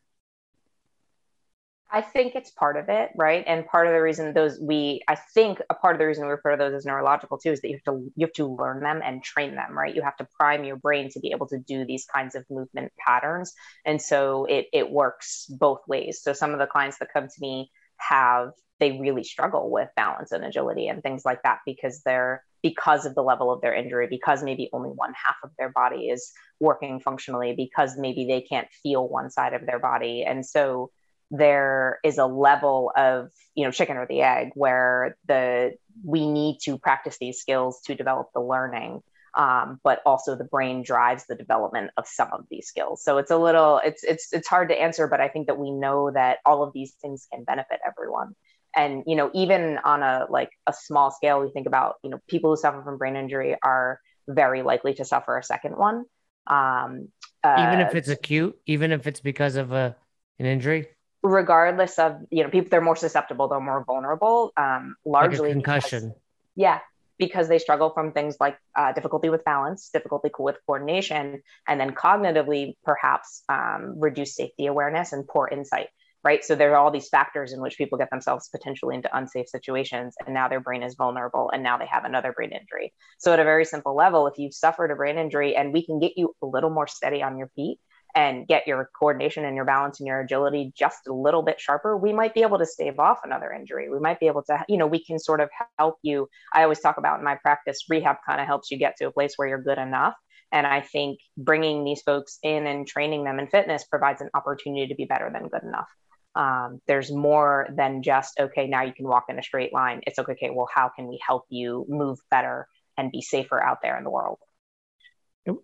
I 1.90 2.03
think 2.03 2.35
it's 2.35 2.51
part 2.51 2.77
of 2.77 2.90
it, 2.90 3.11
right? 3.16 3.42
And 3.46 3.66
part 3.66 3.87
of 3.87 3.94
the 3.94 4.03
reason 4.03 4.35
those 4.35 4.59
we, 4.61 5.01
I 5.09 5.14
think 5.14 5.62
a 5.70 5.74
part 5.74 5.94
of 5.94 5.98
the 5.98 6.07
reason 6.07 6.24
we 6.24 6.31
refer 6.31 6.51
to 6.51 6.57
those 6.59 6.74
as 6.74 6.85
neurological 6.85 7.38
too 7.38 7.53
is 7.53 7.62
that 7.62 7.68
you 7.68 7.77
have 7.77 7.94
to 7.94 8.12
you 8.14 8.27
have 8.27 8.35
to 8.35 8.46
learn 8.46 8.81
them 8.81 9.01
and 9.03 9.22
train 9.24 9.55
them, 9.55 9.77
right? 9.77 9.94
You 9.94 10.03
have 10.03 10.16
to 10.18 10.29
prime 10.38 10.64
your 10.64 10.77
brain 10.77 11.09
to 11.12 11.20
be 11.20 11.31
able 11.31 11.48
to 11.48 11.59
do 11.59 11.87
these 11.87 12.05
kinds 12.05 12.35
of 12.35 12.44
movement 12.51 12.92
patterns, 12.98 13.55
and 13.87 14.03
so 14.03 14.44
it 14.44 14.66
it 14.72 14.90
works 14.90 15.46
both 15.48 15.81
ways. 15.88 16.20
So 16.22 16.35
some 16.35 16.53
of 16.53 16.59
the 16.59 16.66
clients 16.66 16.98
that 16.98 17.12
come 17.12 17.27
to 17.27 17.40
me 17.40 17.70
have 17.96 18.51
they 18.81 18.92
really 19.01 19.24
struggle 19.24 19.70
with 19.70 19.88
balance 19.96 20.31
and 20.31 20.44
agility 20.44 20.88
and 20.88 21.03
things 21.03 21.24
like 21.24 21.42
that 21.42 21.61
because 21.66 22.03
they're 22.05 22.44
because 22.62 23.07
of 23.07 23.14
the 23.14 23.22
level 23.22 23.51
of 23.51 23.61
their 23.61 23.74
injury 23.74 24.07
because 24.11 24.42
maybe 24.42 24.68
only 24.72 24.90
one 24.90 25.14
half 25.14 25.37
of 25.42 25.51
their 25.59 25.70
body 25.70 26.09
is 26.09 26.33
working 26.61 27.01
functionally 27.01 27.55
because 27.57 27.96
maybe 27.96 28.27
they 28.27 28.40
can't 28.42 28.68
feel 28.83 29.09
one 29.09 29.31
side 29.31 29.55
of 29.55 29.64
their 29.64 29.79
body 29.79 30.24
and 30.24 30.44
so 30.44 30.90
there 31.31 31.99
is 32.05 32.19
a 32.19 32.27
level 32.27 32.91
of 32.97 33.31
you 33.55 33.64
know 33.64 33.71
chicken 33.71 33.97
or 33.97 34.07
the 34.07 34.23
egg 34.23 34.51
where 34.55 35.17
the 35.27 35.73
we 36.05 36.31
need 36.31 36.59
to 36.62 36.79
practice 36.79 37.17
these 37.21 37.38
skills 37.38 37.81
to 37.87 37.95
develop 37.95 38.29
the 38.35 38.41
learning 38.41 39.03
um, 39.35 39.79
but 39.85 40.01
also 40.05 40.35
the 40.37 40.45
brain 40.45 40.83
drives 40.83 41.25
the 41.29 41.37
development 41.37 41.91
of 41.97 42.07
some 42.07 42.29
of 42.33 42.45
these 42.51 42.67
skills. 42.67 43.05
So 43.05 43.19
it's 43.19 43.31
a 43.31 43.37
little 43.37 43.81
it's 43.85 44.03
it's 44.03 44.33
it's 44.33 44.49
hard 44.49 44.69
to 44.71 44.75
answer 44.75 45.07
but 45.07 45.21
i 45.21 45.29
think 45.29 45.47
that 45.47 45.59
we 45.59 45.71
know 45.71 46.11
that 46.11 46.38
all 46.45 46.62
of 46.62 46.73
these 46.73 46.93
things 47.01 47.27
can 47.33 47.45
benefit 47.45 47.81
everyone. 47.87 48.35
And 48.75 49.05
you 49.07 49.17
know 49.17 49.31
even 49.35 49.79
on 49.85 50.03
a 50.03 50.27
like 50.29 50.51
a 50.67 50.73
small 50.73 51.11
scale 51.11 51.41
we 51.41 51.51
think 51.51 51.67
about 51.67 51.97
you 52.03 52.11
know 52.11 52.19
people 52.29 52.51
who 52.51 52.57
suffer 52.57 52.83
from 52.83 52.99
brain 52.99 53.17
injury 53.17 53.57
are 53.62 54.01
very 54.27 54.62
likely 54.62 54.95
to 54.95 55.05
suffer 55.05 55.38
a 55.38 55.43
second 55.43 55.77
one. 55.77 56.05
Um, 56.47 57.09
uh, 57.45 57.57
even 57.59 57.81
if 57.81 57.95
it's 57.95 58.09
acute 58.09 58.59
even 58.67 58.91
if 58.91 59.07
it's 59.07 59.21
because 59.21 59.57
of 59.57 59.73
a 59.73 59.97
an 60.38 60.47
injury 60.47 60.88
regardless 61.22 61.98
of 61.98 62.16
you 62.31 62.42
know 62.42 62.50
people 62.50 62.68
they're 62.70 62.81
more 62.81 62.96
susceptible 62.96 63.48
they're 63.48 63.61
more 63.61 63.85
vulnerable 63.85 64.52
um 64.57 64.94
largely 65.04 65.48
like 65.48 65.64
concussion. 65.64 66.09
Because, 66.09 66.20
yeah 66.57 66.78
because 67.18 67.48
they 67.48 67.59
struggle 67.59 67.90
from 67.90 68.12
things 68.12 68.37
like 68.38 68.57
uh, 68.76 68.92
difficulty 68.92 69.28
with 69.28 69.44
balance 69.44 69.90
difficulty 69.92 70.31
with 70.38 70.57
coordination 70.66 71.42
and 71.66 71.81
then 71.81 71.90
cognitively 71.90 72.74
perhaps 72.85 73.42
um, 73.48 73.94
reduced 73.98 74.37
safety 74.37 74.66
awareness 74.66 75.12
and 75.12 75.26
poor 75.26 75.48
insight 75.48 75.88
right? 76.24 76.44
So 76.44 76.54
there 76.54 76.72
are 76.72 76.76
all 76.76 76.90
these 76.90 77.09
factors 77.09 77.52
in 77.52 77.61
which 77.61 77.78
people 77.78 77.96
get 77.96 78.11
themselves 78.11 78.48
potentially 78.48 78.94
into 78.94 79.16
unsafe 79.16 79.48
situations 79.48 80.16
and 80.24 80.35
now 80.35 80.48
their 80.48 80.61
brain 80.61 80.83
is 80.83 80.94
vulnerable 80.94 81.50
and 81.52 81.62
now 81.62 81.78
they 81.78 81.87
have 81.87 82.04
another 82.04 82.33
brain 82.33 82.50
injury. 82.50 82.92
So 83.18 83.33
at 83.33 83.40
a 83.40 83.44
very 83.44 83.64
simple 83.64 83.94
level 83.94 84.26
if 84.26 84.38
you've 84.38 84.54
suffered 84.54 84.90
a 84.90 84.96
brain 84.96 85.18
injury 85.18 85.54
and 85.54 85.72
we 85.72 85.85
can 85.85 86.00
get 86.00 86.12
you 86.16 86.35
a 86.42 86.46
little 86.46 86.70
more 86.70 86.87
steady 86.87 87.22
on 87.22 87.38
your 87.38 87.48
feet 87.54 87.78
and 88.18 88.48
get 88.48 88.66
your 88.66 88.90
coordination 88.98 89.44
and 89.44 89.54
your 89.54 89.64
balance 89.64 90.00
and 90.00 90.09
your 90.09 90.18
agility 90.18 90.72
just 90.76 91.07
a 91.07 91.12
little 91.12 91.42
bit 91.42 91.61
sharper, 91.61 91.96
we 91.96 92.12
might 92.12 92.35
be 92.35 92.42
able 92.42 92.59
to 92.59 92.66
stave 92.66 92.98
off 92.98 93.20
another 93.22 93.52
injury. 93.52 93.88
We 93.88 94.00
might 94.00 94.18
be 94.18 94.26
able 94.26 94.42
to, 94.42 94.64
you 94.68 94.76
know, 94.76 94.88
we 94.88 95.04
can 95.04 95.20
sort 95.20 95.40
of 95.40 95.48
help 95.78 95.98
you. 96.02 96.28
I 96.52 96.64
always 96.64 96.81
talk 96.81 96.96
about 96.96 97.20
in 97.20 97.24
my 97.24 97.37
practice, 97.37 97.85
rehab 97.88 98.16
kind 98.26 98.40
of 98.40 98.48
helps 98.48 98.72
you 98.72 98.76
get 98.76 98.96
to 98.96 99.07
a 99.07 99.12
place 99.12 99.35
where 99.37 99.46
you're 99.46 99.62
good 99.62 99.78
enough. 99.78 100.14
And 100.50 100.66
I 100.66 100.81
think 100.81 101.20
bringing 101.37 101.85
these 101.85 102.02
folks 102.02 102.40
in 102.42 102.66
and 102.66 102.88
training 102.88 103.22
them 103.22 103.38
in 103.38 103.46
fitness 103.46 103.85
provides 103.85 104.20
an 104.20 104.31
opportunity 104.35 104.88
to 104.88 104.96
be 104.96 105.04
better 105.04 105.31
than 105.33 105.46
good 105.46 105.62
enough. 105.62 105.88
Um, 106.35 106.81
there's 106.88 107.12
more 107.12 107.68
than 107.76 108.02
just, 108.02 108.40
okay, 108.40 108.66
now 108.66 108.83
you 108.83 108.94
can 108.94 109.07
walk 109.07 109.26
in 109.28 109.38
a 109.38 109.44
straight 109.44 109.72
line. 109.72 110.00
It's 110.09 110.18
okay, 110.18 110.50
well, 110.52 110.68
how 110.74 110.88
can 110.88 111.07
we 111.07 111.20
help 111.24 111.44
you 111.50 111.87
move 111.88 112.18
better 112.33 112.66
and 112.96 113.12
be 113.12 113.22
safer 113.22 113.62
out 113.62 113.78
there 113.81 113.96
in 113.96 114.02
the 114.02 114.11
world? 114.11 114.38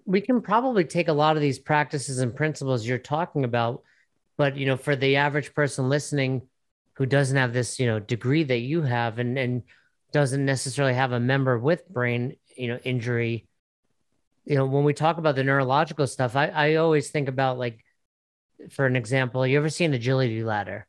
We 0.05 0.21
can 0.21 0.41
probably 0.41 0.85
take 0.85 1.09
a 1.09 1.13
lot 1.13 1.37
of 1.37 1.43
these 1.43 1.59
practices 1.59 2.19
and 2.19 2.35
principles 2.35 2.87
you're 2.87 2.99
talking 2.99 3.45
about 3.45 3.83
but 4.37 4.57
you 4.57 4.67
know 4.67 4.77
for 4.77 4.97
the 4.97 5.17
average 5.17 5.55
person 5.55 5.89
listening 5.89 6.43
who 6.95 7.07
doesn't 7.07 7.37
have 7.37 7.53
this 7.53 7.79
you 7.79 7.87
know 7.87 7.99
degree 7.99 8.45
that 8.45 8.59
you 8.59 8.83
have 8.83 9.19
and 9.19 9.39
and 9.39 9.63
doesn't 10.13 10.45
necessarily 10.45 10.95
have 10.95 11.13
a 11.13 11.21
member 11.21 11.59
with 11.59 11.89
brain 11.89 12.37
you 12.57 12.69
know 12.69 12.79
injury 12.85 13.47
you 14.45 14.57
know 14.57 14.67
when 14.67 14.85
we 14.85 14.95
talk 14.95 15.19
about 15.19 15.35
the 15.35 15.45
neurological 15.45 16.07
stuff 16.07 16.37
i 16.37 16.47
i 16.49 16.75
always 16.77 17.11
think 17.11 17.29
about 17.29 17.59
like 17.59 17.85
for 18.71 18.87
an 18.87 18.97
example 18.97 19.47
you 19.47 19.59
ever 19.59 19.69
see 19.69 19.85
an 19.85 19.95
agility 19.95 20.43
ladder? 20.43 20.87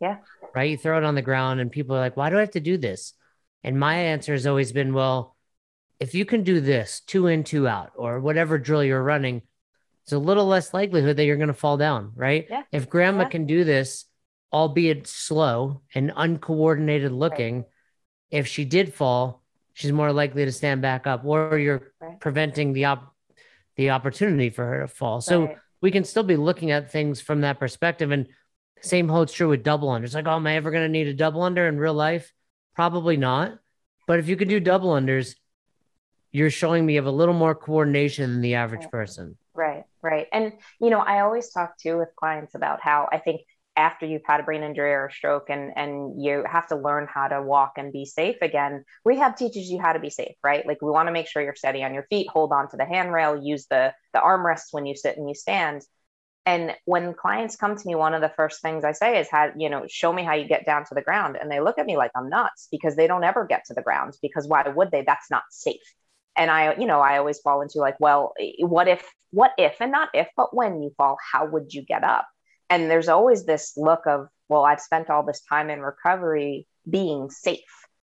Yeah. 0.00 0.18
Right? 0.54 0.70
You 0.70 0.76
throw 0.76 0.98
it 0.98 1.04
on 1.04 1.14
the 1.14 1.22
ground 1.22 1.60
and 1.60 1.70
people 1.70 1.96
are 1.96 2.00
like 2.00 2.16
why 2.16 2.30
do 2.30 2.36
i 2.36 2.40
have 2.40 2.52
to 2.52 2.60
do 2.60 2.76
this? 2.76 3.14
And 3.64 3.78
my 3.78 3.94
answer 3.94 4.32
has 4.32 4.46
always 4.46 4.72
been 4.72 4.92
well 4.92 5.36
if 6.02 6.16
you 6.16 6.24
can 6.24 6.42
do 6.42 6.60
this 6.60 7.00
two 7.06 7.28
in, 7.28 7.44
two 7.44 7.68
out, 7.68 7.92
or 7.94 8.18
whatever 8.18 8.58
drill 8.58 8.82
you're 8.82 9.02
running, 9.02 9.40
it's 10.02 10.12
a 10.12 10.18
little 10.18 10.46
less 10.46 10.74
likelihood 10.74 11.16
that 11.16 11.24
you're 11.24 11.36
going 11.36 11.46
to 11.46 11.54
fall 11.54 11.76
down, 11.76 12.10
right? 12.16 12.44
Yeah. 12.50 12.64
If 12.72 12.90
grandma 12.90 13.22
yeah. 13.22 13.28
can 13.28 13.46
do 13.46 13.62
this, 13.62 14.06
albeit 14.52 15.06
slow 15.06 15.82
and 15.94 16.12
uncoordinated 16.16 17.12
looking, 17.12 17.58
right. 17.58 17.66
if 18.32 18.48
she 18.48 18.64
did 18.64 18.92
fall, 18.92 19.44
she's 19.74 19.92
more 19.92 20.12
likely 20.12 20.44
to 20.44 20.50
stand 20.50 20.82
back 20.82 21.06
up, 21.06 21.24
or 21.24 21.56
you're 21.56 21.92
right. 22.00 22.18
preventing 22.18 22.72
the 22.72 22.86
op- 22.86 23.14
the 23.76 23.90
opportunity 23.90 24.50
for 24.50 24.66
her 24.66 24.80
to 24.80 24.88
fall. 24.88 25.20
So 25.20 25.46
right. 25.46 25.56
we 25.80 25.92
can 25.92 26.02
still 26.02 26.24
be 26.24 26.36
looking 26.36 26.72
at 26.72 26.90
things 26.90 27.20
from 27.20 27.42
that 27.42 27.60
perspective. 27.60 28.10
And 28.10 28.26
same 28.80 29.08
holds 29.08 29.32
true 29.32 29.48
with 29.48 29.62
double 29.62 29.88
unders. 29.88 30.14
Like, 30.16 30.26
oh, 30.26 30.34
am 30.34 30.48
I 30.48 30.56
ever 30.56 30.72
going 30.72 30.82
to 30.82 30.88
need 30.88 31.06
a 31.06 31.14
double 31.14 31.42
under 31.42 31.68
in 31.68 31.78
real 31.78 31.94
life? 31.94 32.32
Probably 32.74 33.16
not. 33.16 33.56
But 34.08 34.18
if 34.18 34.28
you 34.28 34.34
can 34.34 34.48
do 34.48 34.58
double 34.58 34.90
unders, 34.90 35.36
you're 36.32 36.50
showing 36.50 36.84
me 36.84 36.96
of 36.96 37.06
a 37.06 37.10
little 37.10 37.34
more 37.34 37.54
coordination 37.54 38.32
than 38.32 38.40
the 38.40 38.54
average 38.54 38.88
person. 38.90 39.36
Right, 39.54 39.84
right. 40.00 40.26
And, 40.32 40.54
you 40.80 40.90
know, 40.90 41.00
I 41.00 41.20
always 41.20 41.50
talk 41.50 41.76
too 41.78 41.98
with 41.98 42.08
clients 42.16 42.54
about 42.54 42.80
how 42.82 43.08
I 43.12 43.18
think 43.18 43.42
after 43.76 44.06
you've 44.06 44.24
had 44.24 44.40
a 44.40 44.42
brain 44.42 44.62
injury 44.62 44.92
or 44.92 45.06
a 45.06 45.12
stroke 45.12 45.48
and 45.48 45.72
and 45.76 46.22
you 46.22 46.44
have 46.50 46.66
to 46.66 46.76
learn 46.76 47.06
how 47.12 47.28
to 47.28 47.40
walk 47.40 47.72
and 47.78 47.90
be 47.90 48.04
safe 48.04 48.36
again 48.42 48.84
rehab 49.04 49.34
teaches 49.34 49.70
you 49.70 49.80
how 49.80 49.94
to 49.94 49.98
be 49.98 50.10
safe 50.10 50.34
right? 50.44 50.66
Like 50.66 50.82
we 50.82 50.90
want 50.90 51.08
to 51.08 51.12
make 51.12 51.26
sure 51.26 51.42
you're 51.42 51.54
steady 51.54 51.82
on 51.82 51.94
your 51.94 52.02
feet 52.10 52.28
hold 52.28 52.52
on 52.52 52.68
to 52.70 52.76
the 52.76 52.84
handrail 52.84 53.42
use 53.42 53.66
the 53.68 53.94
the 54.12 54.18
armrests 54.18 54.72
when 54.72 54.86
you 54.86 54.94
sit 54.94 55.16
and 55.16 55.28
you 55.28 55.34
stand. 55.34 55.82
And 56.44 56.74
when 56.86 57.14
clients 57.14 57.56
come 57.56 57.76
to 57.76 57.86
me 57.86 57.94
one 57.94 58.14
of 58.14 58.20
the 58.20 58.32
first 58.36 58.60
things 58.60 58.84
i 58.84 58.92
say 58.92 59.18
is 59.18 59.28
how 59.30 59.52
you 59.56 59.70
know 59.70 59.86
show 59.88 60.12
me 60.12 60.22
how 60.22 60.34
you 60.34 60.46
get 60.46 60.66
down 60.66 60.84
to 60.86 60.94
the 60.94 61.00
ground. 61.02 61.38
And 61.40 61.50
they 61.50 61.60
look 61.60 61.78
at 61.78 61.86
me 61.86 61.96
like 61.96 62.10
i'm 62.14 62.28
nuts 62.28 62.68
because 62.70 62.94
they 62.94 63.06
don't 63.06 63.24
ever 63.24 63.46
get 63.46 63.64
to 63.66 63.74
the 63.74 63.82
ground 63.82 64.18
because 64.20 64.46
why 64.46 64.68
would 64.68 64.90
they? 64.90 65.02
That's 65.02 65.30
not 65.30 65.44
safe 65.50 65.94
and 66.36 66.50
i 66.50 66.74
you 66.76 66.86
know 66.86 67.00
i 67.00 67.18
always 67.18 67.38
fall 67.40 67.60
into 67.62 67.78
like 67.78 67.98
well 68.00 68.32
what 68.60 68.88
if 68.88 69.04
what 69.32 69.52
if 69.58 69.80
and 69.80 69.90
not 69.90 70.10
if 70.14 70.28
but 70.36 70.54
when 70.54 70.82
you 70.82 70.92
fall 70.96 71.18
how 71.32 71.46
would 71.46 71.72
you 71.72 71.82
get 71.82 72.04
up? 72.04 72.28
And 72.70 72.90
there's 72.90 73.08
always 73.08 73.44
this 73.44 73.72
look 73.76 74.06
of 74.06 74.28
well 74.48 74.64
i've 74.64 74.80
spent 74.80 75.10
all 75.10 75.24
this 75.24 75.42
time 75.48 75.70
in 75.70 75.80
recovery 75.80 76.66
being 76.88 77.30
safe. 77.30 77.60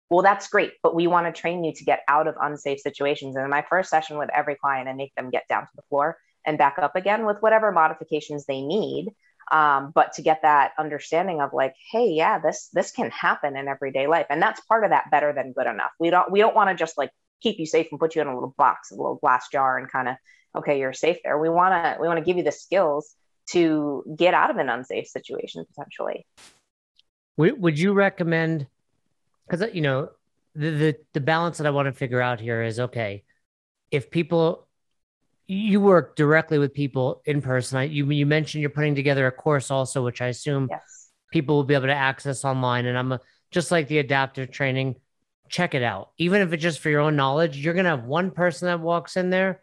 Well 0.10 0.24
that's 0.24 0.48
great 0.48 0.74
but 0.82 0.96
we 0.96 1.08
want 1.08 1.34
to 1.34 1.40
train 1.40 1.64
you 1.64 1.74
to 1.76 1.84
get 1.84 2.02
out 2.08 2.28
of 2.28 2.36
unsafe 2.42 2.80
situations. 2.80 3.36
And 3.36 3.44
in 3.44 3.52
my 3.52 3.66
first 3.70 3.90
session 3.90 4.18
with 4.18 4.30
every 4.34 4.56
client 4.56 4.90
i 4.90 4.94
make 4.94 5.14
them 5.16 5.30
get 5.30 5.48
down 5.48 5.64
to 5.64 5.72
the 5.76 5.84
floor 5.90 6.18
and 6.46 6.58
back 6.58 6.80
up 6.80 6.96
again 6.96 7.26
with 7.26 7.38
whatever 7.42 7.72
modifications 7.72 8.46
they 8.46 8.62
need 8.62 9.10
um, 9.52 9.92
but 9.94 10.14
to 10.14 10.22
get 10.22 10.44
that 10.44 10.72
understanding 10.78 11.42
of 11.42 11.54
like 11.54 11.74
hey 11.92 12.10
yeah 12.10 12.40
this 12.40 12.70
this 12.72 12.92
can 12.92 13.10
happen 13.12 13.58
in 13.58 13.68
everyday 13.68 14.08
life. 14.08 14.28
And 14.30 14.42
that's 14.42 14.62
part 14.62 14.84
of 14.84 14.92
that 14.92 15.12
better 15.12 15.34
than 15.34 15.54
good 15.54 15.68
enough. 15.68 15.92
We 16.00 16.12
don't 16.12 16.32
we 16.32 16.40
don't 16.40 16.56
want 16.56 16.70
to 16.70 16.76
just 16.76 16.98
like 16.98 17.12
keep 17.42 17.60
you 17.60 17.66
safe 17.66 17.88
and 17.92 18.00
put 18.00 18.16
you 18.16 18.22
in 18.22 18.28
a 18.28 18.34
little 18.34 18.54
box, 18.58 18.92
a 18.92 18.96
little 18.96 19.16
glass 19.16 19.48
jar, 19.52 19.78
and 19.78 19.92
kind 19.92 20.08
of 20.08 20.16
okay, 20.56 20.80
you're 20.80 20.94
safe 20.94 21.18
there. 21.24 21.38
We 21.38 21.50
want 21.50 21.74
to 21.74 21.98
we 22.02 22.08
want 22.08 22.20
to 22.20 22.26
give 22.26 22.38
you 22.38 22.44
the 22.44 22.52
skills 22.52 23.14
to 23.52 24.04
get 24.16 24.34
out 24.34 24.50
of 24.50 24.58
an 24.58 24.70
unsafe 24.70 25.08
situation 25.08 25.66
potentially. 25.66 26.26
Would 27.38 27.80
you 27.80 27.94
recommend? 27.94 28.68
Because 29.48 29.62
uh, 29.62 29.72
you 29.74 29.82
know 29.82 30.10
the, 30.56 30.70
the 30.70 30.96
the 31.14 31.22
balance 31.22 31.58
that 31.58 31.68
I 31.68 31.72
want 31.72 31.88
to 31.88 31.94
figure 31.94 32.22
out 32.22 32.40
here 32.40 32.64
is 32.64 32.80
okay. 32.80 33.24
If 33.92 34.12
people 34.12 34.68
you 35.52 35.82
work 35.82 36.16
directly 36.16 36.60
with 36.60 36.76
people 36.76 37.24
in 37.26 37.42
person. 37.42 37.80
I, 37.80 37.84
you 37.86 38.08
you 38.12 38.28
mentioned 38.28 38.62
you're 38.62 38.70
putting 38.70 38.94
together 38.94 39.26
a 39.26 39.32
course 39.32 39.72
also, 39.72 40.04
which 40.04 40.22
I 40.22 40.28
assume 40.28 40.68
yes. 40.70 41.10
people 41.34 41.56
will 41.56 41.64
be 41.64 41.74
able 41.74 41.88
to 41.88 41.94
access 41.94 42.46
online. 42.46 42.86
And 42.86 42.96
I'm 42.96 43.14
a, 43.14 43.20
just 43.50 43.72
like 43.72 43.88
the 43.88 43.98
adaptive 43.98 44.52
training 44.52 44.98
check 45.50 45.74
it 45.74 45.84
out. 45.84 46.12
Even 46.18 46.42
if 46.42 46.54
it's 46.54 46.64
just 46.64 46.80
for 46.80 46.90
your 46.90 47.02
own 47.02 47.16
knowledge, 47.16 47.58
you're 47.58 47.74
going 47.74 47.86
to 47.86 47.92
have 47.92 48.04
one 48.04 48.32
person 48.32 48.68
that 48.68 48.80
walks 48.80 49.18
in 49.18 49.30
there 49.30 49.62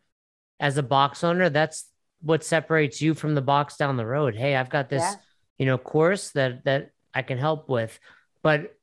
as 0.61 0.77
a 0.79 0.83
box 0.83 1.25
owner. 1.25 1.49
That's 1.49 1.87
what 2.21 2.45
separates 2.45 3.01
you 3.01 3.15
from 3.15 3.35
the 3.35 3.43
box 3.43 3.77
down 3.77 3.97
the 3.97 4.07
road. 4.07 4.35
Hey, 4.35 4.57
I've 4.57 4.71
got 4.71 4.89
this, 4.89 5.03
yeah. 5.03 5.15
you 5.59 5.67
know, 5.67 5.79
course 5.79 6.31
that 6.33 6.65
that 6.65 6.91
I 7.15 7.23
can 7.23 7.39
help 7.39 7.69
with. 7.69 7.99
But 8.43 8.75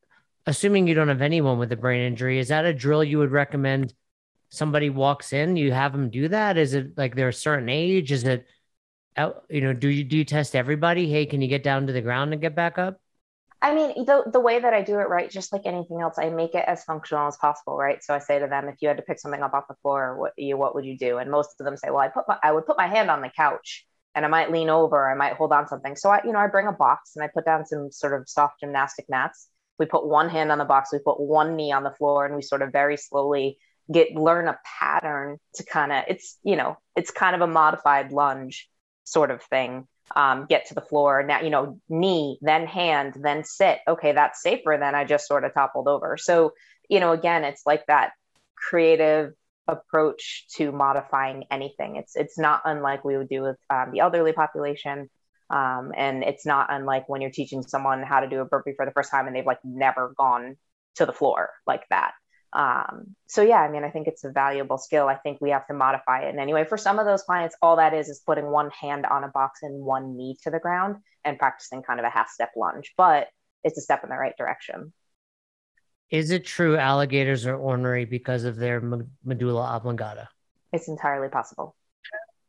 assuming 0.45 0.87
you 0.87 0.95
don't 0.95 1.09
have 1.09 1.21
anyone 1.21 1.59
with 1.59 1.71
a 1.71 1.77
brain 1.77 2.01
injury, 2.01 2.39
is 2.39 2.47
that 2.49 2.65
a 2.65 2.73
drill 2.73 3.03
you 3.03 3.19
would 3.19 3.31
recommend 3.31 3.93
somebody 4.49 4.89
walks 4.89 5.33
in, 5.33 5.55
you 5.55 5.71
have 5.71 5.91
them 5.91 6.09
do 6.09 6.27
that? 6.27 6.57
Is 6.57 6.73
it 6.73 6.97
like 6.97 7.15
they're 7.15 7.29
a 7.29 7.33
certain 7.33 7.69
age? 7.69 8.11
Is 8.11 8.23
it 8.23 8.45
uh, 9.15 9.31
you 9.49 9.61
know, 9.61 9.73
do 9.73 9.87
you 9.87 10.03
do 10.03 10.17
you 10.17 10.25
test 10.25 10.55
everybody? 10.55 11.09
Hey, 11.09 11.25
can 11.25 11.41
you 11.41 11.47
get 11.47 11.63
down 11.63 11.87
to 11.87 11.93
the 11.93 12.01
ground 12.01 12.33
and 12.33 12.41
get 12.41 12.55
back 12.55 12.77
up? 12.77 12.99
I 13.63 13.73
mean, 13.73 14.05
the, 14.05 14.23
the 14.29 14.41
way 14.41 14.59
that 14.59 14.73
I 14.73 14.81
do 14.81 14.99
it, 14.99 15.07
right, 15.07 15.29
just 15.29 15.53
like 15.53 15.61
anything 15.65 16.01
else, 16.01 16.15
I 16.17 16.29
make 16.29 16.53
it 16.53 16.65
as 16.67 16.83
functional 16.83 17.27
as 17.27 17.37
possible, 17.37 17.77
right? 17.77 18.03
So 18.03 18.13
I 18.13 18.19
say 18.19 18.37
to 18.37 18.47
them, 18.47 18.67
if 18.67 18.75
you 18.81 18.89
had 18.89 18.97
to 18.97 19.03
pick 19.03 19.19
something 19.19 19.41
up 19.41 19.53
off 19.53 19.69
the 19.69 19.75
floor, 19.81 20.17
what 20.19 20.33
you 20.37 20.57
what 20.57 20.75
would 20.75 20.83
you 20.83 20.97
do? 20.97 21.17
And 21.17 21.31
most 21.31 21.51
of 21.59 21.65
them 21.65 21.77
say, 21.77 21.89
well, 21.89 21.99
I 21.99 22.09
put 22.09 22.27
my, 22.27 22.37
I 22.43 22.51
would 22.51 22.65
put 22.65 22.75
my 22.75 22.87
hand 22.87 23.09
on 23.09 23.21
the 23.21 23.29
couch 23.29 23.87
and 24.15 24.25
I 24.25 24.27
might 24.27 24.51
lean 24.51 24.69
over, 24.69 25.09
I 25.09 25.15
might 25.15 25.35
hold 25.35 25.53
on 25.53 25.69
something. 25.69 25.95
So 25.95 26.09
I, 26.09 26.19
you 26.25 26.33
know, 26.33 26.39
I 26.39 26.47
bring 26.47 26.67
a 26.67 26.73
box 26.73 27.13
and 27.15 27.23
I 27.23 27.29
put 27.33 27.45
down 27.45 27.65
some 27.65 27.89
sort 27.89 28.19
of 28.19 28.27
soft 28.27 28.59
gymnastic 28.59 29.05
mats. 29.07 29.47
We 29.79 29.85
put 29.85 30.05
one 30.05 30.29
hand 30.29 30.51
on 30.51 30.57
the 30.57 30.65
box, 30.65 30.91
we 30.91 30.99
put 30.99 31.21
one 31.21 31.55
knee 31.55 31.71
on 31.71 31.83
the 31.83 31.91
floor, 31.91 32.25
and 32.25 32.35
we 32.35 32.41
sort 32.41 32.61
of 32.61 32.73
very 32.73 32.97
slowly 32.97 33.57
get 33.91 34.13
learn 34.13 34.49
a 34.49 34.59
pattern 34.79 35.37
to 35.55 35.65
kind 35.65 35.91
of 35.91 36.03
it's 36.09 36.37
you 36.43 36.55
know 36.55 36.77
it's 36.97 37.11
kind 37.11 37.35
of 37.35 37.41
a 37.41 37.51
modified 37.51 38.11
lunge 38.11 38.69
sort 39.05 39.31
of 39.31 39.41
thing 39.43 39.87
um, 40.15 40.45
get 40.47 40.67
to 40.67 40.73
the 40.73 40.81
floor. 40.81 41.23
Now 41.23 41.41
you 41.41 41.49
know 41.49 41.79
knee 41.89 42.37
then 42.41 42.65
hand 42.65 43.15
then 43.21 43.43
sit. 43.43 43.79
Okay 43.87 44.11
that's 44.11 44.41
safer 44.41 44.77
than 44.79 44.95
i 44.95 45.03
just 45.03 45.27
sort 45.27 45.43
of 45.43 45.53
toppled 45.53 45.87
over. 45.87 46.17
So 46.17 46.53
you 46.89 46.99
know 46.99 47.11
again 47.11 47.43
it's 47.43 47.63
like 47.65 47.85
that 47.87 48.11
creative 48.55 49.33
approach 49.67 50.45
to 50.57 50.71
modifying 50.71 51.45
anything. 51.51 51.95
It's 51.95 52.15
it's 52.15 52.37
not 52.37 52.61
unlike 52.65 53.03
we 53.03 53.17
would 53.17 53.29
do 53.29 53.41
with 53.41 53.57
um, 53.69 53.91
the 53.91 53.99
elderly 53.99 54.33
population. 54.33 55.09
Um, 55.49 55.91
and 55.95 56.23
it's 56.23 56.45
not 56.45 56.67
unlike 56.69 57.07
when 57.07 57.21
you're 57.21 57.29
teaching 57.29 57.61
someone 57.61 58.01
how 58.01 58.21
to 58.21 58.27
do 58.27 58.39
a 58.39 58.45
burpee 58.45 58.73
for 58.75 58.85
the 58.85 58.91
first 58.91 59.11
time 59.11 59.27
and 59.27 59.35
they've 59.35 59.45
like 59.45 59.63
never 59.63 60.13
gone 60.17 60.55
to 60.95 61.05
the 61.05 61.13
floor 61.13 61.49
like 61.67 61.83
that 61.89 62.13
um, 62.53 63.15
so 63.27 63.41
yeah, 63.41 63.57
I 63.57 63.69
mean, 63.69 63.83
I 63.83 63.89
think 63.89 64.07
it's 64.07 64.23
a 64.23 64.31
valuable 64.31 64.77
skill. 64.77 65.07
I 65.07 65.15
think 65.15 65.39
we 65.41 65.49
have 65.49 65.65
to 65.67 65.73
modify 65.73 66.25
it 66.25 66.33
in 66.33 66.39
any 66.39 66.53
way. 66.53 66.65
For 66.65 66.77
some 66.77 66.99
of 66.99 67.05
those 67.05 67.23
clients, 67.23 67.55
all 67.61 67.77
that 67.77 67.93
is 67.93 68.09
is 68.09 68.21
putting 68.25 68.45
one 68.45 68.69
hand 68.69 69.05
on 69.05 69.23
a 69.23 69.27
box 69.27 69.61
and 69.63 69.83
one 69.83 70.15
knee 70.15 70.37
to 70.43 70.51
the 70.51 70.59
ground 70.59 70.97
and 71.25 71.39
practicing 71.39 71.81
kind 71.81 71.99
of 71.99 72.05
a 72.05 72.09
half 72.09 72.29
step 72.29 72.51
lunge, 72.55 72.93
but 72.95 73.27
it's 73.63 73.77
a 73.77 73.81
step 73.81 74.03
in 74.03 74.09
the 74.09 74.17
right 74.17 74.37
direction. 74.37 74.93
Is 76.09 76.29
it 76.29 76.45
true 76.45 76.77
alligators 76.77 77.47
are 77.47 77.57
ornery 77.57 78.05
because 78.05 78.43
of 78.43 78.55
their 78.55 78.81
medulla 79.23 79.63
oblongata? 79.63 80.29
It's 80.71 80.87
entirely 80.87 81.29
possible. 81.29 81.75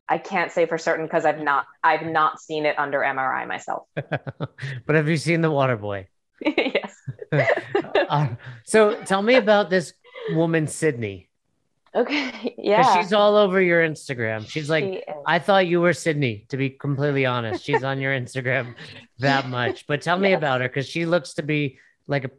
I 0.07 0.19
can't 0.19 0.53
say 0.53 0.67
for 0.67 0.77
certain 0.77 1.07
because 1.07 1.25
I've 1.25 1.41
not 1.41 1.65
I've 1.83 2.05
not 2.05 2.41
seen 2.41 2.67
it 2.67 2.79
under 2.79 3.01
MRI 3.01 3.49
myself. 3.49 3.85
but 3.95 4.97
have 4.97 5.09
you 5.09 5.17
seen 5.17 5.41
the 5.41 5.51
water 5.51 5.79
boy? 5.79 6.09
yes. 6.41 6.95
uh, 8.15 8.29
so 8.65 9.03
tell 9.05 9.23
me 9.23 9.35
about 9.37 9.71
this 9.71 9.93
woman, 10.31 10.67
Sydney. 10.67 11.29
Okay. 11.95 12.55
Yeah. 12.65 12.97
She's 12.97 13.13
all 13.13 13.37
over 13.37 13.61
your 13.61 13.87
Instagram. 13.87 14.49
She's 14.49 14.71
like, 14.71 14.85
she 14.85 15.03
I 15.27 15.39
thought 15.39 15.67
you 15.67 15.81
were 15.83 15.93
Sydney, 15.93 16.47
to 16.49 16.57
be 16.57 16.71
completely 16.71 17.27
honest. 17.27 17.63
She's 17.63 17.85
on 17.85 18.01
your 18.01 18.19
Instagram 18.19 18.75
that 19.19 19.49
much. 19.49 19.87
But 19.87 20.01
tell 20.01 20.19
me 20.19 20.33
about 20.33 20.63
her 20.63 20.69
because 20.69 20.89
she 20.89 21.05
looks 21.05 21.35
to 21.35 21.43
be 21.43 21.79
like 22.07 22.25
a 22.25 22.31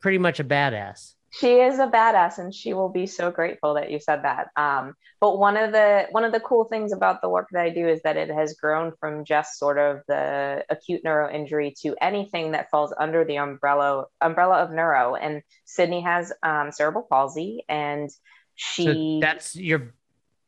pretty 0.00 0.18
much 0.18 0.40
a 0.40 0.44
badass. 0.44 1.12
She 1.40 1.54
is 1.60 1.78
a 1.80 1.86
badass 1.88 2.38
and 2.38 2.54
she 2.54 2.74
will 2.74 2.88
be 2.88 3.06
so 3.06 3.30
grateful 3.30 3.74
that 3.74 3.90
you 3.90 3.98
said 3.98 4.22
that. 4.22 4.48
Um, 4.56 4.94
but 5.20 5.38
one 5.38 5.56
of 5.56 5.72
the 5.72 6.06
one 6.12 6.22
of 6.22 6.32
the 6.32 6.38
cool 6.38 6.64
things 6.64 6.92
about 6.92 7.22
the 7.22 7.28
work 7.28 7.48
that 7.52 7.62
i 7.62 7.70
do 7.70 7.88
is 7.88 8.02
that 8.02 8.16
it 8.16 8.30
has 8.30 8.54
grown 8.54 8.92
from 9.00 9.24
just 9.24 9.58
sort 9.58 9.78
of 9.78 10.02
the 10.06 10.64
acute 10.70 11.02
neuro 11.02 11.32
injury 11.32 11.74
to 11.82 11.96
anything 12.00 12.52
that 12.52 12.70
falls 12.70 12.94
under 12.98 13.24
the 13.24 13.36
umbrella 13.36 14.04
umbrella 14.20 14.62
of 14.62 14.70
neuro. 14.70 15.16
And 15.16 15.42
sydney 15.64 16.02
has 16.02 16.32
um, 16.42 16.70
cerebral 16.70 17.06
palsy 17.08 17.64
and 17.68 18.10
she 18.54 18.84
so 18.84 19.26
that's 19.26 19.56
you're 19.56 19.92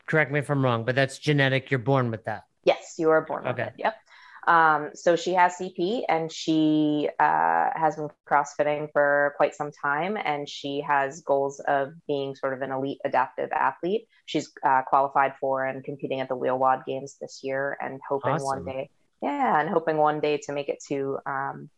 correct 0.07 0.31
me 0.31 0.38
if 0.38 0.49
i'm 0.49 0.64
wrong 0.64 0.85
but 0.85 0.94
that's 0.94 1.18
genetic. 1.18 1.70
You're 1.70 1.79
born 1.81 2.11
with 2.12 2.25
that. 2.25 2.44
Yes 2.64 2.94
you 2.99 3.11
are 3.11 3.22
born 3.22 3.46
okay. 3.46 3.64
with 3.64 3.68
it. 3.68 3.75
Yep 3.79 3.94
um, 4.47 4.91
so 4.95 5.17
she 5.17 5.35
has 5.35 5.57
CP 5.57 6.03
and 6.09 6.31
she 6.31 7.09
uh, 7.19 7.71
has 7.75 7.97
been 7.97 8.09
CrossFitting 8.29 8.93
for 8.93 9.35
quite 9.37 9.55
some 9.55 9.73
time 9.73 10.17
and 10.17 10.49
she 10.49 10.83
has 10.87 11.21
goals 11.23 11.61
of 11.61 11.93
being 12.07 12.37
sort 12.37 12.55
of 12.55 12.63
an 12.63 12.71
elite 12.71 12.99
adaptive 13.05 13.51
athlete. 13.53 14.07
She's 14.27 14.51
uh, 14.65 14.83
qualified 14.87 15.35
for 15.41 15.65
and 15.65 15.83
competing 15.83 16.21
at 16.21 16.29
the 16.29 16.37
Wheel 16.37 16.59
WOD 16.59 16.85
Games 16.87 17.17
this 17.21 17.41
year 17.43 17.77
and 17.81 18.01
hoping 18.09 18.35
awesome. 18.35 18.47
one 18.47 18.65
day, 18.65 18.91
yeah, 19.21 19.61
and 19.61 19.69
hoping 19.69 19.97
one 19.97 20.21
day 20.21 20.39
to 20.45 20.53
make 20.53 20.69
it 20.69 20.79
to 20.89 21.19
um, 21.27 21.69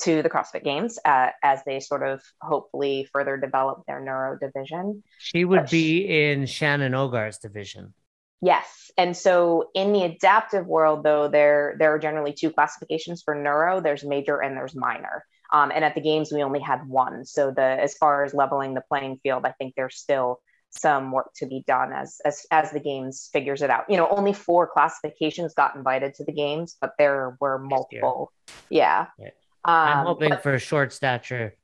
to 0.00 0.22
the 0.22 0.30
CrossFit 0.30 0.64
Games 0.64 0.98
uh, 1.04 1.30
as 1.42 1.60
they 1.64 1.80
sort 1.80 2.06
of 2.06 2.22
hopefully 2.40 3.08
further 3.12 3.36
develop 3.36 3.84
their 3.86 4.00
neuro 4.00 4.38
division. 4.38 5.02
She 5.18 5.44
would 5.44 5.62
but 5.62 5.70
be 5.70 6.30
in 6.30 6.46
Shannon 6.46 6.94
Ogar's 6.94 7.38
division. 7.38 7.94
Yes. 8.40 8.90
And 8.96 9.16
so 9.16 9.70
in 9.74 9.92
the 9.92 10.02
adaptive 10.04 10.66
world, 10.66 11.02
though, 11.02 11.28
there 11.28 11.76
there 11.78 11.94
are 11.94 11.98
generally 11.98 12.32
two 12.32 12.50
classifications 12.50 13.22
for 13.22 13.34
neuro. 13.34 13.80
There's 13.80 14.04
major 14.04 14.40
and 14.40 14.56
there's 14.56 14.74
minor. 14.74 15.24
Um, 15.52 15.72
and 15.74 15.84
at 15.84 15.94
the 15.94 16.00
games, 16.00 16.30
we 16.32 16.42
only 16.42 16.60
had 16.60 16.86
one. 16.86 17.24
So 17.24 17.50
the 17.50 17.62
as 17.62 17.94
far 17.94 18.24
as 18.24 18.34
leveling 18.34 18.74
the 18.74 18.82
playing 18.88 19.18
field, 19.22 19.44
I 19.44 19.52
think 19.52 19.74
there's 19.76 19.96
still 19.96 20.40
some 20.70 21.12
work 21.12 21.30
to 21.36 21.46
be 21.46 21.64
done 21.66 21.92
as 21.92 22.20
as 22.24 22.46
as 22.50 22.70
the 22.70 22.80
games 22.80 23.30
figures 23.32 23.62
it 23.62 23.70
out. 23.70 23.84
You 23.88 23.96
know, 23.96 24.08
only 24.08 24.32
four 24.32 24.66
classifications 24.66 25.54
got 25.54 25.74
invited 25.74 26.14
to 26.14 26.24
the 26.24 26.32
games, 26.32 26.76
but 26.80 26.92
there 26.98 27.36
were 27.40 27.58
multiple. 27.58 28.32
Yeah. 28.68 29.06
yeah. 29.18 29.30
Um, 29.64 29.74
I'm 29.74 30.06
hoping 30.06 30.30
but, 30.30 30.42
for 30.42 30.58
short 30.58 30.92
stature 30.92 31.54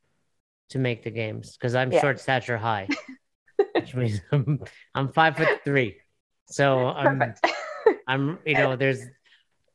to 0.70 0.78
make 0.78 1.04
the 1.04 1.10
games 1.10 1.56
because 1.56 1.74
I'm 1.74 1.92
yeah. 1.92 2.00
short 2.00 2.20
stature 2.20 2.56
high, 2.56 2.88
which 3.74 3.94
means 3.94 4.20
I'm, 4.32 4.60
I'm 4.94 5.12
five 5.12 5.37
foot 5.37 5.60
three. 5.64 5.98
So 6.46 6.87
I'm, 6.88 7.35
I'm, 8.07 8.38
you 8.44 8.54
know, 8.54 8.76
there's, 8.76 9.00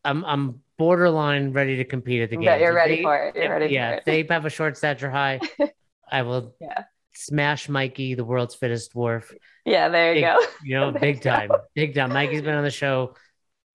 I'm, 0.03 0.23
I'm 0.25 0.61
borderline 0.77 1.51
ready 1.51 1.75
to 1.77 1.85
compete 1.85 2.21
at 2.21 2.29
the 2.29 2.37
game. 2.37 2.43
Yeah, 2.43 2.55
you're 2.55 2.73
ready 2.73 2.97
they, 2.97 3.03
for 3.03 3.15
it. 3.17 3.35
You're 3.35 3.43
if, 3.43 3.49
ready. 3.51 3.73
Yeah, 3.73 3.91
if 3.91 4.05
they 4.05 4.25
have 4.29 4.45
a 4.45 4.49
short 4.49 4.77
stature 4.77 5.11
high, 5.11 5.39
I 6.11 6.23
will. 6.23 6.55
Yeah. 6.59 6.85
Smash 7.13 7.67
Mikey, 7.67 8.13
the 8.15 8.23
world's 8.23 8.55
fittest 8.55 8.93
dwarf. 8.93 9.33
Yeah, 9.65 9.89
there 9.89 10.13
you 10.13 10.21
big, 10.21 10.23
go. 10.23 10.39
You 10.63 10.79
know, 10.79 10.91
big 10.99 11.21
time, 11.21 11.51
big 11.75 11.93
time. 11.93 12.13
Mikey's 12.13 12.41
been 12.41 12.55
on 12.55 12.63
the 12.63 12.71
show. 12.71 13.15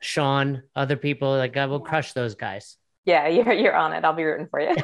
Sean, 0.01 0.63
other 0.75 0.97
people, 0.97 1.37
like 1.37 1.57
I 1.57 1.67
will 1.67 1.81
crush 1.81 2.15
those 2.15 2.35
guys. 2.35 2.77
Yeah, 3.05 3.29
you're 3.29 3.53
you're 3.53 3.77
on 3.77 3.93
it. 3.93 4.03
I'll 4.05 4.15
be 4.15 4.25
rooting 4.25 4.49
for 4.49 4.61
you. 4.61 4.75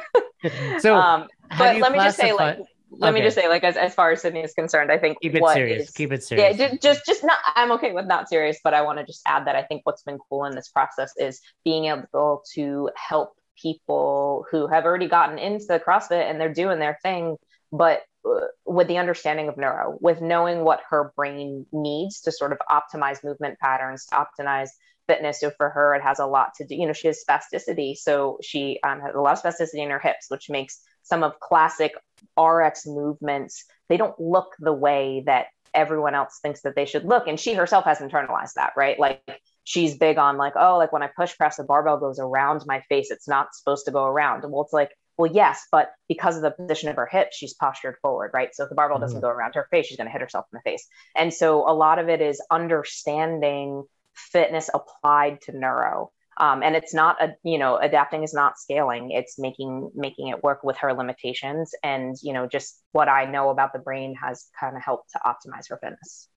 so, 0.79 0.95
um, 0.95 1.27
but 1.57 1.77
let 1.77 1.91
me 1.91 1.97
just 1.99 2.17
say, 2.17 2.33
like, 2.33 2.59
let 2.91 3.09
okay. 3.09 3.19
me 3.19 3.25
just 3.25 3.35
say, 3.35 3.47
like 3.47 3.63
as, 3.63 3.77
as 3.77 3.93
far 3.95 4.11
as 4.11 4.21
Sydney 4.21 4.41
is 4.41 4.53
concerned, 4.53 4.91
I 4.91 4.97
think 4.97 5.19
keep 5.21 5.35
it 5.35 5.43
serious. 5.53 5.87
Is, 5.87 5.91
keep 5.91 6.11
it 6.11 6.23
serious. 6.23 6.57
Yeah, 6.57 6.75
just 6.81 7.05
just 7.05 7.23
not. 7.23 7.37
I'm 7.55 7.71
okay 7.73 7.93
with 7.93 8.05
not 8.05 8.27
serious, 8.27 8.59
but 8.63 8.73
I 8.73 8.81
want 8.81 8.99
to 8.99 9.05
just 9.05 9.21
add 9.25 9.47
that 9.47 9.55
I 9.55 9.63
think 9.63 9.81
what's 9.85 10.03
been 10.03 10.19
cool 10.29 10.45
in 10.45 10.55
this 10.55 10.69
process 10.69 11.13
is 11.17 11.39
being 11.63 11.85
able 11.85 12.43
to 12.53 12.89
help 12.95 13.33
people 13.61 14.45
who 14.51 14.67
have 14.67 14.85
already 14.85 15.07
gotten 15.07 15.37
into 15.37 15.79
CrossFit 15.79 16.29
and 16.29 16.39
they're 16.39 16.53
doing 16.53 16.79
their 16.79 16.97
thing, 17.01 17.37
but 17.71 18.01
uh, 18.25 18.39
with 18.65 18.87
the 18.87 18.97
understanding 18.97 19.47
of 19.47 19.57
neuro, 19.57 19.97
with 20.01 20.21
knowing 20.21 20.63
what 20.63 20.81
her 20.89 21.13
brain 21.15 21.65
needs 21.71 22.21
to 22.21 22.31
sort 22.31 22.51
of 22.51 22.59
optimize 22.69 23.23
movement 23.23 23.57
patterns, 23.59 24.05
to 24.07 24.15
optimize 24.15 24.69
fitness. 25.11 25.39
So 25.39 25.51
for 25.57 25.69
her, 25.69 25.95
it 25.95 26.01
has 26.01 26.19
a 26.19 26.25
lot 26.25 26.51
to 26.57 26.65
do. 26.65 26.75
You 26.75 26.87
know, 26.87 26.93
she 26.93 27.07
has 27.07 27.23
spasticity, 27.27 27.95
so 27.95 28.37
she 28.41 28.79
um, 28.83 29.01
has 29.01 29.15
a 29.15 29.19
lot 29.19 29.33
of 29.33 29.43
spasticity 29.43 29.83
in 29.83 29.89
her 29.89 29.99
hips, 29.99 30.27
which 30.29 30.49
makes 30.49 30.81
some 31.03 31.23
of 31.23 31.39
classic 31.39 31.93
RX 32.39 32.85
movements, 32.85 33.65
they 33.89 33.97
don't 33.97 34.19
look 34.19 34.55
the 34.59 34.73
way 34.73 35.23
that 35.25 35.47
everyone 35.73 36.15
else 36.15 36.39
thinks 36.41 36.61
that 36.61 36.75
they 36.75 36.85
should 36.85 37.05
look. 37.05 37.27
And 37.27 37.39
she 37.39 37.53
herself 37.53 37.85
has 37.85 37.99
internalized 37.99 38.53
that, 38.55 38.73
right? 38.75 38.99
Like 38.99 39.21
she's 39.63 39.97
big 39.97 40.17
on 40.17 40.37
like, 40.37 40.53
oh, 40.55 40.77
like 40.77 40.91
when 40.91 41.03
I 41.03 41.09
push 41.15 41.35
press, 41.37 41.57
the 41.57 41.63
barbell 41.63 41.99
goes 41.99 42.19
around 42.19 42.63
my 42.65 42.81
face. 42.89 43.11
It's 43.11 43.27
not 43.27 43.55
supposed 43.55 43.85
to 43.85 43.91
go 43.91 44.05
around. 44.05 44.43
Well, 44.47 44.63
it's 44.63 44.73
like, 44.73 44.91
well, 45.17 45.31
yes, 45.31 45.67
but 45.71 45.91
because 46.07 46.35
of 46.35 46.41
the 46.41 46.51
position 46.51 46.89
of 46.89 46.95
her 46.95 47.05
hips, 47.09 47.37
she's 47.37 47.53
postured 47.53 47.95
forward, 48.01 48.31
right? 48.33 48.49
So 48.53 48.63
if 48.63 48.69
the 48.69 48.75
barbell 48.75 48.99
doesn't 48.99 49.17
mm-hmm. 49.17 49.25
go 49.25 49.31
around 49.31 49.55
her 49.55 49.67
face, 49.69 49.85
she's 49.85 49.97
going 49.97 50.07
to 50.07 50.11
hit 50.11 50.21
herself 50.21 50.45
in 50.51 50.57
the 50.57 50.69
face. 50.69 50.87
And 51.15 51.33
so 51.33 51.69
a 51.69 51.73
lot 51.73 51.99
of 51.99 52.09
it 52.09 52.21
is 52.21 52.41
understanding 52.49 53.83
fitness 54.15 54.69
applied 54.73 55.41
to 55.41 55.57
neuro. 55.57 56.11
Um, 56.37 56.63
and 56.63 56.75
it's 56.75 56.93
not 56.93 57.21
a 57.21 57.35
you 57.43 57.57
know 57.57 57.77
adapting 57.77 58.23
is 58.23 58.33
not 58.33 58.57
scaling. 58.57 59.11
It's 59.11 59.37
making 59.37 59.91
making 59.95 60.29
it 60.29 60.43
work 60.43 60.63
with 60.63 60.77
her 60.77 60.93
limitations. 60.93 61.73
And 61.83 62.15
you 62.21 62.33
know 62.33 62.47
just 62.47 62.81
what 62.93 63.09
i 63.09 63.25
know 63.25 63.49
about 63.49 63.73
the 63.73 63.79
brain 63.79 64.15
has 64.21 64.47
kind 64.59 64.75
of 64.75 64.81
helped 64.81 65.11
to 65.11 65.19
optimize 65.25 65.69
her 65.69 65.77
fitness. 65.81 66.27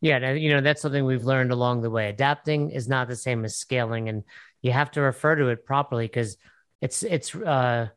Yeah 0.00 0.32
you 0.32 0.50
know 0.50 0.60
that's 0.60 0.82
something 0.82 1.04
we've 1.04 1.24
learned 1.24 1.52
along 1.52 1.82
the 1.82 1.90
way. 1.90 2.08
Adapting 2.08 2.70
is 2.70 2.88
not 2.88 3.08
the 3.08 3.16
same 3.16 3.44
as 3.44 3.56
scaling 3.56 4.08
and 4.08 4.24
you 4.60 4.72
have 4.72 4.90
to 4.92 5.00
refer 5.00 5.36
to 5.36 5.48
it 5.48 5.64
properly 5.64 6.06
because 6.06 6.36
it's 6.80 7.02
it's 7.02 7.34
uh 7.34 7.88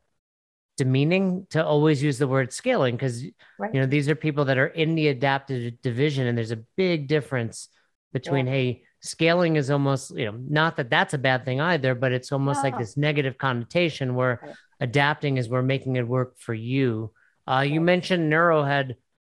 demeaning 0.78 1.46
to 1.50 1.64
always 1.64 2.00
use 2.02 2.18
the 2.18 2.28
word 2.28 2.52
scaling 2.52 2.94
because 2.94 3.24
right. 3.58 3.74
you 3.74 3.80
know 3.80 3.86
these 3.86 4.08
are 4.08 4.14
people 4.14 4.44
that 4.44 4.58
are 4.58 4.68
in 4.68 4.94
the 4.94 5.08
adaptive 5.08 5.82
division 5.82 6.26
and 6.26 6.38
there's 6.38 6.52
a 6.52 6.64
big 6.76 7.08
difference 7.08 7.68
between 8.12 8.46
yeah. 8.46 8.52
hey 8.52 8.82
scaling 9.00 9.56
is 9.56 9.70
almost 9.70 10.16
you 10.16 10.24
know 10.24 10.38
not 10.48 10.76
that 10.76 10.90
that's 10.90 11.14
a 11.14 11.18
bad 11.18 11.44
thing 11.44 11.60
either 11.60 11.94
but 11.94 12.12
it's 12.12 12.32
almost 12.32 12.64
like 12.64 12.76
this 12.78 12.96
negative 12.96 13.38
connotation 13.38 14.14
where 14.14 14.40
right. 14.42 14.54
adapting 14.80 15.36
is 15.36 15.48
we're 15.48 15.62
making 15.62 15.96
it 15.96 16.06
work 16.06 16.38
for 16.38 16.54
you. 16.54 17.12
Uh, 17.46 17.60
you 17.60 17.80
mentioned 17.80 18.28
neuro 18.28 18.62
had 18.62 18.96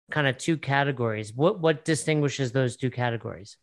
kind 0.09 0.27
of 0.27 0.37
two 0.37 0.57
categories. 0.57 1.33
What 1.33 1.59
what 1.59 1.85
distinguishes 1.85 2.51
those 2.51 2.75
two 2.75 2.89
categories? 2.89 3.57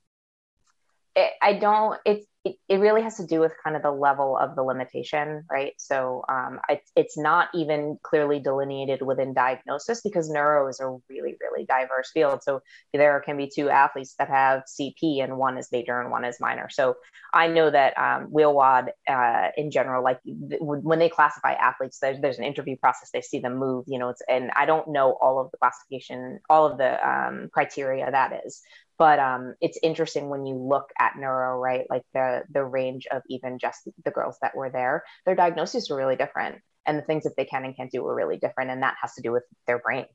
It, 1.16 1.32
i 1.42 1.54
don't 1.54 1.98
it's 2.04 2.26
it, 2.48 2.56
it 2.68 2.76
really 2.78 3.02
has 3.02 3.16
to 3.16 3.26
do 3.26 3.40
with 3.40 3.52
kind 3.62 3.76
of 3.76 3.82
the 3.82 3.90
level 3.90 4.36
of 4.36 4.56
the 4.56 4.62
limitation, 4.62 5.44
right? 5.50 5.72
So 5.76 6.24
um, 6.28 6.60
it's, 6.68 6.90
it's 6.96 7.18
not 7.18 7.48
even 7.54 7.98
clearly 8.02 8.40
delineated 8.40 9.02
within 9.02 9.34
diagnosis 9.34 10.00
because 10.00 10.30
neuro 10.30 10.68
is 10.68 10.80
a 10.80 10.88
really, 11.08 11.36
really 11.40 11.66
diverse 11.66 12.10
field. 12.12 12.42
So 12.42 12.60
there 12.92 13.20
can 13.20 13.36
be 13.36 13.50
two 13.54 13.68
athletes 13.68 14.14
that 14.18 14.28
have 14.28 14.62
CP 14.66 15.22
and 15.22 15.36
one 15.36 15.58
is 15.58 15.68
major 15.72 16.00
and 16.00 16.10
one 16.10 16.24
is 16.24 16.40
minor. 16.40 16.68
So 16.70 16.96
I 17.32 17.48
know 17.48 17.70
that 17.70 17.98
um, 17.98 18.24
Wheel 18.30 18.54
WOD 18.54 18.92
uh, 19.08 19.48
in 19.56 19.70
general, 19.70 20.02
like 20.02 20.20
when 20.24 20.98
they 20.98 21.08
classify 21.08 21.52
athletes, 21.52 21.98
there's, 22.00 22.20
there's 22.20 22.38
an 22.38 22.44
interview 22.44 22.76
process, 22.76 23.10
they 23.12 23.20
see 23.20 23.40
them 23.40 23.56
move, 23.56 23.84
you 23.86 23.98
know, 23.98 24.08
it's, 24.08 24.22
and 24.28 24.50
I 24.56 24.64
don't 24.64 24.88
know 24.88 25.18
all 25.20 25.38
of 25.38 25.50
the 25.50 25.58
classification, 25.58 26.40
all 26.48 26.66
of 26.66 26.78
the 26.78 27.08
um, 27.08 27.50
criteria 27.52 28.10
that 28.10 28.40
is 28.44 28.62
but 28.98 29.18
um, 29.18 29.54
it's 29.60 29.78
interesting 29.82 30.28
when 30.28 30.44
you 30.46 30.54
look 30.54 30.90
at 30.98 31.16
neuro 31.16 31.58
right 31.58 31.86
like 31.88 32.02
the 32.14 32.42
the 32.52 32.64
range 32.64 33.06
of 33.10 33.22
even 33.28 33.58
just 33.58 33.88
the 34.04 34.10
girls 34.10 34.36
that 34.42 34.54
were 34.56 34.70
there 34.70 35.04
their 35.26 35.34
diagnoses 35.34 35.88
were 35.88 35.96
really 35.96 36.16
different 36.16 36.56
and 36.86 36.98
the 36.98 37.02
things 37.02 37.24
that 37.24 37.36
they 37.36 37.44
can 37.44 37.64
and 37.64 37.76
can't 37.76 37.90
do 37.90 38.02
were 38.02 38.14
really 38.14 38.38
different 38.38 38.70
and 38.70 38.82
that 38.82 38.96
has 39.00 39.14
to 39.14 39.22
do 39.22 39.32
with 39.32 39.44
their 39.66 39.78
brain 39.78 40.06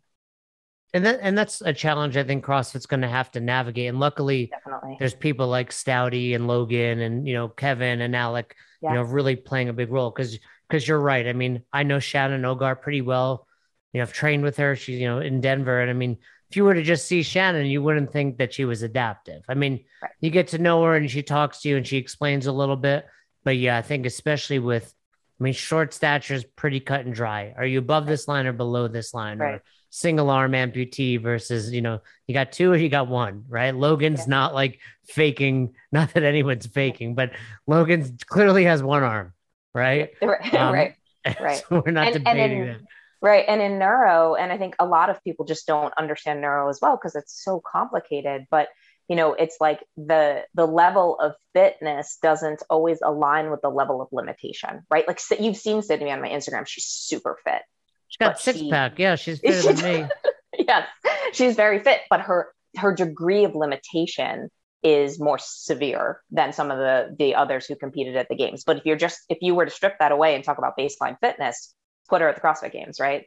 and 0.94 1.06
that 1.06 1.20
and 1.24 1.36
that's 1.36 1.62
a 1.62 1.74
challenge 1.74 2.18
I 2.18 2.24
think 2.24 2.46
CrossFit's 2.46 2.86
going 2.86 3.02
to 3.02 3.08
have 3.08 3.32
to 3.32 3.40
navigate. 3.40 3.90
And 3.90 4.00
luckily, 4.00 4.52
Definitely. 4.52 4.98
there's 5.00 5.16
people 5.16 5.48
like 5.48 5.72
Stouty 5.72 6.36
and 6.36 6.48
Logan 6.48 7.00
and 7.00 7.28
you 7.28 7.34
know 7.34 7.48
Kevin 7.48 8.02
and 8.02 8.16
Alec, 8.16 8.56
yeah. 8.82 8.90
you 8.90 8.96
know, 8.96 9.02
really 9.02 9.36
playing 9.36 9.70
a 9.70 9.74
big 9.74 9.92
role. 9.92 10.12
Because 10.12 10.38
because 10.70 10.88
you're 10.88 11.00
right. 11.00 11.28
I 11.28 11.34
mean, 11.34 11.64
I 11.74 11.84
know 11.84 12.00
Shannon 12.00 12.44
Ogar 12.44 12.80
pretty 12.80 13.02
well. 13.02 13.48
You 13.92 14.00
know, 14.00 14.04
I've 14.04 14.14
trained 14.14 14.44
with 14.44 14.58
her. 14.58 14.76
She's 14.76 15.00
you 15.00 15.08
know 15.08 15.20
in 15.20 15.42
Denver, 15.42 15.82
and 15.82 15.90
I 15.90 15.94
mean, 15.94 16.20
if 16.54 16.58
you 16.58 16.66
were 16.66 16.76
to 16.76 16.84
just 16.84 17.08
see 17.08 17.24
Shannon, 17.24 17.66
you 17.66 17.82
wouldn't 17.82 18.14
think 18.14 18.38
that 18.38 18.54
she 18.54 18.64
was 18.64 18.84
adaptive. 18.84 19.42
I 19.50 19.56
mean, 19.56 19.84
right. 20.04 20.12
you 20.22 20.30
get 20.30 20.50
to 20.50 20.60
know 20.60 20.84
her 20.84 20.96
and 20.96 21.10
she 21.10 21.24
talks 21.24 21.62
to 21.62 21.70
you 21.70 21.78
and 21.78 21.88
she 21.88 21.98
explains 21.98 22.46
a 22.46 22.52
little 22.52 22.76
bit. 22.76 23.08
But 23.44 23.58
yeah, 23.58 23.76
I 23.76 23.82
think 23.82 24.06
especially 24.06 24.60
with, 24.60 24.94
I 25.40 25.44
mean, 25.44 25.54
short 25.54 25.96
stature 25.96 26.36
is 26.36 26.44
pretty 26.44 26.80
cut 26.80 27.08
and 27.08 27.16
dry. 27.16 27.56
Are 27.58 27.66
you 27.66 27.80
above 27.80 28.04
right. 28.04 28.10
this 28.12 28.28
line 28.28 28.46
or 28.46 28.54
below 28.54 28.88
this 28.88 29.16
line? 29.16 29.40
Right. 29.40 29.56
Or 29.56 29.64
single 29.90 30.30
arm 30.30 30.52
amputee 30.52 31.20
versus, 31.20 31.74
you 31.74 31.82
know, 31.82 32.02
you 32.28 32.36
got 32.36 32.52
two 32.52 32.72
or 32.72 32.76
you 32.76 32.88
got 32.88 33.08
one, 33.08 33.46
right? 33.50 33.74
Logan's 33.74 34.20
yeah. 34.20 34.26
not 34.28 34.54
like 34.54 34.80
faking, 35.06 35.74
not 35.92 36.14
that 36.14 36.22
anyone's 36.22 36.68
faking, 36.68 37.16
but 37.16 37.32
Logan's 37.66 38.24
clearly 38.26 38.66
has 38.66 38.84
one 38.84 39.02
arm, 39.02 39.34
right? 39.74 40.12
Right. 40.22 40.54
Um, 40.54 40.72
right. 40.72 40.96
So 41.68 41.82
we're 41.84 41.94
not 41.94 42.10
and, 42.10 42.16
debating 42.18 42.60
and 42.60 42.70
in, 42.70 42.74
that. 42.74 42.82
Right. 43.24 43.46
And 43.48 43.62
in 43.62 43.80
neuro, 43.80 44.36
and 44.36 44.52
I 44.52 44.58
think 44.58 44.76
a 44.80 44.86
lot 44.86 45.10
of 45.10 45.24
people 45.24 45.46
just 45.46 45.66
don't 45.66 45.94
understand 45.98 46.42
neuro 46.42 46.68
as 46.68 46.80
well 46.82 46.98
because 46.98 47.16
it's 47.16 47.42
so 47.42 47.62
complicated. 47.66 48.48
But 48.52 48.68
you 49.08 49.16
know, 49.16 49.34
it's 49.34 49.56
like 49.62 49.80
the 49.96 50.44
the 50.54 50.68
level 50.68 51.18
of 51.22 51.32
fitness 51.54 52.18
doesn't 52.22 52.64
always 52.70 53.00
align 53.02 53.50
with 53.50 53.62
the 53.62 53.70
level 53.70 54.02
of 54.02 54.10
limitation, 54.12 54.82
right? 54.90 55.08
Like 55.08 55.22
you've 55.40 55.56
seen 55.56 55.82
Sydney 55.82 56.12
on 56.12 56.22
my 56.22 56.28
Instagram, 56.28 56.68
she's 56.68 56.86
super 56.86 57.38
fit. 57.46 57.62
She's 58.10 58.18
got 58.18 58.42
six 58.42 58.60
she, 58.60 58.70
pack. 58.70 59.00
Yeah, 59.00 59.16
she's 59.16 59.40
fitter 59.42 59.72
than 59.72 60.02
me. 60.02 60.10
yes, 60.68 60.86
she's 61.32 61.56
very 61.56 61.80
fit, 61.80 62.02
but 62.10 62.20
her 62.22 62.54
her 62.76 62.94
degree 62.94 63.46
of 63.46 63.56
limitation 63.56 64.50
is 64.84 65.18
more 65.18 65.40
severe 65.40 66.20
than 66.30 66.52
some 66.52 66.72
of 66.72 66.78
the 66.78 67.16
the 67.18 67.36
others 67.36 67.66
who 67.68 67.78
competed 67.78 68.18
at 68.18 68.28
the 68.28 68.36
games. 68.36 68.66
But 68.66 68.78
if 68.78 68.86
you're 68.86 68.98
just 68.98 69.22
if 69.30 69.38
you 69.40 69.56
were 69.56 69.64
to 69.64 69.72
strip 69.72 70.00
that 70.00 70.12
away 70.12 70.36
and 70.36 70.44
talk 70.44 70.58
about 70.58 70.78
baseline 70.78 71.18
fitness, 71.22 71.74
her 72.22 72.30
at 72.30 72.36
the 72.36 72.42
CrossFit 72.42 72.72
Games, 72.72 73.00
right? 73.00 73.26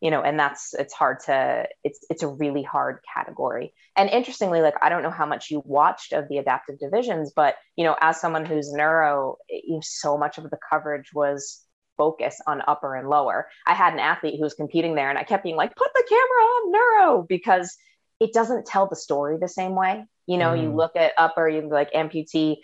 You 0.00 0.12
know, 0.12 0.22
and 0.22 0.38
that's 0.38 0.74
it's 0.74 0.94
hard 0.94 1.20
to 1.26 1.66
it's 1.82 1.98
it's 2.08 2.22
a 2.22 2.28
really 2.28 2.62
hard 2.62 3.00
category. 3.12 3.74
And 3.96 4.08
interestingly, 4.08 4.60
like 4.60 4.74
I 4.80 4.88
don't 4.90 5.02
know 5.02 5.10
how 5.10 5.26
much 5.26 5.50
you 5.50 5.62
watched 5.64 6.12
of 6.12 6.28
the 6.28 6.38
adaptive 6.38 6.78
divisions, 6.78 7.32
but 7.34 7.56
you 7.76 7.84
know, 7.84 7.96
as 8.00 8.20
someone 8.20 8.44
who's 8.44 8.72
neuro, 8.72 9.36
know, 9.50 9.80
so 9.82 10.16
much 10.16 10.38
of 10.38 10.44
the 10.44 10.58
coverage 10.70 11.10
was 11.12 11.64
focus 11.96 12.40
on 12.46 12.62
upper 12.68 12.94
and 12.94 13.08
lower. 13.08 13.48
I 13.66 13.74
had 13.74 13.92
an 13.92 13.98
athlete 13.98 14.36
who 14.36 14.42
was 14.42 14.54
competing 14.54 14.94
there, 14.94 15.10
and 15.10 15.18
I 15.18 15.24
kept 15.24 15.42
being 15.42 15.56
like, 15.56 15.74
"Put 15.74 15.92
the 15.92 16.04
camera 16.08 16.44
on 16.44 16.72
neuro," 16.72 17.26
because 17.28 17.76
it 18.20 18.32
doesn't 18.32 18.66
tell 18.66 18.86
the 18.86 18.96
story 18.96 19.36
the 19.40 19.48
same 19.48 19.74
way. 19.74 20.04
You 20.26 20.38
know, 20.38 20.52
mm. 20.52 20.62
you 20.62 20.74
look 20.74 20.96
at 20.96 21.12
upper, 21.18 21.48
you 21.48 21.68
like 21.68 21.92
amputee, 21.92 22.58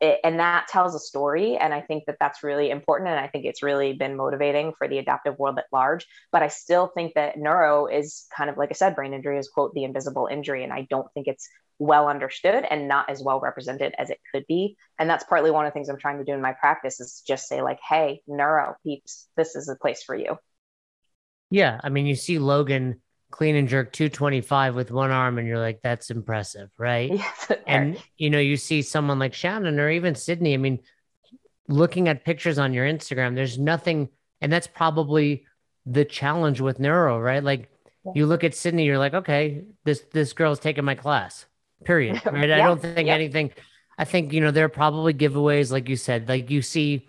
it, 0.00 0.20
and 0.24 0.40
that 0.40 0.68
tells 0.68 0.94
a 0.94 0.98
story. 0.98 1.56
And 1.56 1.74
I 1.74 1.80
think 1.80 2.04
that 2.06 2.16
that's 2.18 2.42
really 2.42 2.70
important. 2.70 3.10
And 3.10 3.20
I 3.20 3.28
think 3.28 3.44
it's 3.44 3.62
really 3.62 3.92
been 3.92 4.16
motivating 4.16 4.72
for 4.78 4.88
the 4.88 4.98
adaptive 4.98 5.38
world 5.38 5.58
at 5.58 5.66
large. 5.72 6.06
But 6.32 6.42
I 6.42 6.48
still 6.48 6.88
think 6.88 7.14
that 7.14 7.38
neuro 7.38 7.86
is 7.86 8.26
kind 8.36 8.50
of 8.50 8.56
like 8.56 8.70
I 8.70 8.74
said, 8.74 8.96
brain 8.96 9.14
injury 9.14 9.38
is 9.38 9.48
quote 9.48 9.74
the 9.74 9.84
invisible 9.84 10.28
injury, 10.30 10.64
and 10.64 10.72
I 10.72 10.86
don't 10.90 11.12
think 11.12 11.26
it's 11.26 11.48
well 11.78 12.08
understood 12.08 12.64
and 12.70 12.88
not 12.88 13.08
as 13.08 13.22
well 13.22 13.40
represented 13.40 13.94
as 13.98 14.10
it 14.10 14.18
could 14.32 14.44
be. 14.46 14.76
And 14.98 15.08
that's 15.08 15.24
partly 15.24 15.50
one 15.50 15.64
of 15.64 15.70
the 15.70 15.74
things 15.74 15.88
I'm 15.88 15.98
trying 15.98 16.18
to 16.18 16.24
do 16.24 16.32
in 16.32 16.42
my 16.42 16.52
practice 16.52 17.00
is 17.00 17.22
just 17.26 17.48
say 17.48 17.62
like, 17.62 17.78
hey, 17.86 18.20
neuro 18.26 18.76
peeps, 18.84 19.26
this 19.36 19.56
is 19.56 19.68
a 19.68 19.76
place 19.76 20.02
for 20.02 20.14
you. 20.14 20.38
Yeah, 21.48 21.80
I 21.82 21.88
mean, 21.88 22.06
you 22.06 22.14
see 22.14 22.38
Logan 22.38 23.00
clean 23.30 23.56
and 23.56 23.68
jerk 23.68 23.92
225 23.92 24.74
with 24.74 24.90
one 24.90 25.10
arm 25.10 25.38
and 25.38 25.46
you're 25.46 25.58
like 25.58 25.80
that's 25.82 26.10
impressive 26.10 26.70
right? 26.78 27.12
Yes, 27.12 27.52
and 27.66 28.00
you 28.16 28.30
know 28.30 28.38
you 28.38 28.56
see 28.56 28.82
someone 28.82 29.18
like 29.18 29.34
shannon 29.34 29.78
or 29.78 29.90
even 29.90 30.14
sydney 30.14 30.54
i 30.54 30.56
mean 30.56 30.80
looking 31.68 32.08
at 32.08 32.24
pictures 32.24 32.58
on 32.58 32.74
your 32.74 32.86
instagram 32.86 33.34
there's 33.34 33.58
nothing 33.58 34.08
and 34.40 34.52
that's 34.52 34.66
probably 34.66 35.46
the 35.86 36.04
challenge 36.04 36.60
with 36.60 36.78
neuro 36.78 37.18
right? 37.18 37.42
Like 37.42 37.70
you 38.14 38.26
look 38.26 38.44
at 38.44 38.54
sydney 38.54 38.84
you're 38.84 38.98
like 38.98 39.14
okay 39.14 39.64
this 39.84 40.02
this 40.12 40.32
girl's 40.32 40.58
taking 40.58 40.84
my 40.84 40.94
class 40.94 41.46
period 41.84 42.20
right? 42.26 42.48
Yeah, 42.48 42.56
i 42.56 42.58
don't 42.58 42.80
think 42.80 43.06
yeah. 43.06 43.14
anything 43.14 43.50
i 43.98 44.04
think 44.04 44.32
you 44.32 44.40
know 44.40 44.50
there 44.50 44.64
are 44.64 44.70
probably 44.70 45.12
giveaways 45.12 45.70
like 45.70 45.88
you 45.88 45.96
said 45.96 46.28
like 46.28 46.50
you 46.50 46.62
see 46.62 47.08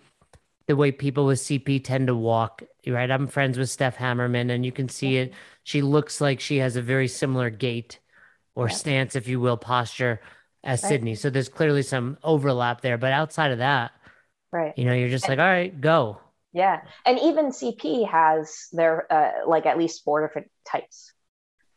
the 0.66 0.76
way 0.76 0.92
people 0.92 1.24
with 1.24 1.38
cp 1.38 1.82
tend 1.82 2.06
to 2.06 2.14
walk 2.14 2.62
right? 2.90 3.10
I'm 3.10 3.26
friends 3.26 3.58
with 3.58 3.70
steph 3.70 3.96
hammerman 3.96 4.50
and 4.50 4.64
you 4.64 4.72
can 4.72 4.88
see 4.88 5.18
it 5.18 5.32
she 5.64 5.82
looks 5.82 6.20
like 6.20 6.40
she 6.40 6.58
has 6.58 6.76
a 6.76 6.82
very 6.82 7.08
similar 7.08 7.50
gait 7.50 7.98
or 8.54 8.68
yeah. 8.68 8.74
stance, 8.74 9.16
if 9.16 9.28
you 9.28 9.40
will, 9.40 9.56
posture 9.56 10.20
as 10.64 10.82
right. 10.82 10.88
Sydney. 10.88 11.14
So 11.14 11.30
there's 11.30 11.48
clearly 11.48 11.82
some 11.82 12.18
overlap 12.22 12.80
there. 12.80 12.98
But 12.98 13.12
outside 13.12 13.50
of 13.52 13.58
that, 13.58 13.92
right, 14.52 14.72
you 14.76 14.84
know, 14.84 14.92
you're 14.92 15.08
just 15.08 15.24
and, 15.24 15.30
like, 15.30 15.38
all 15.38 15.50
right, 15.50 15.80
go. 15.80 16.18
Yeah, 16.52 16.82
and 17.06 17.18
even 17.18 17.46
CP 17.46 18.08
has 18.10 18.68
their 18.72 19.10
uh, 19.10 19.48
like 19.48 19.64
at 19.66 19.78
least 19.78 20.04
four 20.04 20.26
different 20.26 20.50
types. 20.70 21.12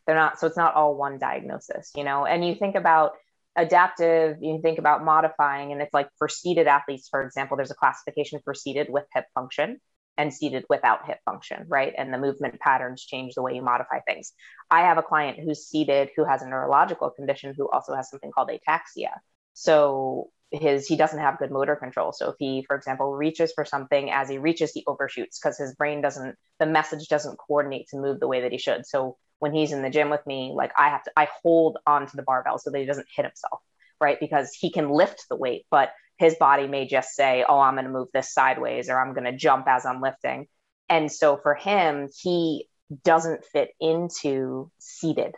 They're 0.06 0.16
not 0.16 0.38
so 0.38 0.46
it's 0.46 0.56
not 0.56 0.74
all 0.74 0.96
one 0.96 1.18
diagnosis, 1.18 1.92
you 1.96 2.04
know. 2.04 2.26
And 2.26 2.46
you 2.46 2.54
think 2.54 2.74
about 2.74 3.12
adaptive, 3.56 4.36
you 4.42 4.60
think 4.60 4.78
about 4.78 5.02
modifying, 5.02 5.72
and 5.72 5.80
it's 5.80 5.94
like 5.94 6.08
for 6.18 6.28
seated 6.28 6.66
athletes, 6.66 7.08
for 7.08 7.22
example, 7.22 7.56
there's 7.56 7.70
a 7.70 7.74
classification 7.74 8.40
for 8.44 8.52
seated 8.52 8.88
with 8.90 9.04
hip 9.14 9.24
function 9.34 9.80
and 10.18 10.32
seated 10.32 10.64
without 10.68 11.06
hip 11.06 11.18
function, 11.24 11.64
right? 11.68 11.92
And 11.96 12.12
the 12.12 12.18
movement 12.18 12.58
patterns 12.60 13.04
change 13.04 13.34
the 13.34 13.42
way 13.42 13.54
you 13.54 13.62
modify 13.62 14.00
things. 14.00 14.32
I 14.70 14.82
have 14.82 14.98
a 14.98 15.02
client 15.02 15.38
who's 15.38 15.66
seated 15.66 16.10
who 16.16 16.24
has 16.24 16.42
a 16.42 16.48
neurological 16.48 17.10
condition 17.10 17.54
who 17.56 17.68
also 17.68 17.94
has 17.94 18.10
something 18.10 18.30
called 18.32 18.50
ataxia. 18.50 19.10
So 19.52 20.30
his 20.50 20.86
he 20.86 20.96
doesn't 20.96 21.18
have 21.18 21.38
good 21.38 21.50
motor 21.50 21.76
control. 21.76 22.12
So 22.12 22.30
if 22.30 22.36
he, 22.38 22.64
for 22.66 22.76
example, 22.76 23.14
reaches 23.14 23.52
for 23.52 23.64
something 23.64 24.10
as 24.10 24.28
he 24.28 24.38
reaches, 24.38 24.72
he 24.72 24.84
overshoots 24.86 25.38
because 25.38 25.58
his 25.58 25.74
brain 25.74 26.00
doesn't 26.00 26.36
the 26.60 26.66
message 26.66 27.08
doesn't 27.08 27.36
coordinate 27.36 27.88
to 27.88 27.98
move 27.98 28.20
the 28.20 28.28
way 28.28 28.42
that 28.42 28.52
he 28.52 28.58
should. 28.58 28.86
So 28.86 29.16
when 29.38 29.52
he's 29.52 29.72
in 29.72 29.82
the 29.82 29.90
gym 29.90 30.08
with 30.08 30.26
me, 30.26 30.52
like 30.54 30.72
I 30.76 30.88
have 30.90 31.02
to 31.04 31.10
I 31.16 31.28
hold 31.42 31.78
onto 31.86 32.16
the 32.16 32.22
barbell 32.22 32.58
so 32.58 32.70
that 32.70 32.78
he 32.78 32.86
doesn't 32.86 33.08
hit 33.14 33.24
himself, 33.24 33.60
right? 34.00 34.18
Because 34.20 34.52
he 34.52 34.70
can 34.70 34.88
lift 34.88 35.26
the 35.28 35.36
weight, 35.36 35.66
but 35.70 35.90
his 36.18 36.34
body 36.36 36.66
may 36.66 36.86
just 36.86 37.10
say, 37.14 37.44
Oh, 37.48 37.60
I'm 37.60 37.74
going 37.74 37.84
to 37.84 37.90
move 37.90 38.08
this 38.12 38.32
sideways 38.32 38.88
or 38.88 39.00
I'm 39.00 39.14
going 39.14 39.24
to 39.24 39.36
jump 39.36 39.66
as 39.68 39.86
I'm 39.86 40.00
lifting. 40.00 40.46
And 40.88 41.10
so 41.10 41.36
for 41.36 41.54
him, 41.54 42.08
he 42.22 42.68
doesn't 43.04 43.44
fit 43.44 43.70
into 43.80 44.70
seated. 44.78 45.34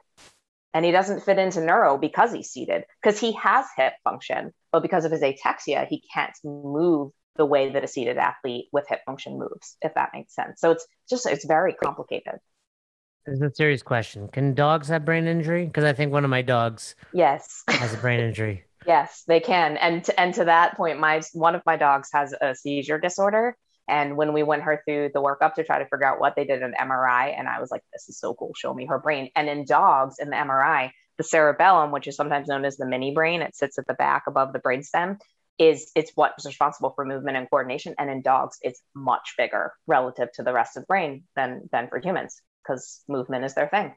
And 0.74 0.84
he 0.84 0.90
doesn't 0.90 1.22
fit 1.22 1.38
into 1.38 1.64
neuro 1.64 1.96
because 1.96 2.32
he's 2.32 2.50
seated, 2.50 2.84
because 3.02 3.18
he 3.18 3.32
has 3.32 3.66
hip 3.76 3.94
function, 4.04 4.52
but 4.70 4.82
because 4.82 5.06
of 5.06 5.12
his 5.12 5.22
ataxia, 5.22 5.86
he 5.88 6.02
can't 6.14 6.36
move 6.44 7.12
the 7.36 7.46
way 7.46 7.70
that 7.70 7.84
a 7.84 7.88
seated 7.88 8.18
athlete 8.18 8.66
with 8.70 8.86
hip 8.86 9.00
function 9.06 9.38
moves, 9.38 9.76
if 9.80 9.94
that 9.94 10.10
makes 10.12 10.34
sense. 10.34 10.60
So 10.60 10.72
it's 10.72 10.86
just, 11.08 11.26
it's 11.26 11.46
very 11.46 11.72
complicated. 11.72 12.34
It's 13.26 13.40
a 13.40 13.50
serious 13.54 13.82
question. 13.82 14.28
Can 14.28 14.54
dogs 14.54 14.88
have 14.88 15.04
brain 15.04 15.26
injury? 15.26 15.66
Because 15.66 15.84
I 15.84 15.92
think 15.92 16.12
one 16.12 16.24
of 16.24 16.30
my 16.30 16.42
dogs 16.42 16.94
yes 17.12 17.62
has 17.68 17.94
a 17.94 17.96
brain 17.96 18.20
injury. 18.28 18.64
Yes, 18.86 19.24
they 19.26 19.40
can. 19.40 19.76
And 19.76 20.04
to, 20.04 20.20
and 20.20 20.34
to 20.34 20.44
that 20.44 20.76
point, 20.76 21.00
my 21.00 21.20
one 21.32 21.54
of 21.54 21.62
my 21.66 21.76
dogs 21.76 22.10
has 22.12 22.32
a 22.40 22.54
seizure 22.54 22.98
disorder. 22.98 23.56
And 23.88 24.16
when 24.16 24.34
we 24.34 24.42
went 24.42 24.64
her 24.64 24.82
through 24.84 25.10
the 25.14 25.20
workup 25.20 25.54
to 25.54 25.64
try 25.64 25.78
to 25.78 25.86
figure 25.86 26.04
out 26.04 26.20
what 26.20 26.36
they 26.36 26.44
did 26.44 26.62
an 26.62 26.74
MRI, 26.78 27.34
and 27.38 27.48
I 27.48 27.60
was 27.60 27.70
like, 27.70 27.82
"This 27.92 28.08
is 28.08 28.18
so 28.18 28.34
cool. 28.34 28.52
Show 28.54 28.72
me 28.74 28.86
her 28.86 28.98
brain." 28.98 29.30
And 29.34 29.48
in 29.48 29.64
dogs, 29.64 30.16
in 30.18 30.30
the 30.30 30.36
MRI, 30.36 30.92
the 31.16 31.24
cerebellum, 31.24 31.90
which 31.90 32.06
is 32.06 32.16
sometimes 32.16 32.48
known 32.48 32.64
as 32.64 32.76
the 32.76 32.86
mini 32.86 33.12
brain, 33.14 33.42
it 33.42 33.56
sits 33.56 33.78
at 33.78 33.86
the 33.86 33.94
back 33.94 34.24
above 34.26 34.52
the 34.52 34.60
brainstem, 34.60 35.18
is 35.58 35.90
it's 35.96 36.12
what's 36.14 36.46
responsible 36.46 36.90
for 36.90 37.04
movement 37.04 37.36
and 37.36 37.48
coordination. 37.50 37.94
And 37.98 38.10
in 38.10 38.22
dogs, 38.22 38.58
it's 38.62 38.80
much 38.94 39.34
bigger 39.38 39.72
relative 39.86 40.30
to 40.34 40.42
the 40.42 40.52
rest 40.52 40.76
of 40.76 40.82
the 40.82 40.86
brain 40.86 41.24
than 41.34 41.68
than 41.72 41.88
for 41.88 41.98
humans 41.98 42.40
because 42.62 43.02
movement 43.08 43.44
is 43.44 43.54
their 43.54 43.68
thing. 43.68 43.94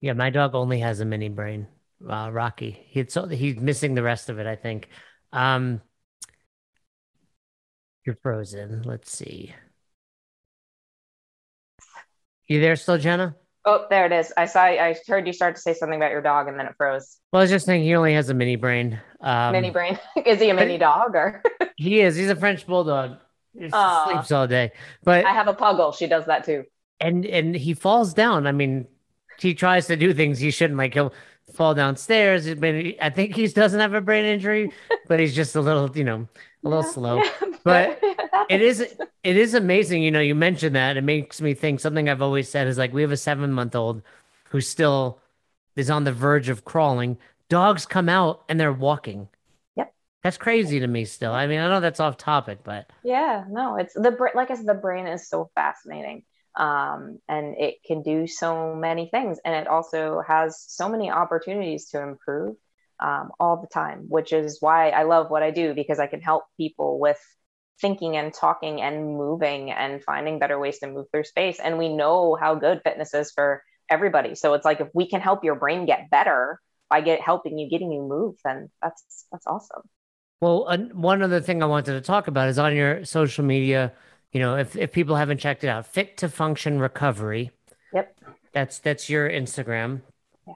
Yeah, 0.00 0.14
my 0.14 0.30
dog 0.30 0.54
only 0.54 0.80
has 0.80 1.00
a 1.00 1.04
mini 1.04 1.28
brain 1.28 1.66
uh, 2.08 2.30
Rocky. 2.30 2.84
He's 2.88 3.16
he's 3.30 3.56
missing 3.56 3.94
the 3.94 4.02
rest 4.02 4.28
of 4.28 4.38
it, 4.38 4.46
I 4.46 4.56
think. 4.56 4.88
Um, 5.32 5.80
you're 8.04 8.18
frozen. 8.22 8.82
Let's 8.82 9.10
see. 9.10 9.54
You 12.48 12.60
there 12.60 12.76
still, 12.76 12.98
Jenna? 12.98 13.36
Oh, 13.64 13.86
there 13.88 14.06
it 14.06 14.12
is. 14.12 14.32
I 14.36 14.46
saw. 14.46 14.62
I 14.62 14.96
heard 15.06 15.26
you 15.26 15.32
start 15.32 15.54
to 15.54 15.60
say 15.60 15.72
something 15.72 15.96
about 15.96 16.10
your 16.10 16.20
dog, 16.20 16.48
and 16.48 16.58
then 16.58 16.66
it 16.66 16.74
froze. 16.76 17.18
Well, 17.32 17.40
I 17.40 17.44
was 17.44 17.50
just 17.50 17.64
saying 17.64 17.84
he 17.84 17.94
only 17.94 18.14
has 18.14 18.28
a 18.28 18.34
mini 18.34 18.56
brain. 18.56 19.00
Um, 19.20 19.52
mini 19.52 19.70
brain. 19.70 19.98
is 20.26 20.40
he 20.40 20.50
a 20.50 20.54
mini 20.54 20.78
dog 20.78 21.14
or? 21.14 21.42
he 21.76 22.00
is. 22.00 22.16
He's 22.16 22.30
a 22.30 22.36
French 22.36 22.66
bulldog. 22.66 23.18
He 23.52 23.68
sleeps 23.68 24.32
all 24.32 24.46
day. 24.48 24.72
But 25.04 25.24
I 25.24 25.32
have 25.32 25.46
a 25.46 25.54
puggle. 25.54 25.94
She 25.94 26.08
does 26.08 26.26
that 26.26 26.44
too. 26.44 26.64
And 26.98 27.24
and 27.24 27.54
he 27.54 27.74
falls 27.74 28.14
down. 28.14 28.46
I 28.46 28.52
mean, 28.52 28.88
he 29.38 29.54
tries 29.54 29.86
to 29.86 29.96
do 29.96 30.12
things 30.12 30.38
he 30.38 30.50
shouldn't. 30.50 30.78
Like 30.78 30.94
he'll 30.94 31.12
fall 31.52 31.74
downstairs. 31.74 32.46
I 32.48 33.10
think 33.10 33.34
he 33.34 33.46
doesn't 33.48 33.80
have 33.80 33.94
a 33.94 34.00
brain 34.00 34.24
injury, 34.24 34.72
but 35.08 35.20
he's 35.20 35.34
just 35.34 35.56
a 35.56 35.60
little, 35.60 35.90
you 35.96 36.04
know, 36.04 36.28
a 36.64 36.68
little 36.68 36.84
yeah, 36.84 36.90
slow. 36.90 37.16
Yeah. 37.16 37.30
But 37.64 38.00
it 38.50 38.60
is 38.60 38.80
it 38.80 39.36
is 39.36 39.54
amazing. 39.54 40.02
You 40.02 40.10
know, 40.10 40.20
you 40.20 40.34
mentioned 40.34 40.74
that. 40.74 40.96
It 40.96 41.04
makes 41.04 41.40
me 41.40 41.54
think 41.54 41.78
something 41.78 42.08
I've 42.08 42.20
always 42.20 42.48
said 42.48 42.66
is 42.66 42.76
like 42.76 42.92
we 42.92 43.02
have 43.02 43.12
a 43.12 43.16
seven 43.16 43.52
month 43.52 43.76
old 43.76 44.02
who 44.50 44.60
still 44.60 45.20
is 45.76 45.88
on 45.88 46.02
the 46.02 46.12
verge 46.12 46.48
of 46.48 46.64
crawling. 46.64 47.18
Dogs 47.48 47.86
come 47.86 48.08
out 48.08 48.42
and 48.48 48.58
they're 48.58 48.72
walking. 48.72 49.28
Yep. 49.76 49.94
That's 50.24 50.38
crazy 50.38 50.80
to 50.80 50.88
me 50.88 51.04
still. 51.04 51.30
I 51.30 51.46
mean, 51.46 51.60
I 51.60 51.68
know 51.68 51.78
that's 51.78 52.00
off 52.00 52.16
topic, 52.16 52.64
but 52.64 52.90
yeah, 53.04 53.44
no, 53.48 53.76
it's 53.76 53.94
the 53.94 54.16
like 54.34 54.50
I 54.50 54.54
said, 54.54 54.66
the 54.66 54.74
brain 54.74 55.06
is 55.06 55.28
so 55.28 55.52
fascinating 55.54 56.24
um, 56.54 57.18
and 57.28 57.56
it 57.58 57.76
can 57.86 58.02
do 58.02 58.26
so 58.26 58.74
many 58.74 59.08
things. 59.08 59.38
And 59.44 59.54
it 59.54 59.66
also 59.66 60.22
has 60.26 60.62
so 60.66 60.88
many 60.88 61.10
opportunities 61.10 61.88
to 61.90 62.02
improve 62.02 62.56
um, 63.00 63.30
all 63.40 63.60
the 63.60 63.66
time 63.66 64.04
which 64.08 64.32
is 64.32 64.58
why 64.60 64.90
i 64.90 65.02
love 65.02 65.28
what 65.28 65.42
i 65.42 65.50
do 65.50 65.74
because 65.74 65.98
i 65.98 66.06
can 66.06 66.20
help 66.20 66.44
people 66.56 67.00
with 67.00 67.18
thinking 67.82 68.16
and 68.16 68.32
talking 68.32 68.80
and 68.80 69.16
moving 69.18 69.70
and 69.70 70.02
finding 70.02 70.38
better 70.38 70.58
ways 70.58 70.78
to 70.78 70.86
move 70.86 71.06
through 71.10 71.24
space. 71.24 71.58
And 71.58 71.76
we 71.76 71.94
know 71.94 72.36
how 72.40 72.54
good 72.54 72.80
fitness 72.82 73.12
is 73.12 73.32
for 73.32 73.62
everybody. 73.90 74.34
So 74.36 74.54
it's 74.54 74.64
like 74.64 74.80
if 74.80 74.88
we 74.94 75.08
can 75.08 75.20
help 75.20 75.44
your 75.44 75.56
brain 75.56 75.84
get 75.84 76.08
better 76.08 76.60
by 76.88 77.00
get 77.00 77.20
helping 77.20 77.58
you 77.58 77.68
getting 77.68 77.90
you 77.90 78.02
move 78.02 78.36
then 78.44 78.70
that's 78.82 79.26
that's 79.32 79.46
awesome. 79.46 79.82
Well 80.40 80.66
uh, 80.68 80.76
one 80.92 81.22
other 81.22 81.40
thing 81.40 81.62
i 81.62 81.66
wanted 81.66 81.92
to 81.92 82.00
talk 82.02 82.26
about 82.26 82.48
is 82.48 82.58
on 82.58 82.76
your 82.76 83.04
social 83.04 83.44
media 83.44 83.92
you 84.32 84.40
know, 84.40 84.56
if, 84.56 84.76
if 84.76 84.92
people 84.92 85.16
haven't 85.16 85.38
checked 85.38 85.62
it 85.64 85.68
out, 85.68 85.86
Fit 85.86 86.16
to 86.18 86.28
Function 86.28 86.80
Recovery. 86.80 87.50
Yep. 87.92 88.16
That's 88.52 88.78
that's 88.78 89.08
your 89.08 89.28
Instagram. 89.28 90.02
Yeah. 90.46 90.54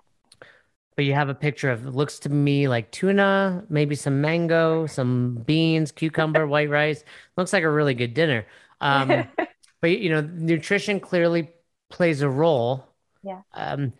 But 0.97 1.05
you 1.05 1.15
have 1.15 1.29
a 1.29 1.35
picture 1.35 1.71
of 1.71 1.95
looks 1.95 2.19
to 2.21 2.31
me 2.31 2.69
like 2.69 2.91
tuna, 2.91 3.65
maybe 3.69 3.95
some 3.95 4.21
mango, 4.21 4.87
some 4.87 5.43
beans, 5.47 5.93
cucumber, 5.93 6.47
white 6.49 6.71
rice. 6.71 7.05
Looks 7.37 7.53
like 7.53 7.65
a 7.65 7.71
really 7.71 7.95
good 7.95 8.15
dinner. 8.15 8.47
Um, 8.81 9.25
but 9.81 9.99
you 9.99 10.11
know, 10.11 10.23
nutrition 10.23 11.01
clearly 11.01 11.51
plays 11.91 12.23
a 12.23 12.29
role 12.29 12.87
Yeah. 13.23 13.43
Um, 13.53 13.93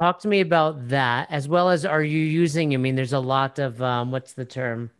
talk 0.00 0.20
to 0.20 0.28
me 0.28 0.40
about 0.40 0.88
that 0.88 1.28
as 1.30 1.48
well 1.48 1.70
as 1.70 1.84
are 1.84 2.02
you 2.02 2.20
using? 2.20 2.74
I 2.74 2.76
mean, 2.76 2.94
there's 2.94 3.12
a 3.12 3.20
lot 3.20 3.58
of 3.58 3.82
um, 3.82 4.12
what's 4.12 4.34
the 4.34 4.44
term? 4.44 4.90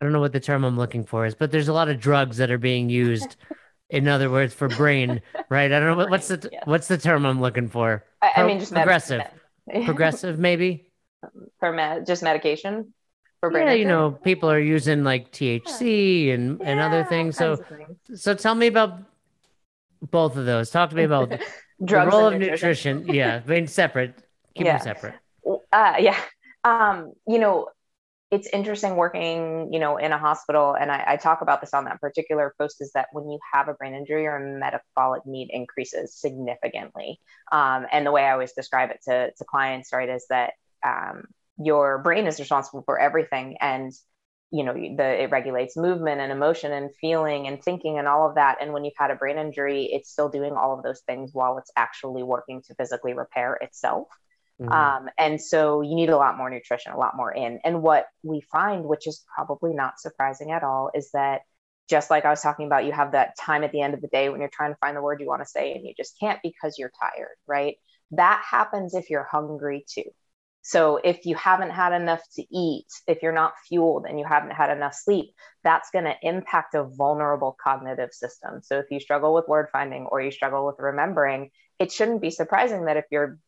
I 0.00 0.04
don't 0.04 0.12
know 0.12 0.20
what 0.20 0.32
the 0.32 0.40
term 0.40 0.64
I'm 0.64 0.78
looking 0.78 1.04
for 1.04 1.26
is, 1.26 1.34
but 1.34 1.50
there's 1.50 1.68
a 1.68 1.72
lot 1.72 1.88
of 1.88 2.00
drugs 2.00 2.38
that 2.38 2.50
are 2.50 2.58
being 2.58 2.88
used. 2.88 3.36
in 3.90 4.08
other 4.08 4.30
words, 4.30 4.54
for 4.54 4.68
brain, 4.68 5.20
right? 5.48 5.70
I 5.72 5.80
don't 5.80 5.88
know 5.88 5.96
what, 5.96 6.10
what's 6.10 6.28
the 6.28 6.48
yeah. 6.52 6.60
what's 6.64 6.88
the 6.88 6.96
term 6.96 7.26
I'm 7.26 7.40
looking 7.40 7.68
for. 7.68 8.04
I, 8.22 8.30
I 8.36 8.46
mean, 8.46 8.60
just 8.60 8.72
progressive, 8.72 9.22
med- 9.66 9.84
progressive, 9.84 10.38
maybe 10.38 10.90
for 11.60 11.72
med- 11.72 12.06
just 12.06 12.22
medication 12.22 12.94
for 13.40 13.50
brain. 13.50 13.66
Yeah, 13.66 13.72
you 13.74 13.84
know, 13.84 14.12
people 14.12 14.50
are 14.50 14.60
using 14.60 15.04
like 15.04 15.32
THC 15.32 16.26
yeah. 16.26 16.34
and 16.34 16.60
and 16.62 16.78
yeah, 16.78 16.86
other 16.86 17.04
things. 17.04 17.36
So, 17.36 17.56
things. 17.56 18.22
so 18.22 18.34
tell 18.34 18.54
me 18.54 18.68
about 18.68 19.00
both 20.00 20.36
of 20.36 20.46
those. 20.46 20.70
Talk 20.70 20.90
to 20.90 20.96
me 20.96 21.04
about 21.04 21.30
the 21.30 21.96
role 21.96 22.28
of 22.28 22.34
nutrition. 22.34 22.98
nutrition. 22.98 23.14
yeah, 23.14 23.42
I 23.44 23.48
mean, 23.48 23.66
separate. 23.66 24.22
Keep 24.54 24.66
them 24.66 24.80
separate. 24.80 25.14
Uh, 25.72 25.94
yeah. 25.98 26.18
Um, 26.64 27.12
you 27.26 27.38
know, 27.38 27.68
it's 28.30 28.48
interesting 28.52 28.94
working, 28.94 29.72
you 29.72 29.80
know, 29.80 29.96
in 29.96 30.12
a 30.12 30.18
hospital, 30.18 30.74
and 30.74 30.90
I, 30.90 31.04
I, 31.06 31.16
talk 31.16 31.40
about 31.40 31.60
this 31.60 31.74
on 31.74 31.86
that 31.86 32.00
particular 32.00 32.54
post. 32.58 32.76
Is 32.80 32.92
that 32.92 33.08
when 33.12 33.28
you 33.28 33.40
have 33.52 33.66
a 33.66 33.74
brain 33.74 33.94
injury, 33.94 34.22
your 34.22 34.38
metabolic 34.38 35.26
need 35.26 35.48
increases 35.50 36.14
significantly. 36.14 37.18
Um, 37.50 37.86
and 37.90 38.06
the 38.06 38.12
way 38.12 38.24
I 38.24 38.32
always 38.32 38.52
describe 38.52 38.90
it 38.90 39.00
to, 39.08 39.32
to 39.32 39.44
clients, 39.44 39.92
right, 39.92 40.08
is 40.08 40.26
that 40.30 40.52
um, 40.86 41.24
your 41.58 41.98
brain 41.98 42.26
is 42.26 42.38
responsible 42.38 42.82
for 42.82 43.00
everything, 43.00 43.56
and 43.60 43.92
you 44.52 44.64
know, 44.64 44.74
the 44.74 45.22
it 45.22 45.30
regulates 45.30 45.76
movement 45.76 46.20
and 46.20 46.30
emotion 46.30 46.72
and 46.72 46.90
feeling 47.00 47.48
and 47.48 47.62
thinking 47.62 47.98
and 47.98 48.06
all 48.06 48.28
of 48.28 48.36
that. 48.36 48.58
And 48.60 48.72
when 48.72 48.84
you've 48.84 48.94
had 48.96 49.10
a 49.10 49.16
brain 49.16 49.38
injury, 49.38 49.86
it's 49.92 50.10
still 50.10 50.28
doing 50.28 50.52
all 50.52 50.76
of 50.76 50.84
those 50.84 51.00
things 51.00 51.30
while 51.32 51.58
it's 51.58 51.70
actually 51.76 52.22
working 52.22 52.62
to 52.62 52.74
physically 52.76 53.14
repair 53.14 53.54
itself. 53.54 54.08
Mm-hmm. 54.60 54.72
Um, 54.72 55.08
and 55.18 55.40
so 55.40 55.80
you 55.80 55.94
need 55.94 56.10
a 56.10 56.16
lot 56.16 56.36
more 56.36 56.50
nutrition, 56.50 56.92
a 56.92 56.98
lot 56.98 57.16
more 57.16 57.32
in. 57.32 57.60
And 57.64 57.82
what 57.82 58.06
we 58.22 58.42
find, 58.52 58.84
which 58.84 59.06
is 59.06 59.24
probably 59.34 59.72
not 59.72 59.98
surprising 59.98 60.50
at 60.50 60.62
all, 60.62 60.90
is 60.94 61.10
that 61.12 61.42
just 61.88 62.10
like 62.10 62.24
I 62.24 62.30
was 62.30 62.42
talking 62.42 62.66
about, 62.66 62.84
you 62.84 62.92
have 62.92 63.12
that 63.12 63.36
time 63.38 63.64
at 63.64 63.72
the 63.72 63.80
end 63.80 63.94
of 63.94 64.00
the 64.00 64.08
day 64.08 64.28
when 64.28 64.40
you're 64.40 64.50
trying 64.52 64.72
to 64.72 64.78
find 64.78 64.96
the 64.96 65.02
word 65.02 65.20
you 65.20 65.26
want 65.26 65.42
to 65.42 65.48
say 65.48 65.72
and 65.72 65.84
you 65.84 65.94
just 65.96 66.18
can't 66.20 66.38
because 66.42 66.78
you're 66.78 66.92
tired, 67.00 67.36
right? 67.46 67.76
That 68.12 68.42
happens 68.48 68.94
if 68.94 69.10
you're 69.10 69.26
hungry 69.30 69.84
too. 69.88 70.04
So 70.62 71.00
if 71.02 71.24
you 71.24 71.36
haven't 71.36 71.70
had 71.70 71.92
enough 71.94 72.22
to 72.36 72.44
eat, 72.54 72.86
if 73.08 73.22
you're 73.22 73.32
not 73.32 73.54
fueled 73.66 74.04
and 74.06 74.18
you 74.18 74.26
haven't 74.26 74.52
had 74.52 74.70
enough 74.70 74.94
sleep, 74.94 75.30
that's 75.64 75.90
going 75.90 76.04
to 76.04 76.14
impact 76.22 76.74
a 76.74 76.84
vulnerable 76.84 77.56
cognitive 77.62 78.12
system. 78.12 78.60
So 78.62 78.78
if 78.78 78.86
you 78.90 79.00
struggle 79.00 79.32
with 79.32 79.48
word 79.48 79.68
finding 79.72 80.04
or 80.04 80.20
you 80.20 80.30
struggle 80.30 80.66
with 80.66 80.76
remembering, 80.78 81.50
it 81.78 81.90
shouldn't 81.90 82.20
be 82.20 82.30
surprising 82.30 82.84
that 82.84 82.98
if 82.98 83.06
you're 83.10 83.38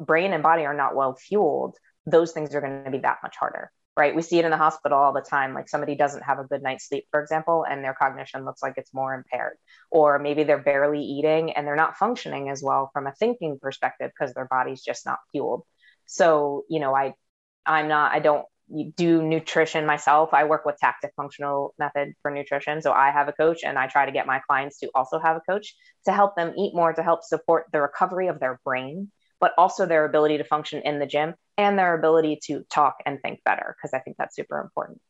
brain 0.00 0.32
and 0.32 0.42
body 0.42 0.64
are 0.64 0.74
not 0.74 0.94
well 0.94 1.14
fueled, 1.14 1.76
those 2.06 2.32
things 2.32 2.54
are 2.54 2.60
going 2.60 2.84
to 2.84 2.90
be 2.90 2.98
that 2.98 3.18
much 3.22 3.36
harder, 3.36 3.70
right? 3.96 4.14
We 4.14 4.22
see 4.22 4.38
it 4.38 4.44
in 4.44 4.50
the 4.50 4.56
hospital 4.56 4.98
all 4.98 5.12
the 5.12 5.20
time. 5.20 5.54
Like 5.54 5.68
somebody 5.68 5.94
doesn't 5.94 6.22
have 6.22 6.38
a 6.38 6.44
good 6.44 6.62
night's 6.62 6.88
sleep, 6.88 7.06
for 7.10 7.20
example, 7.20 7.64
and 7.68 7.84
their 7.84 7.94
cognition 7.94 8.44
looks 8.44 8.62
like 8.62 8.74
it's 8.76 8.94
more 8.94 9.14
impaired. 9.14 9.56
Or 9.90 10.18
maybe 10.18 10.44
they're 10.44 10.58
barely 10.58 11.02
eating 11.02 11.52
and 11.52 11.66
they're 11.66 11.76
not 11.76 11.96
functioning 11.96 12.48
as 12.48 12.62
well 12.62 12.90
from 12.92 13.06
a 13.06 13.12
thinking 13.12 13.58
perspective 13.60 14.10
because 14.18 14.34
their 14.34 14.48
body's 14.50 14.82
just 14.82 15.06
not 15.06 15.18
fueled. 15.32 15.62
So, 16.06 16.64
you 16.68 16.80
know, 16.80 16.94
I, 16.94 17.14
I'm 17.66 17.88
not, 17.88 18.12
I 18.12 18.20
don't 18.20 18.46
do 18.96 19.22
nutrition 19.22 19.84
myself. 19.84 20.32
I 20.32 20.44
work 20.44 20.64
with 20.64 20.78
tactic 20.78 21.12
functional 21.16 21.74
method 21.78 22.14
for 22.22 22.30
nutrition. 22.30 22.82
So 22.82 22.92
I 22.92 23.10
have 23.10 23.28
a 23.28 23.32
coach 23.32 23.64
and 23.64 23.78
I 23.78 23.88
try 23.88 24.06
to 24.06 24.12
get 24.12 24.26
my 24.26 24.40
clients 24.46 24.78
to 24.78 24.90
also 24.94 25.18
have 25.18 25.36
a 25.36 25.40
coach 25.40 25.74
to 26.04 26.12
help 26.12 26.36
them 26.36 26.54
eat 26.56 26.74
more 26.74 26.92
to 26.92 27.02
help 27.02 27.24
support 27.24 27.66
the 27.72 27.80
recovery 27.80 28.28
of 28.28 28.38
their 28.38 28.60
brain 28.64 29.10
but 29.40 29.52
also 29.56 29.86
their 29.86 30.04
ability 30.04 30.38
to 30.38 30.44
function 30.44 30.82
in 30.84 30.98
the 30.98 31.06
gym 31.06 31.34
and 31.56 31.78
their 31.78 31.94
ability 31.94 32.38
to 32.44 32.64
talk 32.70 32.96
and 33.06 33.20
think 33.22 33.40
better, 33.44 33.74
because 33.76 33.94
I 33.94 34.00
think 34.00 34.16
that's 34.18 34.36
super 34.36 34.60
important. 34.60 35.00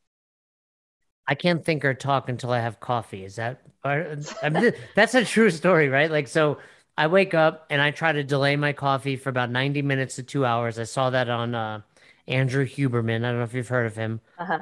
I 1.27 1.35
can't 1.35 1.63
think 1.63 1.85
or 1.85 1.93
talk 1.93 2.29
until 2.29 2.51
I 2.51 2.59
have 2.59 2.79
coffee. 2.79 3.23
Is 3.23 3.35
that 3.35 3.61
I 3.83 4.49
mean, 4.49 4.73
that's 4.95 5.15
a 5.15 5.23
true 5.23 5.49
story, 5.49 5.89
right? 5.89 6.09
Like, 6.09 6.27
so 6.27 6.57
I 6.97 7.07
wake 7.07 7.33
up 7.33 7.67
and 7.69 7.81
I 7.81 7.91
try 7.91 8.11
to 8.11 8.23
delay 8.23 8.55
my 8.55 8.73
coffee 8.73 9.15
for 9.15 9.29
about 9.29 9.49
90 9.49 9.81
minutes 9.81 10.15
to 10.15 10.23
two 10.23 10.45
hours. 10.45 10.77
I 10.79 10.83
saw 10.83 11.09
that 11.09 11.29
on 11.29 11.55
uh, 11.55 11.81
Andrew 12.27 12.65
Huberman. 12.65 13.23
I 13.23 13.29
don't 13.29 13.37
know 13.37 13.43
if 13.43 13.53
you've 13.53 13.67
heard 13.67 13.85
of 13.85 13.95
him, 13.95 14.21
uh-huh. 14.37 14.59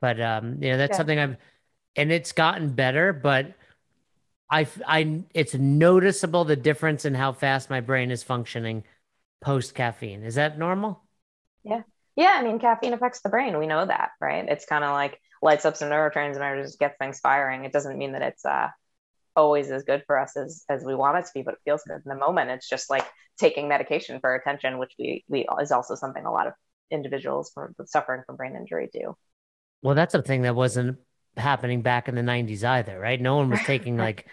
but 0.00 0.20
um, 0.20 0.62
you 0.62 0.70
know, 0.70 0.78
that's 0.78 0.92
yeah. 0.92 0.96
something 0.96 1.18
I've, 1.18 1.36
and 1.96 2.12
it's 2.12 2.32
gotten 2.32 2.70
better, 2.70 3.12
but 3.12 3.54
I, 4.48 4.66
I, 4.86 5.22
it's 5.34 5.54
noticeable 5.54 6.44
the 6.44 6.56
difference 6.56 7.04
in 7.04 7.14
how 7.14 7.32
fast 7.32 7.70
my 7.70 7.80
brain 7.80 8.10
is 8.10 8.22
functioning 8.22 8.84
post 9.42 9.74
caffeine. 9.74 10.22
Is 10.22 10.36
that 10.36 10.58
normal? 10.58 11.02
Yeah. 11.64 11.82
Yeah. 12.16 12.34
I 12.34 12.42
mean, 12.42 12.58
caffeine 12.58 12.94
affects 12.94 13.20
the 13.20 13.28
brain. 13.28 13.58
We 13.58 13.66
know 13.66 13.84
that, 13.84 14.10
right? 14.20 14.44
It's 14.48 14.64
kind 14.64 14.84
of 14.84 14.92
like 14.92 15.20
lights 15.42 15.66
up 15.66 15.76
some 15.76 15.90
neurotransmitters, 15.90 16.78
gets 16.78 16.96
things 16.98 17.20
firing. 17.20 17.64
It 17.64 17.72
doesn't 17.72 17.98
mean 17.98 18.12
that 18.12 18.22
it's 18.22 18.44
uh, 18.44 18.68
always 19.36 19.70
as 19.70 19.82
good 19.82 20.04
for 20.06 20.18
us 20.18 20.36
as, 20.36 20.64
as 20.68 20.84
we 20.84 20.94
want 20.94 21.18
it 21.18 21.26
to 21.26 21.30
be, 21.34 21.42
but 21.42 21.54
it 21.54 21.60
feels 21.64 21.82
good 21.86 22.00
in 22.04 22.08
the 22.08 22.14
moment. 22.14 22.50
It's 22.50 22.68
just 22.68 22.88
like 22.88 23.04
taking 23.38 23.68
medication 23.68 24.20
for 24.20 24.34
attention, 24.34 24.78
which 24.78 24.92
we, 24.98 25.24
we 25.28 25.46
is 25.60 25.72
also 25.72 25.94
something 25.94 26.24
a 26.24 26.32
lot 26.32 26.46
of 26.46 26.54
individuals 26.90 27.50
for, 27.52 27.74
suffering 27.86 28.22
from 28.26 28.36
brain 28.36 28.54
injury 28.56 28.88
do. 28.92 29.16
Well, 29.82 29.94
that's 29.94 30.14
a 30.14 30.22
thing 30.22 30.42
that 30.42 30.54
wasn't 30.54 30.98
happening 31.36 31.82
back 31.82 32.08
in 32.08 32.14
the 32.14 32.22
90s 32.22 32.62
either, 32.62 32.98
right? 32.98 33.20
No 33.20 33.36
one 33.36 33.50
was 33.50 33.60
taking 33.64 33.96
like 33.98 34.26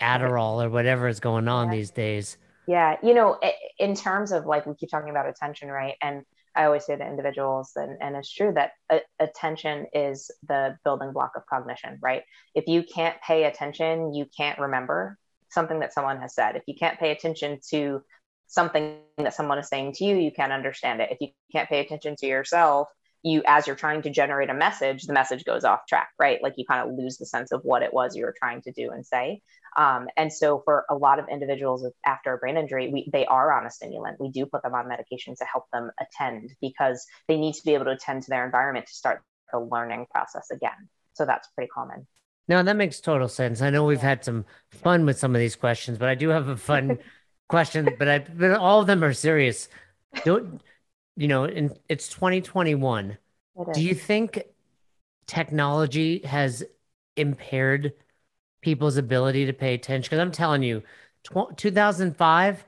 Adderall 0.00 0.64
or 0.64 0.70
whatever 0.70 1.08
is 1.08 1.20
going 1.20 1.48
on 1.48 1.68
yeah. 1.68 1.74
these 1.74 1.90
days. 1.90 2.36
Yeah, 2.68 2.96
you 3.02 3.14
know, 3.14 3.38
in 3.82 3.96
terms 3.96 4.30
of 4.30 4.46
like 4.46 4.64
we 4.64 4.74
keep 4.76 4.90
talking 4.90 5.10
about 5.10 5.28
attention, 5.28 5.68
right? 5.68 5.96
And 6.00 6.22
I 6.54 6.66
always 6.66 6.86
say 6.86 6.96
to 6.96 7.04
individuals, 7.04 7.72
and, 7.74 8.00
and 8.00 8.14
it's 8.14 8.32
true 8.32 8.52
that 8.54 8.72
uh, 8.88 9.00
attention 9.18 9.86
is 9.92 10.30
the 10.46 10.78
building 10.84 11.12
block 11.12 11.32
of 11.34 11.44
cognition, 11.46 11.98
right? 12.00 12.22
If 12.54 12.68
you 12.68 12.84
can't 12.84 13.20
pay 13.26 13.44
attention, 13.44 14.14
you 14.14 14.26
can't 14.36 14.60
remember 14.60 15.18
something 15.48 15.80
that 15.80 15.92
someone 15.92 16.20
has 16.20 16.32
said. 16.32 16.54
If 16.54 16.62
you 16.66 16.74
can't 16.78 16.98
pay 16.98 17.10
attention 17.10 17.58
to 17.70 18.02
something 18.46 18.98
that 19.18 19.34
someone 19.34 19.58
is 19.58 19.68
saying 19.68 19.94
to 19.94 20.04
you, 20.04 20.16
you 20.16 20.30
can't 20.30 20.52
understand 20.52 21.00
it. 21.00 21.10
If 21.10 21.18
you 21.20 21.28
can't 21.50 21.68
pay 21.68 21.80
attention 21.80 22.14
to 22.16 22.26
yourself, 22.26 22.86
you 23.24 23.42
as 23.46 23.66
you're 23.66 23.76
trying 23.76 24.02
to 24.02 24.10
generate 24.10 24.50
a 24.50 24.54
message 24.54 25.04
the 25.04 25.12
message 25.12 25.44
goes 25.44 25.64
off 25.64 25.86
track 25.88 26.10
right 26.18 26.42
like 26.42 26.54
you 26.56 26.64
kind 26.64 26.88
of 26.88 26.96
lose 26.96 27.18
the 27.18 27.26
sense 27.26 27.52
of 27.52 27.60
what 27.62 27.82
it 27.82 27.94
was 27.94 28.16
you 28.16 28.24
were 28.24 28.34
trying 28.36 28.60
to 28.60 28.72
do 28.72 28.90
and 28.90 29.06
say 29.06 29.40
um, 29.76 30.08
and 30.16 30.32
so 30.32 30.62
for 30.64 30.84
a 30.90 30.94
lot 30.94 31.18
of 31.18 31.26
individuals 31.30 31.86
after 32.04 32.32
a 32.34 32.38
brain 32.38 32.56
injury 32.56 32.90
we, 32.92 33.08
they 33.12 33.26
are 33.26 33.52
on 33.52 33.66
a 33.66 33.70
stimulant. 33.70 34.20
We 34.20 34.30
do 34.30 34.46
put 34.46 34.62
them 34.62 34.74
on 34.74 34.88
medication 34.88 35.34
to 35.36 35.44
help 35.44 35.64
them 35.72 35.90
attend 36.00 36.50
because 36.60 37.06
they 37.28 37.36
need 37.36 37.54
to 37.54 37.62
be 37.64 37.74
able 37.74 37.86
to 37.86 37.92
attend 37.92 38.22
to 38.24 38.30
their 38.30 38.44
environment 38.44 38.86
to 38.86 38.94
start 38.94 39.22
the 39.52 39.60
learning 39.60 40.06
process 40.10 40.50
again. 40.50 40.88
So 41.14 41.26
that's 41.26 41.48
pretty 41.54 41.68
common. 41.68 42.06
No 42.48 42.62
that 42.62 42.76
makes 42.76 43.00
total 43.00 43.28
sense. 43.28 43.62
I 43.62 43.70
know 43.70 43.84
we've 43.84 44.00
had 44.00 44.24
some 44.24 44.44
fun 44.70 45.06
with 45.06 45.18
some 45.18 45.34
of 45.34 45.40
these 45.40 45.56
questions 45.56 45.98
but 45.98 46.08
i 46.08 46.14
do 46.14 46.28
have 46.28 46.48
a 46.48 46.56
fun 46.56 46.98
question 47.48 47.88
but 47.98 48.08
i 48.08 48.18
but 48.18 48.52
all 48.52 48.80
of 48.80 48.86
them 48.86 49.02
are 49.04 49.12
serious. 49.12 49.68
Don't 50.24 50.60
you 51.16 51.28
know, 51.28 51.44
in, 51.44 51.76
it's 51.88 52.08
2021. 52.08 53.10
It 53.56 53.74
Do 53.74 53.82
you 53.82 53.94
think 53.94 54.42
technology 55.26 56.20
has 56.24 56.64
impaired 57.16 57.92
people's 58.62 58.96
ability 58.96 59.46
to 59.46 59.52
pay 59.52 59.74
attention? 59.74 60.08
Because 60.08 60.20
I'm 60.20 60.32
telling 60.32 60.62
you, 60.62 60.82
tw- 61.24 61.56
2005, 61.56 62.64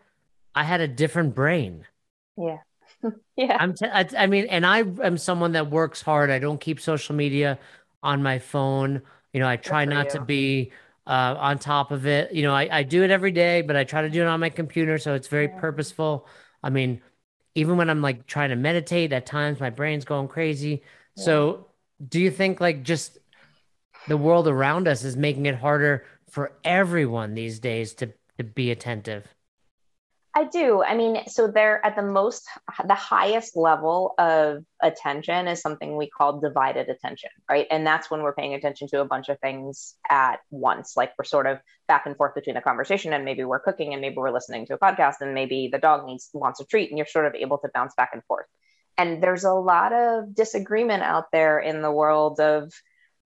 I 0.54 0.62
had 0.62 0.80
a 0.80 0.88
different 0.88 1.34
brain. 1.34 1.86
Yeah. 2.36 2.58
yeah. 3.36 3.56
I'm 3.58 3.74
t- 3.74 3.86
I, 3.86 4.06
I 4.16 4.26
mean, 4.26 4.46
and 4.46 4.66
I 4.66 4.80
am 4.80 5.16
someone 5.16 5.52
that 5.52 5.70
works 5.70 6.02
hard. 6.02 6.30
I 6.30 6.38
don't 6.38 6.60
keep 6.60 6.80
social 6.80 7.14
media 7.14 7.58
on 8.02 8.22
my 8.22 8.38
phone. 8.38 9.02
You 9.32 9.40
know, 9.40 9.48
I 9.48 9.56
try 9.56 9.84
not 9.84 10.06
you. 10.06 10.10
to 10.12 10.20
be 10.20 10.72
uh, 11.06 11.34
on 11.38 11.58
top 11.58 11.90
of 11.90 12.06
it. 12.06 12.32
You 12.32 12.42
know, 12.42 12.54
I, 12.54 12.68
I 12.70 12.82
do 12.82 13.02
it 13.02 13.10
every 13.10 13.32
day, 13.32 13.62
but 13.62 13.76
I 13.76 13.84
try 13.84 14.02
to 14.02 14.10
do 14.10 14.22
it 14.22 14.26
on 14.26 14.40
my 14.40 14.50
computer. 14.50 14.98
So 14.98 15.14
it's 15.14 15.28
very 15.28 15.46
yeah. 15.46 15.58
purposeful. 15.58 16.26
I 16.62 16.70
mean, 16.70 17.02
even 17.54 17.76
when 17.76 17.90
I'm 17.90 18.02
like 18.02 18.26
trying 18.26 18.50
to 18.50 18.56
meditate, 18.56 19.12
at 19.12 19.26
times 19.26 19.60
my 19.60 19.70
brain's 19.70 20.04
going 20.04 20.28
crazy. 20.28 20.82
Yeah. 21.16 21.24
So, 21.24 21.66
do 22.06 22.20
you 22.20 22.30
think 22.30 22.60
like 22.60 22.82
just 22.82 23.18
the 24.08 24.16
world 24.16 24.48
around 24.48 24.88
us 24.88 25.04
is 25.04 25.16
making 25.16 25.46
it 25.46 25.56
harder 25.56 26.04
for 26.30 26.52
everyone 26.64 27.34
these 27.34 27.58
days 27.58 27.94
to 27.94 28.12
to 28.38 28.44
be 28.44 28.70
attentive? 28.70 29.34
I 30.36 30.44
do. 30.44 30.82
I 30.82 30.96
mean, 30.96 31.28
so 31.28 31.46
they're 31.46 31.84
at 31.86 31.94
the 31.94 32.02
most, 32.02 32.48
the 32.84 32.94
highest 32.94 33.56
level 33.56 34.14
of 34.18 34.64
attention 34.82 35.46
is 35.46 35.60
something 35.60 35.96
we 35.96 36.10
call 36.10 36.40
divided 36.40 36.88
attention, 36.88 37.30
right? 37.48 37.68
And 37.70 37.86
that's 37.86 38.10
when 38.10 38.22
we're 38.22 38.34
paying 38.34 38.54
attention 38.54 38.88
to 38.88 39.00
a 39.00 39.04
bunch 39.04 39.28
of 39.28 39.38
things 39.38 39.94
at 40.10 40.40
once. 40.50 40.96
Like 40.96 41.12
we're 41.16 41.24
sort 41.24 41.46
of 41.46 41.60
back 41.86 42.06
and 42.06 42.16
forth 42.16 42.34
between 42.34 42.56
the 42.56 42.60
conversation, 42.60 43.12
and 43.12 43.24
maybe 43.24 43.44
we're 43.44 43.60
cooking, 43.60 43.92
and 43.92 44.00
maybe 44.00 44.16
we're 44.16 44.32
listening 44.32 44.66
to 44.66 44.74
a 44.74 44.78
podcast, 44.78 45.20
and 45.20 45.34
maybe 45.34 45.68
the 45.70 45.78
dog 45.78 46.04
needs 46.04 46.30
wants 46.32 46.58
a 46.58 46.64
treat, 46.64 46.90
and 46.90 46.98
you're 46.98 47.06
sort 47.06 47.26
of 47.26 47.36
able 47.36 47.58
to 47.58 47.70
bounce 47.72 47.94
back 47.94 48.10
and 48.12 48.24
forth. 48.24 48.46
And 48.98 49.22
there's 49.22 49.44
a 49.44 49.52
lot 49.52 49.92
of 49.92 50.34
disagreement 50.34 51.04
out 51.04 51.30
there 51.30 51.60
in 51.60 51.80
the 51.80 51.92
world 51.92 52.40
of 52.40 52.72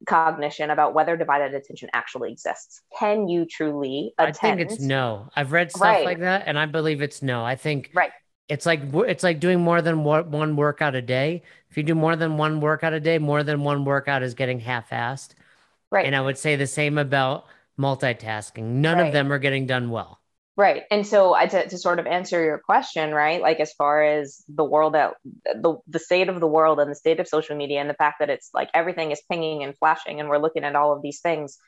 cognition 0.07 0.71
about 0.71 0.95
whether 0.95 1.17
divided 1.17 1.55
attention 1.55 1.89
actually 1.93 2.31
exists. 2.33 2.83
Can 2.99 3.29
you 3.29 3.45
truly 3.47 4.13
attend? 4.19 4.37
I 4.37 4.57
think 4.57 4.61
it's 4.61 4.81
no. 4.81 5.29
I've 5.35 5.53
read 5.53 5.71
stuff 5.71 5.83
Right. 5.83 6.05
like 6.05 6.21
that, 6.21 6.45
and 6.47 6.59
I 6.59 6.67
believe 6.67 7.03
it's 7.03 7.23
no. 7.23 7.45
I 7.45 7.57
think 7.57 7.91
Right. 7.95 8.13
it's 8.49 8.65
like 8.67 8.81
it's 8.93 9.25
like 9.25 9.41
doing 9.41 9.61
more 9.61 9.83
than 9.83 10.05
one 10.05 10.57
workout 10.57 10.95
a 10.95 11.03
day. 11.03 11.43
If 11.71 11.77
you 11.77 11.83
do 11.83 11.95
more 11.95 12.17
than 12.17 12.37
one 12.37 12.61
workout 12.61 12.93
a 12.93 13.01
day, 13.01 13.19
more 13.19 13.43
than 13.43 13.63
one 13.65 13.85
workout 13.85 14.23
is 14.23 14.35
getting 14.35 14.61
half-assed. 14.61 15.35
Right. 15.91 16.07
And 16.07 16.15
I 16.15 16.21
would 16.21 16.39
say 16.39 16.57
the 16.57 16.67
same 16.67 16.97
about 16.99 17.47
multitasking. 17.79 18.63
None 18.65 18.99
Right. 18.99 19.07
of 19.09 19.13
them 19.13 19.33
are 19.33 19.39
getting 19.39 19.67
done 19.67 19.91
well. 19.91 20.21
Right. 20.59 20.83
And 20.91 21.07
so 21.07 21.37
to, 21.39 21.69
to 21.69 21.79
sort 21.79 22.01
of 22.01 22.09
answer 22.09 22.43
your 22.43 22.59
question, 22.59 23.15
right? 23.15 23.41
Like 23.41 23.61
as 23.61 23.73
far 23.75 24.03
as 24.03 24.43
the 24.49 24.65
world 24.65 24.97
out 24.97 25.15
the 25.45 25.77
the 25.87 26.01
state 26.01 26.29
of 26.29 26.41
the 26.41 26.49
world 26.49 26.81
and 26.81 26.91
the 26.91 26.97
state 26.97 27.21
of 27.21 27.29
social 27.29 27.57
media 27.57 27.81
and 27.81 27.89
the 27.89 27.95
fact 27.95 28.17
that 28.19 28.29
it's 28.29 28.51
like 28.53 28.69
everything 28.75 29.13
is 29.13 29.23
pinging 29.31 29.63
and 29.63 29.79
flashing 29.79 30.19
and 30.19 30.29
we're 30.29 30.39
looking 30.39 30.65
at 30.65 30.75
all 30.75 30.93
of 30.93 31.01
these 31.01 31.21
things, 31.21 31.59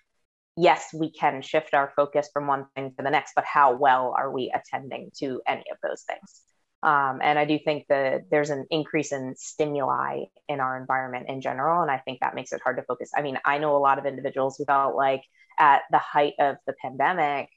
yes, 0.56 0.88
we 0.92 1.12
can 1.12 1.40
shift 1.40 1.72
our 1.72 1.92
focus 1.94 2.30
from 2.32 2.48
one 2.48 2.66
thing 2.74 2.92
to 2.96 3.04
the 3.04 3.10
next, 3.10 3.34
but 3.36 3.44
how 3.44 3.76
well 3.76 4.12
are 4.18 4.28
we 4.28 4.52
attending 4.52 5.12
to 5.20 5.40
any 5.46 5.64
of 5.70 5.78
those 5.84 6.02
things? 6.02 6.40
Um, 6.82 7.20
and 7.22 7.38
I 7.38 7.44
do 7.44 7.60
think 7.60 7.86
that 7.90 8.22
there's 8.28 8.50
an 8.50 8.66
increase 8.70 9.12
in 9.12 9.34
stimuli 9.36 10.24
in 10.48 10.58
our 10.58 10.76
environment 10.76 11.26
in 11.28 11.42
general. 11.42 11.80
And 11.82 11.92
I 11.92 11.98
think 11.98 12.20
that 12.22 12.34
makes 12.34 12.52
it 12.52 12.60
hard 12.64 12.78
to 12.78 12.82
focus. 12.82 13.12
I 13.16 13.22
mean, 13.22 13.38
I 13.44 13.58
know 13.58 13.76
a 13.76 13.78
lot 13.78 14.00
of 14.00 14.06
individuals 14.06 14.56
who 14.58 14.64
felt 14.64 14.96
like 14.96 15.22
at 15.60 15.82
the 15.92 15.98
height 15.98 16.34
of 16.40 16.56
the 16.66 16.74
pandemic, 16.82 17.50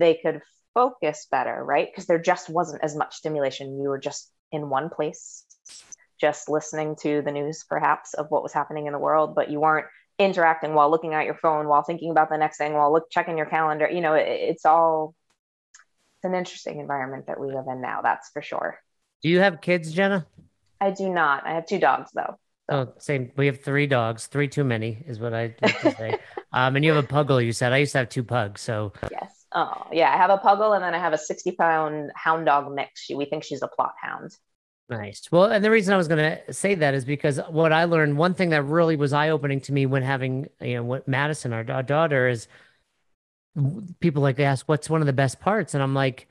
they 0.00 0.14
could 0.20 0.40
focus 0.74 1.26
better, 1.30 1.64
right? 1.64 1.88
Because 1.90 2.06
there 2.06 2.18
just 2.18 2.50
wasn't 2.50 2.84
as 2.84 2.96
much 2.96 3.14
stimulation. 3.14 3.80
You 3.80 3.88
were 3.88 3.98
just 3.98 4.30
in 4.52 4.68
one 4.68 4.90
place, 4.90 5.44
just 6.20 6.48
listening 6.48 6.96
to 7.02 7.22
the 7.22 7.32
news, 7.32 7.64
perhaps, 7.68 8.14
of 8.14 8.26
what 8.28 8.42
was 8.42 8.52
happening 8.52 8.86
in 8.86 8.92
the 8.92 8.98
world, 8.98 9.34
but 9.34 9.50
you 9.50 9.60
weren't 9.60 9.86
interacting 10.18 10.74
while 10.74 10.90
looking 10.90 11.14
at 11.14 11.24
your 11.24 11.34
phone, 11.34 11.68
while 11.68 11.82
thinking 11.82 12.10
about 12.10 12.30
the 12.30 12.38
next 12.38 12.58
thing, 12.58 12.74
while 12.74 12.92
look 12.92 13.10
checking 13.10 13.36
your 13.36 13.46
calendar. 13.46 13.88
You 13.90 14.00
know, 14.00 14.14
it, 14.14 14.26
it's 14.28 14.66
all 14.66 15.14
it's 16.18 16.24
an 16.24 16.34
interesting 16.34 16.80
environment 16.80 17.26
that 17.26 17.40
we 17.40 17.48
live 17.48 17.66
in 17.68 17.80
now. 17.80 18.00
That's 18.02 18.30
for 18.30 18.42
sure. 18.42 18.78
Do 19.22 19.28
you 19.28 19.40
have 19.40 19.60
kids, 19.60 19.92
Jenna? 19.92 20.26
I 20.80 20.90
do 20.90 21.08
not. 21.08 21.46
I 21.46 21.54
have 21.54 21.66
two 21.66 21.78
dogs 21.78 22.10
though. 22.14 22.38
Oh, 22.70 22.92
same. 22.98 23.30
We 23.36 23.46
have 23.46 23.62
three 23.62 23.86
dogs. 23.86 24.26
Three 24.26 24.48
too 24.48 24.64
many 24.64 25.02
is 25.06 25.20
what 25.20 25.34
I 25.34 25.54
like 25.60 25.80
to 25.80 25.90
say. 25.96 26.18
um, 26.52 26.76
and 26.76 26.84
you 26.84 26.92
have 26.92 27.04
a 27.04 27.06
puggle. 27.06 27.44
You 27.44 27.52
said 27.52 27.72
I 27.72 27.78
used 27.78 27.92
to 27.92 27.98
have 27.98 28.08
two 28.08 28.24
pugs. 28.24 28.60
So 28.60 28.92
Yes. 29.10 29.33
Oh, 29.54 29.86
yeah. 29.92 30.12
I 30.12 30.16
have 30.16 30.30
a 30.30 30.38
puggle 30.38 30.74
and 30.74 30.84
then 30.84 30.94
I 30.94 30.98
have 30.98 31.12
a 31.12 31.18
60 31.18 31.52
pound 31.52 32.10
hound 32.14 32.46
dog 32.46 32.74
mix. 32.74 33.08
We 33.14 33.24
think 33.24 33.44
she's 33.44 33.62
a 33.62 33.68
Plott 33.68 33.92
hound. 34.00 34.36
Nice. 34.90 35.22
Well, 35.30 35.44
and 35.44 35.64
the 35.64 35.70
reason 35.70 35.94
I 35.94 35.96
was 35.96 36.08
going 36.08 36.38
to 36.38 36.52
say 36.52 36.74
that 36.74 36.92
is 36.92 37.04
because 37.04 37.40
what 37.48 37.72
I 37.72 37.84
learned, 37.84 38.18
one 38.18 38.34
thing 38.34 38.50
that 38.50 38.64
really 38.64 38.96
was 38.96 39.12
eye 39.12 39.30
opening 39.30 39.60
to 39.62 39.72
me 39.72 39.86
when 39.86 40.02
having, 40.02 40.48
you 40.60 40.74
know, 40.74 40.82
what 40.82 41.08
Madison, 41.08 41.52
our 41.52 41.64
da- 41.64 41.82
daughter, 41.82 42.28
is 42.28 42.48
people 44.00 44.22
like 44.22 44.36
to 44.36 44.42
ask, 44.42 44.68
what's 44.68 44.90
one 44.90 45.00
of 45.00 45.06
the 45.06 45.12
best 45.12 45.40
parts? 45.40 45.72
And 45.72 45.82
I'm 45.82 45.94
like, 45.94 46.28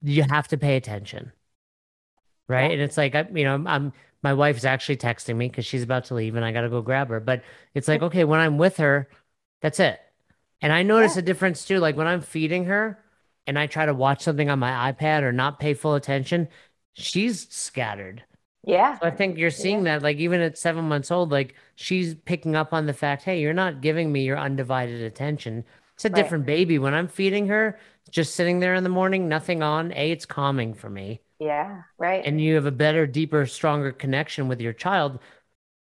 you 0.00 0.22
have 0.22 0.48
to 0.48 0.56
pay 0.56 0.76
attention. 0.76 1.32
Right. 2.48 2.66
Yeah. 2.66 2.72
And 2.74 2.82
it's 2.82 2.96
like, 2.96 3.14
I, 3.14 3.26
you 3.34 3.44
know, 3.44 3.54
I'm, 3.54 3.66
I'm 3.66 3.92
my 4.22 4.32
wife's 4.32 4.64
actually 4.64 4.96
texting 4.96 5.36
me 5.36 5.48
because 5.48 5.66
she's 5.66 5.82
about 5.82 6.06
to 6.06 6.14
leave 6.14 6.36
and 6.36 6.44
I 6.44 6.52
got 6.52 6.62
to 6.62 6.68
go 6.68 6.80
grab 6.80 7.08
her. 7.10 7.20
But 7.20 7.42
it's 7.74 7.86
like, 7.86 7.98
mm-hmm. 7.98 8.06
okay, 8.06 8.24
when 8.24 8.40
I'm 8.40 8.56
with 8.56 8.78
her, 8.78 9.08
that's 9.60 9.78
it. 9.78 10.00
And 10.62 10.72
I 10.72 10.82
notice 10.82 11.16
Yeah. 11.16 11.20
a 11.20 11.22
difference 11.22 11.64
too. 11.64 11.78
Like 11.78 11.96
when 11.96 12.06
I'm 12.06 12.20
feeding 12.20 12.64
her 12.66 12.98
and 13.46 13.58
I 13.58 13.66
try 13.66 13.86
to 13.86 13.94
watch 13.94 14.22
something 14.22 14.50
on 14.50 14.58
my 14.58 14.92
iPad 14.92 15.22
or 15.22 15.32
not 15.32 15.60
pay 15.60 15.74
full 15.74 15.94
attention, 15.94 16.48
she's 16.94 17.48
scattered. 17.50 18.24
Yeah. 18.64 18.98
So 18.98 19.06
I 19.06 19.10
think 19.10 19.38
you're 19.38 19.50
seeing 19.50 19.84
that, 19.84 20.02
like 20.02 20.16
even 20.16 20.40
at 20.40 20.58
seven 20.58 20.86
months 20.86 21.10
old, 21.10 21.30
like 21.30 21.54
she's 21.76 22.14
picking 22.14 22.56
up 22.56 22.72
on 22.72 22.86
the 22.86 22.92
fact, 22.92 23.22
hey, 23.22 23.40
you're 23.40 23.52
not 23.54 23.80
giving 23.80 24.10
me 24.10 24.24
your 24.24 24.38
undivided 24.38 25.02
attention. 25.02 25.64
It's 25.94 26.04
a 26.04 26.08
Right. 26.08 26.16
different 26.16 26.46
baby. 26.46 26.78
When 26.78 26.94
I'm 26.94 27.06
feeding 27.08 27.46
her, 27.48 27.78
just 28.10 28.34
sitting 28.34 28.60
there 28.60 28.74
in 28.74 28.82
the 28.82 28.88
morning, 28.90 29.28
nothing 29.28 29.62
on. 29.62 29.92
A, 29.92 30.10
it's 30.10 30.26
calming 30.26 30.74
for 30.74 30.90
me, 30.90 31.20
Yeah. 31.38 31.82
Right. 31.98 32.24
and 32.24 32.40
you 32.40 32.54
have 32.56 32.66
a 32.66 32.70
better, 32.72 33.06
deeper, 33.06 33.46
stronger 33.46 33.92
connection 33.92 34.48
with 34.48 34.60
your 34.60 34.72
child. 34.72 35.20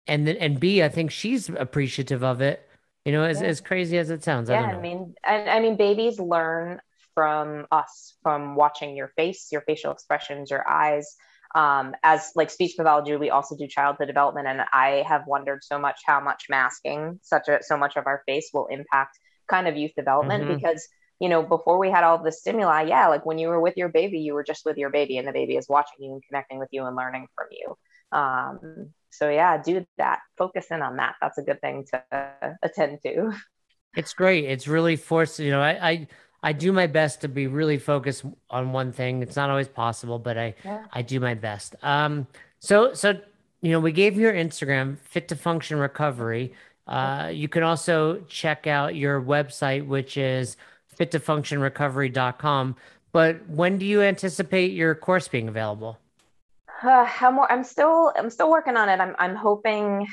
And 0.07 0.27
then, 0.27 0.37
and 0.37 0.61
B, 0.61 0.83
I 0.83 0.89
think 0.89 1.11
she's 1.11 1.49
appreciative 1.49 2.23
of 2.23 2.41
it. 2.41 2.68
You 3.05 3.13
know, 3.13 3.23
as 3.25 3.41
Yeah. 3.41 3.49
as 3.49 3.61
crazy 3.61 3.99
as 3.99 4.11
it 4.11 4.23
sounds. 4.23 4.51
I 4.51 4.55
yeah 4.55 4.71
don't 4.71 4.79
i 4.79 4.81
mean 4.81 5.15
and 5.25 5.49
i 5.51 5.61
mean 5.61 5.77
babies 5.77 6.19
learn 6.21 6.81
from 7.15 7.67
us 7.73 8.17
from 8.23 8.55
watching 8.55 8.97
your 8.97 9.09
face 9.17 9.49
your 9.51 9.63
facial 9.63 9.93
expressions 9.93 10.51
your 10.51 10.67
eyes 10.69 11.17
um, 11.55 11.95
as 12.03 12.31
like 12.37 12.51
speech 12.51 12.75
pathology 12.77 13.17
we 13.17 13.31
also 13.31 13.57
do 13.57 13.67
childhood 13.67 14.07
development 14.07 14.47
and 14.47 14.61
i 14.73 15.03
have 15.09 15.23
wondered 15.27 15.65
so 15.65 15.79
much 15.79 16.01
how 16.07 16.21
much 16.21 16.45
masking 16.51 17.19
such 17.23 17.49
a 17.49 17.59
so 17.63 17.77
much 17.77 17.97
of 17.97 18.07
our 18.07 18.23
face 18.27 18.51
will 18.53 18.67
impact 18.67 19.19
kind 19.49 19.67
of 19.67 19.77
youth 19.77 19.93
development 19.97 20.45
Mhm. 20.45 20.55
because 20.61 20.87
you 21.21 21.29
know 21.29 21.43
before 21.43 21.79
we 21.79 21.91
had 21.91 22.05
all 22.05 22.23
the 22.23 22.31
stimuli 22.31 22.83
yeah 22.83 23.09
like 23.09 23.25
when 23.27 23.39
you 23.39 23.49
were 23.49 23.61
with 23.61 23.77
your 23.77 23.89
baby 23.89 24.19
you 24.21 24.35
were 24.35 24.45
just 24.45 24.65
with 24.67 24.77
your 24.77 24.91
baby 24.91 25.17
and 25.19 25.27
the 25.27 25.33
baby 25.33 25.57
is 25.57 25.69
watching 25.69 26.05
you 26.05 26.13
and 26.13 26.23
connecting 26.29 26.59
with 26.59 26.69
you 26.71 26.85
and 26.85 26.95
learning 26.95 27.27
from 27.35 27.47
you 27.51 27.77
um, 28.19 28.93
so 29.11 29.31
yeah 29.31 29.61
do 29.61 29.85
that 29.97 30.21
focus 30.37 30.67
in 30.71 30.83
on 30.83 30.97
that 30.97 31.15
that's 31.21 31.39
a 31.39 31.43
good 31.43 31.61
thing 31.61 31.85
to 31.91 32.03
attend 32.63 33.01
to 33.03 33.33
It's 33.97 34.15
great. 34.15 34.45
It's 34.45 34.69
really 34.69 34.97
forced. 34.97 35.39
You 35.39 35.51
know, 35.51 35.61
I, 35.61 35.91
I 35.91 36.07
I 36.43 36.53
do 36.53 36.73
my 36.73 36.87
best 36.87 37.21
to 37.23 37.29
be 37.29 37.47
really 37.47 37.79
focused 37.79 38.25
on 38.51 38.73
one 38.73 38.93
thing. 38.93 39.23
It's 39.23 39.37
not 39.37 39.51
always 39.51 39.69
possible, 39.69 40.19
but 40.19 40.39
I 40.39 40.55
Yeah. 40.65 40.85
I 40.93 41.03
do 41.03 41.21
my 41.21 41.35
best. 41.35 41.75
Um. 41.83 42.27
So 42.61 42.95
so 42.95 43.21
you 43.61 43.73
know, 43.73 43.81
we 43.81 43.91
gave 43.91 44.17
your 44.17 44.33
Instagram, 44.33 44.99
Fit 44.99 45.27
to 45.29 45.37
Function 45.37 45.79
Recovery. 45.79 46.53
Uh, 46.87 47.31
you 47.35 47.49
can 47.49 47.65
also 47.65 48.21
check 48.29 48.69
out 48.69 48.95
your 48.95 49.21
website, 49.21 49.85
which 49.87 50.17
is 50.17 50.57
fittofunctionrecovery.com. 50.97 52.77
But 53.11 53.49
when 53.49 53.79
do 53.79 53.85
you 53.85 54.01
anticipate 54.01 54.73
your 54.73 54.95
course 54.95 55.27
being 55.27 55.49
available? 55.49 55.99
Uh, 56.83 57.31
more? 57.33 57.51
I'm 57.51 57.65
still 57.65 58.13
I'm 58.17 58.31
still 58.31 58.51
working 58.51 58.77
on 58.77 58.89
it. 58.89 59.01
I'm 59.01 59.15
I'm 59.19 59.35
hoping 59.35 60.07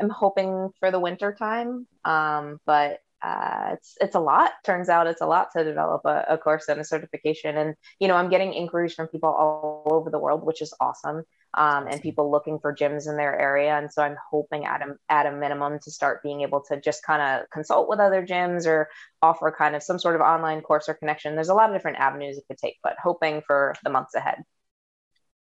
I'm 0.00 0.10
hoping 0.10 0.70
for 0.78 0.90
the 0.90 1.00
winter 1.00 1.34
time. 1.38 1.86
Um, 2.04 2.60
but 2.66 3.00
uh, 3.22 3.70
it's 3.74 3.96
it's 4.00 4.14
a 4.14 4.20
lot. 4.20 4.52
Turns 4.64 4.88
out 4.88 5.06
it's 5.06 5.20
a 5.20 5.26
lot 5.26 5.48
to 5.56 5.64
develop 5.64 6.02
a, 6.04 6.24
a 6.30 6.38
course 6.38 6.68
and 6.68 6.80
a 6.80 6.84
certification. 6.84 7.56
And 7.56 7.74
you 8.00 8.08
know, 8.08 8.16
I'm 8.16 8.30
getting 8.30 8.52
inquiries 8.54 8.94
from 8.94 9.08
people 9.08 9.30
all 9.30 9.86
over 9.90 10.10
the 10.10 10.18
world, 10.18 10.44
which 10.44 10.62
is 10.62 10.74
awesome. 10.80 11.24
Um, 11.54 11.88
and 11.88 12.00
people 12.00 12.30
looking 12.30 12.60
for 12.60 12.74
gyms 12.74 13.08
in 13.08 13.16
their 13.16 13.36
area. 13.38 13.76
And 13.76 13.92
so 13.92 14.02
I'm 14.02 14.16
hoping 14.30 14.66
at 14.66 14.82
a 14.82 14.94
at 15.08 15.26
a 15.26 15.32
minimum 15.32 15.78
to 15.82 15.90
start 15.90 16.22
being 16.22 16.42
able 16.42 16.62
to 16.68 16.80
just 16.80 17.02
kind 17.02 17.22
of 17.22 17.50
consult 17.50 17.88
with 17.88 17.98
other 17.98 18.24
gyms 18.24 18.66
or 18.66 18.88
offer 19.22 19.54
kind 19.56 19.74
of 19.74 19.82
some 19.82 19.98
sort 19.98 20.14
of 20.14 20.20
online 20.20 20.60
course 20.60 20.88
or 20.88 20.94
connection. 20.94 21.34
There's 21.34 21.48
a 21.48 21.54
lot 21.54 21.70
of 21.70 21.76
different 21.76 21.98
avenues 21.98 22.38
it 22.38 22.44
could 22.46 22.58
take, 22.58 22.76
but 22.82 22.96
hoping 23.02 23.42
for 23.46 23.74
the 23.84 23.90
months 23.90 24.14
ahead. 24.14 24.44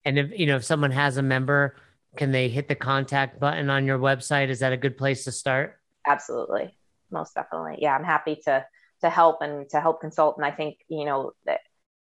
And 0.04 0.18
if 0.18 0.38
you 0.38 0.46
know 0.46 0.56
if 0.56 0.64
someone 0.64 0.90
has 0.90 1.16
a 1.16 1.22
member, 1.22 1.76
can 2.16 2.32
they 2.32 2.48
hit 2.48 2.68
the 2.68 2.74
contact 2.74 3.40
button 3.40 3.70
on 3.70 3.86
your 3.86 3.98
website? 3.98 4.48
Is 4.48 4.60
that 4.60 4.72
a 4.72 4.76
good 4.76 4.96
place 4.96 5.24
to 5.24 5.32
start? 5.32 5.78
absolutely. 6.06 6.76
Most 7.10 7.34
definitely. 7.34 7.76
Yeah 7.80 7.94
i'm 7.94 8.04
happy 8.04 8.36
to 8.44 8.64
to 9.02 9.10
help 9.10 9.38
and 9.40 9.68
to 9.70 9.80
help 9.80 10.00
consult. 10.00 10.36
And 10.36 10.44
i 10.46 10.50
think 10.50 10.78
you 10.88 11.04
know 11.04 11.32
that 11.46 11.60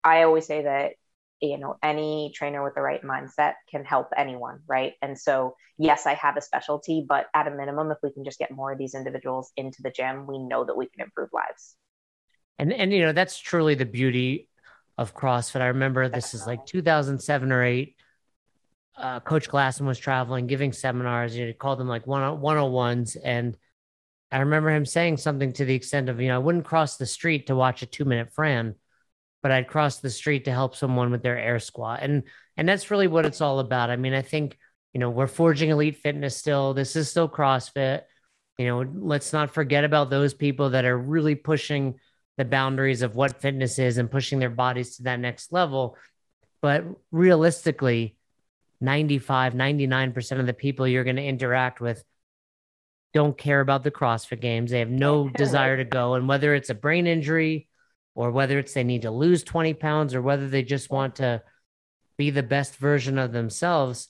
i 0.04 0.24
always 0.24 0.46
say 0.46 0.64
that 0.64 0.94
you 1.42 1.58
know 1.58 1.78
any 1.84 2.32
trainer 2.36 2.64
with 2.64 2.76
the 2.76 2.82
right 2.82 3.02
mindset 3.04 3.54
can 3.72 3.86
help 3.86 4.10
anyone 4.18 4.60
right? 4.68 4.94
And 5.02 5.18
so 5.18 5.56
yes 5.78 6.06
i 6.06 6.14
have 6.16 6.38
a 6.38 6.42
specialty 6.42 7.06
but 7.08 7.28
at 7.34 7.48
a 7.48 7.52
minimum 7.52 7.92
if 7.92 7.98
we 8.04 8.12
can 8.12 8.26
just 8.26 8.40
get 8.40 8.52
more 8.52 8.72
of 8.74 8.78
these 8.78 8.96
individuals 8.96 9.52
into 9.56 9.82
the 9.82 9.92
gym 9.92 10.28
we 10.28 10.40
know 10.40 10.66
that 10.66 10.76
we 10.78 10.88
can 10.88 11.02
improve 11.02 11.30
lives. 11.34 11.76
And 12.58 12.74
and 12.74 12.92
you 12.92 13.02
know 13.02 13.14
that's 13.14 13.40
truly 13.40 13.76
the 13.76 13.86
beauty 13.86 14.49
of 15.00 15.16
CrossFit. 15.16 15.62
I 15.62 15.68
remember 15.68 16.10
this 16.10 16.34
is 16.34 16.46
like 16.46 16.66
2007 16.66 17.54
or 17.54 17.64
eight. 17.64 17.96
Uh, 18.98 19.22
Coach 19.22 19.50
Glassman 19.50 19.88
was 19.88 19.98
traveling, 19.98 20.46
giving 20.46 20.74
seminars. 20.74 21.34
You 21.34 21.44
know, 21.44 21.48
he 21.48 21.54
called 21.54 21.80
them 21.80 21.88
like 21.88 22.06
one 22.06 22.42
one 22.42 22.58
on 22.58 22.70
ones, 22.74 23.16
and 23.16 23.56
I 24.30 24.40
remember 24.40 24.72
him 24.72 24.86
saying 24.86 25.16
something 25.18 25.54
to 25.54 25.64
the 25.64 25.74
extent 25.74 26.10
of, 26.10 26.20
you 26.20 26.28
know, 26.28 26.36
I 26.36 26.40
wouldn't 26.40 26.66
cross 26.66 26.98
the 26.98 27.06
street 27.06 27.48
to 27.48 27.56
watch 27.56 27.82
a 27.82 27.86
two 27.86 28.04
minute 28.04 28.34
Fran, 28.34 28.76
but 29.42 29.52
I'd 29.52 29.70
cross 29.70 30.00
the 30.00 30.10
street 30.10 30.46
to 30.46 30.52
help 30.52 30.76
someone 30.76 31.12
with 31.12 31.24
their 31.24 31.40
air 31.40 31.60
squat, 31.60 32.02
and 32.02 32.24
and 32.58 32.68
that's 32.68 32.92
really 32.92 33.08
what 33.08 33.26
it's 33.26 33.40
all 33.40 33.60
about. 33.60 33.90
I 33.90 33.96
mean, 33.96 34.14
I 34.14 34.22
think 34.22 34.58
you 34.92 35.00
know 35.00 35.10
we're 35.10 35.28
forging 35.28 35.70
elite 35.70 35.96
fitness 35.96 36.36
still. 36.36 36.74
This 36.74 36.98
is 36.98 37.10
still 37.10 37.30
CrossFit. 37.30 38.02
You 38.58 38.68
know, 38.68 38.86
let's 38.96 39.32
not 39.32 39.52
forget 39.54 39.86
about 39.86 40.10
those 40.10 40.34
people 40.34 40.72
that 40.72 40.84
are 40.84 40.98
really 40.98 41.36
pushing 41.36 41.96
the 42.40 42.46
boundaries 42.46 43.02
of 43.02 43.18
what 43.18 43.42
fitness 43.42 43.78
is 43.78 43.98
and 43.98 44.10
pushing 44.10 44.40
their 44.40 44.50
bodies 44.50 44.96
to 44.96 45.04
that 45.04 45.20
next 45.20 45.52
level. 45.52 45.98
But 46.62 46.86
realistically, 47.12 48.16
95, 48.80 49.54
99% 49.54 50.40
of 50.40 50.46
the 50.46 50.54
people 50.54 50.88
you're 50.88 51.04
going 51.04 51.18
to 51.18 51.22
interact 51.22 51.82
with 51.82 52.02
don't 53.14 53.38
care 53.38 53.60
about 53.60 53.84
the 53.84 53.92
CrossFit 53.92 54.40
games. 54.40 54.72
They 54.72 54.80
have 54.80 54.90
no 54.90 55.28
desire 55.28 55.76
to 55.76 55.84
go. 55.84 56.14
And 56.14 56.30
whether 56.30 56.56
it's 56.56 56.70
a 56.70 56.76
brain 56.76 57.08
injury 57.08 57.68
or 58.16 58.32
whether 58.32 58.58
it's 58.58 58.74
they 58.74 58.86
need 58.86 59.02
to 59.02 59.12
lose 59.12 59.44
20 59.44 59.74
pounds 59.74 60.16
or 60.16 60.22
whether 60.22 60.48
they 60.48 60.64
just 60.64 60.90
want 60.90 61.16
to 61.16 61.44
be 62.18 62.30
the 62.30 62.42
best 62.42 62.78
version 62.78 63.18
of 63.18 63.34
themselves, 63.34 64.08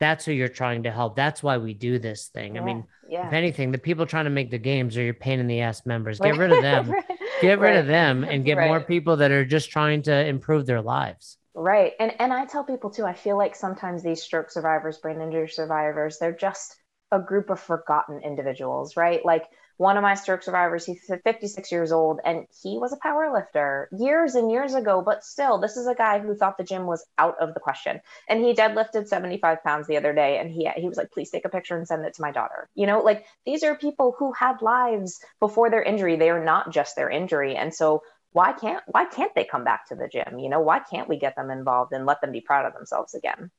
that's 0.00 0.26
who 0.26 0.32
you're 0.32 0.48
trying 0.48 0.82
to 0.82 0.90
help. 0.90 1.16
That's 1.16 1.42
why 1.42 1.56
we 1.56 1.72
do 1.72 1.98
this 1.98 2.26
thing. 2.28 2.56
Yeah, 2.56 2.60
I 2.60 2.64
mean, 2.64 2.84
yeah. 3.08 3.26
if 3.26 3.32
anything, 3.32 3.72
the 3.72 3.78
people 3.78 4.04
trying 4.04 4.24
to 4.24 4.30
make 4.30 4.50
the 4.50 4.58
games 4.58 4.98
are 4.98 5.02
your 5.02 5.14
pain 5.14 5.40
in 5.40 5.46
the 5.46 5.60
ass 5.60 5.86
members. 5.86 6.18
Get 6.18 6.36
rid 6.36 6.52
of 6.52 6.60
them. 6.60 6.92
Get 7.40 7.60
rid 7.60 7.74
Right. 7.74 7.76
of 7.76 7.86
them 7.86 8.24
and 8.24 8.44
get 8.44 8.58
more 8.58 8.80
people 8.80 9.16
that 9.18 9.30
are 9.30 9.44
just 9.44 9.70
trying 9.70 10.02
to 10.02 10.26
improve 10.26 10.66
their 10.66 10.82
lives. 10.82 11.38
Right. 11.54 11.92
And 12.00 12.12
and 12.20 12.32
I 12.32 12.46
tell 12.46 12.64
people 12.64 12.90
too, 12.90 13.04
I 13.04 13.14
feel 13.14 13.36
like 13.36 13.54
sometimes 13.54 14.02
these 14.02 14.22
stroke 14.22 14.50
survivors, 14.50 14.98
brain 14.98 15.20
injury 15.20 15.48
survivors, 15.48 16.18
they're 16.18 16.32
just 16.32 16.76
a 17.12 17.20
group 17.20 17.48
of 17.50 17.60
forgotten 17.60 18.20
individuals, 18.22 18.96
right? 18.96 19.24
Like 19.24 19.48
one 19.76 19.96
of 19.96 20.02
my 20.02 20.14
stroke 20.14 20.42
survivors, 20.42 20.86
he's 20.86 21.10
56 21.24 21.72
years 21.72 21.92
old 21.92 22.20
and 22.24 22.46
he 22.62 22.78
was 22.78 22.92
a 22.92 22.96
power 22.96 23.32
lifter 23.32 23.88
years 23.92 24.34
and 24.34 24.50
years 24.50 24.74
ago, 24.74 25.02
but 25.02 25.24
still, 25.24 25.58
this 25.58 25.76
is 25.76 25.86
a 25.86 25.94
guy 25.94 26.20
who 26.20 26.34
thought 26.34 26.58
the 26.58 26.64
gym 26.64 26.86
was 26.86 27.04
out 27.18 27.36
of 27.40 27.54
the 27.54 27.60
question. 27.60 28.00
And 28.28 28.44
he 28.44 28.54
deadlifted 28.54 29.08
75 29.08 29.64
pounds 29.64 29.86
the 29.86 29.96
other 29.96 30.12
day 30.12 30.38
and 30.38 30.50
he 30.50 30.70
he 30.76 30.88
was 30.88 30.96
like, 30.96 31.10
please 31.10 31.30
take 31.30 31.44
a 31.44 31.48
picture 31.48 31.76
and 31.76 31.88
send 31.88 32.04
it 32.04 32.14
to 32.14 32.22
my 32.22 32.30
daughter. 32.30 32.68
You 32.74 32.86
know, 32.86 33.00
like 33.00 33.24
these 33.44 33.64
are 33.64 33.74
people 33.74 34.14
who 34.18 34.32
had 34.32 34.62
lives 34.62 35.20
before 35.40 35.70
their 35.70 35.82
injury. 35.82 36.16
They 36.16 36.30
are 36.30 36.44
not 36.44 36.72
just 36.72 36.96
their 36.96 37.10
injury. 37.10 37.56
And 37.56 37.74
so 37.74 38.02
why 38.32 38.52
can't 38.52 38.82
why 38.86 39.04
can't 39.04 39.34
they 39.34 39.44
come 39.44 39.64
back 39.64 39.86
to 39.88 39.94
the 39.94 40.08
gym 40.08 40.40
you 40.40 40.48
know 40.48 40.60
why 40.60 40.80
can't 40.80 41.08
we 41.08 41.16
get 41.16 41.36
them 41.36 41.50
involved 41.50 41.92
and 41.92 42.04
let 42.04 42.20
them 42.20 42.32
be 42.32 42.40
proud 42.40 42.66
of 42.66 42.74
themselves 42.74 43.14
again 43.14 43.50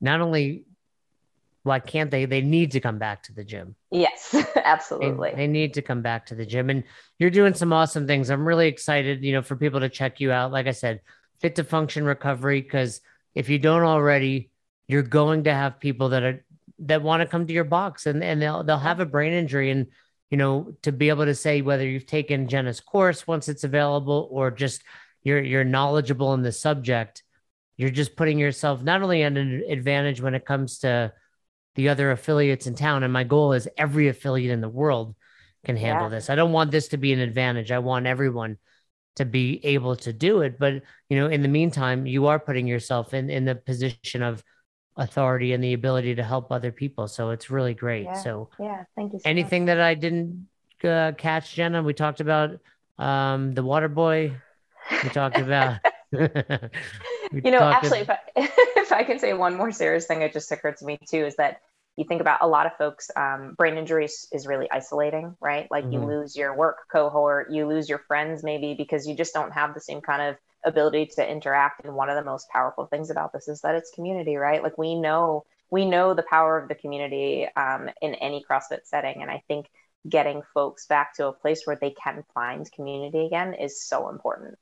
Not 0.00 0.20
only 0.20 0.64
why 1.64 1.78
can't 1.78 2.10
they? 2.10 2.24
They 2.24 2.40
need 2.40 2.72
to 2.72 2.80
come 2.80 2.98
back 2.98 3.22
to 3.24 3.32
the 3.32 3.44
gym. 3.44 3.76
yes 3.90 4.30
They, 4.32 4.44
absolutely 4.64 5.32
they 5.34 5.46
need 5.46 5.74
to 5.74 5.82
come 5.82 6.02
back 6.02 6.26
to 6.26 6.34
the 6.34 6.46
gym. 6.46 6.70
And 6.70 6.84
you're 7.18 7.30
doing 7.30 7.54
some 7.54 7.72
awesome 7.72 8.06
things. 8.06 8.30
I'm 8.30 8.46
really 8.46 8.68
excited, 8.68 9.22
you 9.22 9.32
know, 9.32 9.42
for 9.42 9.56
people 9.56 9.80
to 9.80 9.88
check 9.88 10.20
you 10.20 10.32
out. 10.32 10.52
Like 10.52 10.66
I 10.66 10.72
said, 10.72 11.00
fit 11.40 11.56
to 11.56 11.64
function 11.64 12.04
recovery, 12.04 12.60
because 12.60 13.00
if 13.34 13.48
you 13.48 13.58
don't 13.58 13.82
already, 13.82 14.50
you're 14.88 15.02
going 15.02 15.44
to 15.44 15.54
have 15.54 15.80
people 15.80 16.10
that 16.10 16.22
are 16.22 16.44
that 16.80 17.02
want 17.02 17.20
to 17.20 17.28
come 17.28 17.46
to 17.46 17.52
your 17.52 17.64
box 17.64 18.06
and, 18.06 18.24
and 18.24 18.42
they'll 18.42 18.64
they'll 18.64 18.78
have 18.78 19.00
a 19.00 19.06
brain 19.06 19.32
injury. 19.32 19.70
And, 19.70 19.86
you 20.30 20.36
know, 20.38 20.74
to 20.82 20.90
be 20.90 21.10
able 21.10 21.26
to 21.26 21.34
say 21.34 21.62
whether 21.62 21.86
you've 21.86 22.06
taken 22.06 22.48
Jenna's 22.48 22.80
course 22.80 23.26
once 23.26 23.48
it's 23.48 23.64
available 23.64 24.28
or 24.32 24.50
just 24.50 24.82
you're 25.22 25.42
you're 25.42 25.64
knowledgeable 25.64 26.34
in 26.34 26.42
the 26.42 26.50
subject, 26.50 27.22
you're 27.76 27.90
just 27.90 28.16
putting 28.16 28.38
yourself 28.38 28.82
not 28.82 29.02
only 29.02 29.22
at 29.22 29.36
an 29.36 29.62
advantage 29.68 30.20
when 30.20 30.34
it 30.34 30.44
comes 30.44 30.80
to 30.80 31.12
the 31.74 31.88
other 31.88 32.10
affiliates 32.10 32.66
in 32.66 32.74
town. 32.74 33.02
And 33.02 33.12
my 33.12 33.24
goal 33.24 33.52
is 33.52 33.68
every 33.76 34.08
affiliate 34.08 34.50
in 34.50 34.60
the 34.60 34.68
world 34.68 35.14
can 35.64 35.76
handle 35.76 36.06
Yeah. 36.06 36.16
this. 36.16 36.30
I 36.30 36.34
don't 36.34 36.52
want 36.52 36.70
this 36.70 36.88
to 36.88 36.96
be 36.96 37.12
an 37.12 37.20
advantage. 37.20 37.70
I 37.70 37.78
want 37.78 38.06
everyone 38.06 38.58
to 39.16 39.24
be 39.24 39.64
able 39.64 39.96
to 39.96 40.12
do 40.12 40.40
it. 40.40 40.58
But 40.58 40.82
you 41.08 41.16
know, 41.16 41.28
in 41.28 41.42
the 41.42 41.48
meantime, 41.48 42.06
you 42.06 42.26
are 42.26 42.38
putting 42.38 42.66
yourself 42.66 43.14
in 43.14 43.30
in 43.30 43.44
the 43.44 43.54
position 43.54 44.22
of 44.22 44.42
authority 44.96 45.52
and 45.52 45.62
the 45.62 45.72
ability 45.72 46.14
to 46.16 46.22
help 46.22 46.50
other 46.50 46.72
people. 46.72 47.08
So 47.08 47.30
it's 47.30 47.50
really 47.50 47.74
great. 47.74 48.04
Yeah. 48.04 48.12
So 48.14 48.50
yeah 48.58 48.84
thank 48.96 49.12
you 49.12 49.18
so 49.18 49.28
anything 49.28 49.66
that 49.66 49.80
I 49.80 49.94
didn't 49.94 50.48
uh, 50.84 51.12
catch, 51.16 51.54
Jenna, 51.54 51.82
we 51.82 51.94
talked 51.94 52.20
about 52.20 52.58
um, 52.98 53.54
the 53.54 53.62
water 53.62 53.88
boy. 53.88 54.34
We 55.02 55.08
talked 55.10 55.38
about. 55.38 55.78
you 57.42 57.50
know 57.50 57.66
talked 57.66 57.70
actually 57.70 58.00
if 58.00 58.10
I, 58.10 58.18
if 58.36 58.92
I 58.92 59.04
can 59.04 59.18
say 59.18 59.32
one 59.32 59.56
more 59.56 59.72
serious 59.72 60.06
thing 60.06 60.20
that 60.20 60.32
just 60.32 60.50
occurred 60.52 60.76
to 60.78 60.84
me 60.84 60.98
too 61.08 61.24
is 61.26 61.36
that 61.36 61.60
you 61.96 62.04
think 62.08 62.20
about 62.22 62.40
a 62.40 62.46
lot 62.46 62.66
of 62.66 62.72
folks 62.78 63.10
um, 63.16 63.54
brain 63.58 63.76
injuries 63.76 64.26
is 64.32 64.46
really 64.46 64.70
isolating 64.70 65.36
right? 65.40 65.68
Like 65.70 65.86
you 65.90 66.00
Mhm. 66.00 66.04
lose 66.04 66.36
your 66.36 66.56
work 66.56 66.78
cohort 66.90 67.50
you 67.50 67.66
lose 67.66 67.88
your 67.88 68.00
friends 68.08 68.42
maybe 68.42 68.74
because 68.74 69.06
you 69.06 69.14
just 69.16 69.34
don't 69.34 69.52
have 69.52 69.74
the 69.74 69.80
same 69.80 70.00
kind 70.00 70.22
of 70.22 70.36
ability 70.64 71.06
to 71.16 71.28
interact. 71.28 71.84
And 71.84 71.94
one 71.94 72.08
of 72.08 72.16
the 72.16 72.24
most 72.24 72.48
powerful 72.50 72.86
things 72.86 73.10
about 73.10 73.32
this 73.32 73.48
is 73.48 73.60
that 73.62 73.74
it's 73.74 73.90
community 73.94 74.36
right? 74.36 74.62
Like 74.62 74.78
we 74.78 74.94
know 74.94 75.44
we 75.70 75.86
know 75.86 76.14
the 76.14 76.22
power 76.24 76.58
of 76.58 76.68
the 76.68 76.74
community 76.74 77.48
um, 77.56 77.88
in 78.02 78.14
any 78.16 78.44
crossfit 78.48 78.80
setting. 78.84 79.22
And 79.22 79.30
i 79.30 79.42
think 79.48 79.66
getting 80.08 80.42
folks 80.54 80.86
back 80.86 81.14
to 81.14 81.28
a 81.28 81.32
place 81.32 81.62
where 81.64 81.78
they 81.80 81.90
can 81.90 82.24
find 82.34 82.70
community 82.72 83.26
again 83.26 83.54
is 83.54 83.82
so 83.82 84.08
important. 84.08 84.58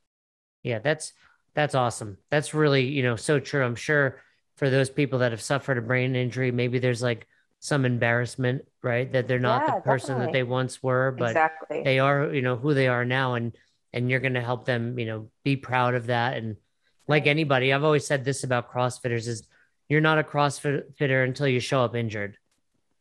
Yeah, 0.62 0.78
that's 0.78 1.12
that's 1.54 1.74
awesome. 1.74 2.18
That's 2.30 2.54
really, 2.54 2.84
you 2.84 3.02
know, 3.02 3.16
so 3.16 3.40
true. 3.40 3.64
I'm 3.64 3.76
sure 3.76 4.20
for 4.56 4.70
those 4.70 4.90
people 4.90 5.20
that 5.20 5.32
have 5.32 5.42
suffered 5.42 5.78
a 5.78 5.82
brain 5.82 6.14
injury, 6.16 6.50
maybe 6.50 6.78
there's 6.78 7.02
like 7.02 7.26
some 7.60 7.84
embarrassment, 7.84 8.66
right? 8.82 9.10
That 9.12 9.28
they're 9.28 9.38
not 9.38 9.64
Yeah, 9.66 9.74
the 9.76 9.80
person 9.80 10.18
that 10.20 10.32
they 10.32 10.42
once 10.42 10.82
were, 10.82 11.10
but 11.18 11.30
exactly 11.30 11.82
they 11.82 11.98
are, 11.98 12.32
you 12.32 12.42
know, 12.42 12.56
who 12.56 12.74
they 12.74 12.88
are 12.88 13.04
now 13.04 13.34
and 13.34 13.52
and 13.92 14.08
you're 14.08 14.20
going 14.20 14.34
to 14.34 14.40
help 14.40 14.64
them, 14.66 14.98
you 14.98 15.06
know, 15.06 15.30
be 15.44 15.56
proud 15.56 15.94
of 15.94 16.06
that 16.06 16.36
and 16.36 16.56
like 17.08 17.26
anybody, 17.26 17.72
I've 17.72 17.82
always 17.82 18.06
said 18.06 18.24
this 18.24 18.44
about 18.44 18.70
CrossFitters 18.70 19.26
is 19.26 19.42
you're 19.88 20.00
not 20.00 20.18
a 20.18 20.22
CrossFitter 20.22 21.24
until 21.24 21.48
you 21.48 21.58
show 21.58 21.82
up 21.82 21.96
injured. 21.96 22.36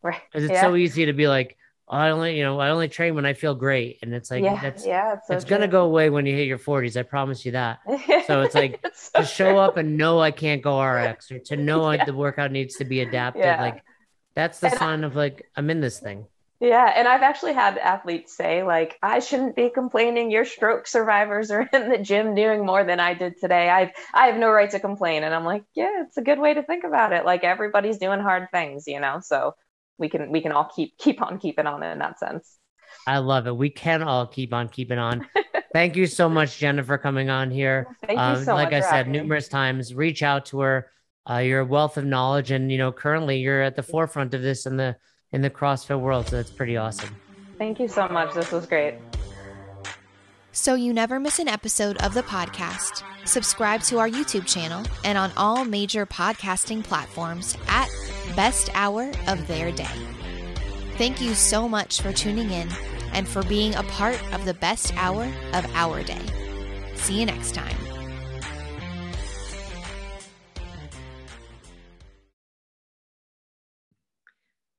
right 0.02 0.22
Cuz 0.34 0.43
it's 0.45 0.54
yeah. 0.54 0.62
so 0.62 0.76
easy 0.76 1.06
to 1.06 1.14
be 1.14 1.28
like, 1.28 1.58
I 1.90 2.10
only, 2.10 2.38
you 2.38 2.44
know, 2.44 2.60
I 2.60 2.70
only 2.70 2.88
train 2.90 3.16
when 3.16 3.26
I 3.26 3.34
feel 3.34 3.56
great 3.56 4.00
and 4.02 4.14
it's 4.14 4.30
like 4.32 4.44
yeah, 4.44 4.56
that's 4.56 4.86
yeah, 4.86 5.16
it's, 5.16 5.28
so 5.28 5.34
it's 5.34 5.46
going 5.46 5.62
to 5.62 5.68
go 5.68 5.86
away 5.86 6.10
when 6.10 6.26
you 6.26 6.36
hit 6.36 6.48
your 6.48 6.60
40s, 6.60 6.98
I 6.98 7.04
promise 7.04 7.46
you 7.46 7.54
that. 7.54 7.80
So 8.20 8.42
it's 8.42 8.56
like 8.56 8.80
It's 8.84 9.12
so 9.14 9.22
to 9.22 9.26
show 9.26 9.58
true. 9.58 9.60
up 9.60 9.78
and 9.78 9.98
know 9.98 10.20
I 10.20 10.32
can't 10.32 10.62
go 10.62 10.80
RX 10.80 11.32
or 11.32 11.40
to 11.40 11.58
know 11.58 11.84
I, 11.86 11.98
Yeah. 11.98 12.06
the 12.06 12.14
workout 12.14 12.52
needs 12.52 12.78
to 12.78 12.86
be 12.86 13.02
adapted. 13.02 13.42
Yeah. 13.46 13.56
Like 13.58 13.84
that's 14.36 14.60
the 14.60 14.70
And 14.70 14.76
I- 14.76 14.78
sign 14.78 15.04
of 15.04 15.16
like 15.16 15.44
I'm 15.56 15.70
in 15.70 15.82
this 15.82 16.00
thing. 16.00 16.28
Yeah, 16.62 16.92
and 16.94 17.08
I've 17.08 17.22
actually 17.22 17.54
had 17.54 17.78
athletes 17.78 18.36
say 18.36 18.64
like, 18.64 18.98
"I 19.02 19.20
shouldn't 19.20 19.56
be 19.56 19.70
complaining. 19.70 20.30
Your 20.30 20.44
stroke 20.44 20.88
survivors 20.88 21.52
are 21.52 21.62
in 21.74 21.90
the 21.90 21.98
gym 21.98 22.36
doing 22.36 22.66
more 22.66 22.84
than 22.84 23.00
I 23.00 23.14
did 23.14 23.40
today. 23.40 23.70
I've 23.70 23.92
I 24.14 24.28
have 24.28 24.38
no 24.38 24.52
right 24.52 24.70
to 24.72 24.80
complain." 24.82 25.24
And 25.24 25.34
I'm 25.34 25.46
like, 25.46 25.64
"Yeah, 25.74 26.04
it's 26.04 26.18
a 26.18 26.22
good 26.22 26.38
way 26.40 26.54
to 26.54 26.62
think 26.64 26.84
about 26.84 27.14
it. 27.14 27.24
Like 27.26 27.46
everybody's 27.46 27.98
doing 27.98 28.20
hard 28.20 28.50
things, 28.52 28.88
you 28.88 29.00
know. 29.00 29.22
So 29.22 29.56
we 30.00 30.10
can 30.10 30.32
we 30.32 30.41
can 30.41 30.52
all 30.52 30.70
keep 30.76 30.97
keep 30.97 31.22
on 31.22 31.38
keeping 31.39 31.68
on 31.68 31.84
in 31.84 32.00
that 32.00 32.18
sense." 32.20 32.58
I 33.06 33.20
love 33.20 33.47
it. 33.47 33.56
We 33.56 33.70
can 33.70 34.02
all 34.04 34.26
keep 34.28 34.54
on 34.54 34.68
keeping 34.70 34.97
on. 34.97 35.28
Thank 35.74 35.95
you 35.95 36.08
so 36.08 36.28
much, 36.28 36.58
Jenna, 36.58 36.84
for 36.84 36.97
coming 36.97 37.30
on 37.30 37.52
here. 37.52 37.88
Thank 38.06 38.20
Um, 38.20 38.39
you 38.39 38.45
so 38.45 38.56
like 38.56 38.72
much. 38.72 38.82
I 38.82 38.82
said 38.82 38.91
having 38.95 39.12
me. 39.12 39.20
numerous 39.20 39.47
times, 39.47 39.93
reach 39.93 40.24
out 40.24 40.45
to 40.47 40.60
her. 40.62 40.91
Uh, 41.30 41.38
you're 41.38 41.60
a 41.60 41.66
wealth 41.66 41.97
of 41.97 42.06
knowledge, 42.06 42.50
and 42.52 42.72
you 42.72 42.78
know 42.78 42.91
currently 42.91 43.38
you're 43.38 43.62
at 43.62 43.76
the 43.76 43.84
forefront 43.84 44.34
of 44.34 44.41
this 44.41 44.66
in 44.66 44.78
the 44.78 44.95
in 45.32 45.41
the 45.41 45.50
CrossFit 45.50 46.00
world. 46.00 46.28
So 46.28 46.38
that's 46.38 46.50
pretty 46.52 46.78
awesome. 46.78 47.16
Thank 47.60 47.80
you 47.80 47.88
so 47.88 48.08
much. 48.08 48.34
This 48.34 48.52
was 48.52 48.66
great. 48.66 48.95
So 50.52 50.74
you 50.74 50.93
never 50.93 51.20
miss 51.20 51.38
an 51.39 51.47
episode 51.47 51.97
of 51.97 52.14
the 52.16 52.24
podcast. 52.24 53.04
Subscribe 53.26 53.82
to 53.84 54.00
our 54.00 54.10
YouTube 54.10 54.47
channel 54.47 54.84
and 55.04 55.18
on 55.18 55.32
all 55.38 55.64
major 55.64 56.06
podcasting 56.08 56.84
platforms 56.84 57.56
at 57.68 57.88
Best 58.36 58.69
Hour 58.73 59.11
of 59.27 59.47
Their 59.47 59.71
Day. 59.71 59.86
Thank 60.97 61.21
you 61.21 61.34
so 61.34 61.67
much 61.67 62.01
for 62.01 62.11
tuning 62.11 62.51
in 62.51 62.67
and 63.13 63.27
for 63.27 63.43
being 63.43 63.75
a 63.75 63.84
part 63.84 64.21
of 64.34 64.45
the 64.45 64.53
best 64.53 64.95
hour 64.97 65.32
of 65.53 65.65
our 65.73 66.03
day. 66.03 66.21
See 66.95 67.19
you 67.19 67.25
next 67.25 67.53
time. 67.53 67.75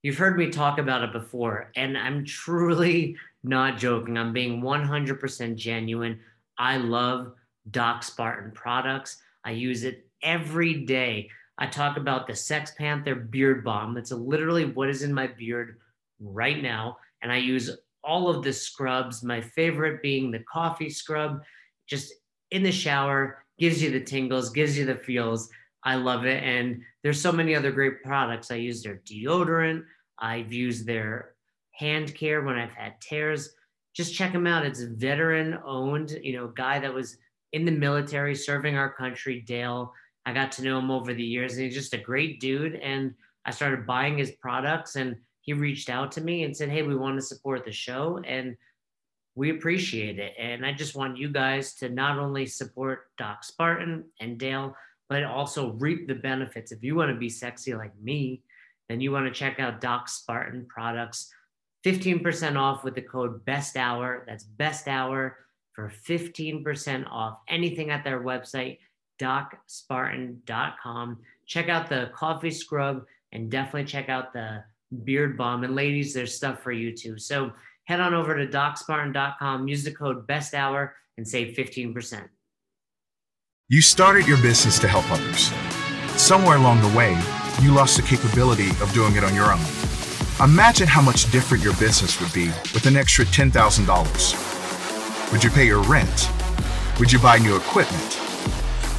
You've 0.02 0.16
heard 0.16 0.38
me 0.38 0.48
talk 0.48 0.78
about 0.78 1.02
it 1.02 1.12
before, 1.12 1.70
and 1.76 1.96
I'm 1.98 2.24
truly 2.24 3.16
not 3.42 3.76
joking. 3.76 4.16
I'm 4.16 4.32
being 4.32 4.62
100% 4.62 5.56
genuine. 5.56 6.20
I 6.56 6.78
love 6.78 7.34
Doc 7.70 8.02
Spartan 8.02 8.52
products. 8.52 9.18
I 9.44 9.50
use 9.50 9.84
it 9.84 10.06
every 10.22 10.84
day. 10.84 11.28
I 11.60 11.66
talk 11.66 11.98
about 11.98 12.26
the 12.26 12.34
Sex 12.34 12.72
Panther 12.76 13.14
Beard 13.14 13.62
Balm. 13.62 13.94
That's 13.94 14.12
literally 14.12 14.64
what 14.64 14.88
is 14.88 15.02
in 15.02 15.12
my 15.12 15.26
beard 15.26 15.76
right 16.18 16.60
now. 16.62 16.96
And 17.22 17.30
I 17.30 17.36
use 17.36 17.70
all 18.02 18.28
of 18.30 18.42
the 18.42 18.52
scrubs, 18.52 19.22
my 19.22 19.42
favorite 19.42 20.02
being 20.02 20.30
the 20.30 20.42
coffee 20.50 20.88
scrub, 20.88 21.42
just 21.86 22.14
in 22.50 22.62
the 22.62 22.72
shower, 22.72 23.44
gives 23.58 23.82
you 23.82 23.90
the 23.90 24.00
tingles, 24.00 24.50
gives 24.50 24.76
you 24.76 24.86
the 24.86 24.96
feels. 24.96 25.50
I 25.84 25.96
love 25.96 26.24
it. 26.24 26.42
And 26.42 26.82
there's 27.02 27.20
so 27.20 27.30
many 27.30 27.54
other 27.54 27.70
great 27.70 28.02
products. 28.02 28.50
I 28.50 28.56
use 28.56 28.82
their 28.82 29.02
deodorant. 29.06 29.84
I've 30.18 30.52
used 30.52 30.86
their 30.86 31.34
hand 31.72 32.14
care 32.14 32.42
when 32.42 32.56
I've 32.56 32.72
had 32.72 33.00
tears. 33.02 33.54
Just 33.94 34.14
check 34.14 34.32
them 34.32 34.46
out. 34.46 34.64
It's 34.64 34.82
veteran 34.82 35.58
owned, 35.64 36.18
you 36.22 36.34
know, 36.34 36.48
guy 36.48 36.78
that 36.78 36.92
was 36.92 37.18
in 37.52 37.64
the 37.64 37.72
military 37.72 38.34
serving 38.34 38.76
our 38.76 38.92
country, 38.92 39.40
Dale. 39.40 39.92
I 40.26 40.32
got 40.32 40.52
to 40.52 40.62
know 40.62 40.78
him 40.78 40.90
over 40.90 41.14
the 41.14 41.24
years 41.24 41.54
and 41.54 41.64
he's 41.64 41.74
just 41.74 41.94
a 41.94 41.98
great 41.98 42.40
dude. 42.40 42.74
And 42.76 43.14
I 43.44 43.50
started 43.50 43.86
buying 43.86 44.18
his 44.18 44.32
products 44.32 44.96
and 44.96 45.16
he 45.40 45.52
reached 45.52 45.88
out 45.88 46.12
to 46.12 46.20
me 46.20 46.44
and 46.44 46.56
said, 46.56 46.68
Hey, 46.68 46.82
we 46.82 46.94
want 46.94 47.18
to 47.18 47.24
support 47.24 47.64
the 47.64 47.72
show 47.72 48.20
and 48.26 48.56
we 49.34 49.50
appreciate 49.50 50.18
it. 50.18 50.34
And 50.38 50.66
I 50.66 50.72
just 50.72 50.94
want 50.94 51.16
you 51.16 51.30
guys 51.30 51.74
to 51.76 51.88
not 51.88 52.18
only 52.18 52.46
support 52.46 53.10
Doc 53.16 53.44
Spartan 53.44 54.04
and 54.20 54.38
Dale, 54.38 54.74
but 55.08 55.24
also 55.24 55.72
reap 55.72 56.06
the 56.06 56.14
benefits. 56.14 56.72
If 56.72 56.84
you 56.84 56.94
want 56.94 57.10
to 57.10 57.18
be 57.18 57.28
sexy 57.28 57.74
like 57.74 57.98
me, 58.00 58.42
then 58.88 59.00
you 59.00 59.12
want 59.12 59.26
to 59.26 59.32
check 59.32 59.58
out 59.58 59.80
Doc 59.80 60.08
Spartan 60.08 60.66
products. 60.68 61.32
15% 61.84 62.56
off 62.56 62.84
with 62.84 62.94
the 62.94 63.02
code 63.02 63.44
best 63.44 63.76
hour. 63.76 64.24
That's 64.28 64.44
best 64.44 64.88
hour 64.88 65.38
for 65.72 65.90
15% 66.08 67.06
off 67.10 67.38
anything 67.48 67.90
at 67.90 68.04
their 68.04 68.22
website, 68.22 68.78
docspartan.com. 69.20 71.18
check 71.46 71.68
out 71.68 71.88
the 71.88 72.10
coffee 72.14 72.50
scrub 72.50 73.04
and 73.32 73.50
definitely 73.50 73.84
check 73.84 74.08
out 74.08 74.32
the 74.32 74.64
beard 75.04 75.36
balm. 75.36 75.64
And 75.64 75.74
ladies, 75.74 76.14
there's 76.14 76.34
stuff 76.34 76.62
for 76.62 76.72
you 76.72 76.96
too. 76.96 77.18
So 77.18 77.52
head 77.84 78.00
on 78.00 78.14
over 78.14 78.34
to 78.36 78.46
docspartan.com, 78.46 79.68
use 79.68 79.84
the 79.84 79.92
code 79.92 80.26
best 80.26 80.54
hour 80.54 80.94
and 81.16 81.26
save 81.26 81.56
15%. 81.56 82.28
You 83.68 83.82
started 83.82 84.26
your 84.26 84.38
business 84.38 84.78
to 84.80 84.88
help 84.88 85.08
others. 85.12 85.52
Somewhere 86.20 86.56
along 86.56 86.82
the 86.82 86.92
way, 86.96 87.16
you 87.62 87.72
lost 87.72 87.96
the 87.96 88.02
capability 88.02 88.70
of 88.82 88.92
doing 88.92 89.14
it 89.16 89.22
on 89.22 89.32
your 89.34 89.52
own. 89.52 89.64
Imagine 90.42 90.88
how 90.88 91.02
much 91.02 91.30
different 91.30 91.62
your 91.62 91.74
business 91.74 92.18
would 92.20 92.32
be 92.32 92.46
with 92.74 92.86
an 92.86 92.96
extra 92.96 93.24
$10,000. 93.26 95.32
Would 95.32 95.44
you 95.44 95.50
pay 95.50 95.66
your 95.66 95.82
rent? 95.82 96.30
Would 96.98 97.12
you 97.12 97.18
buy 97.18 97.36
new 97.38 97.56
equipment? 97.56 98.19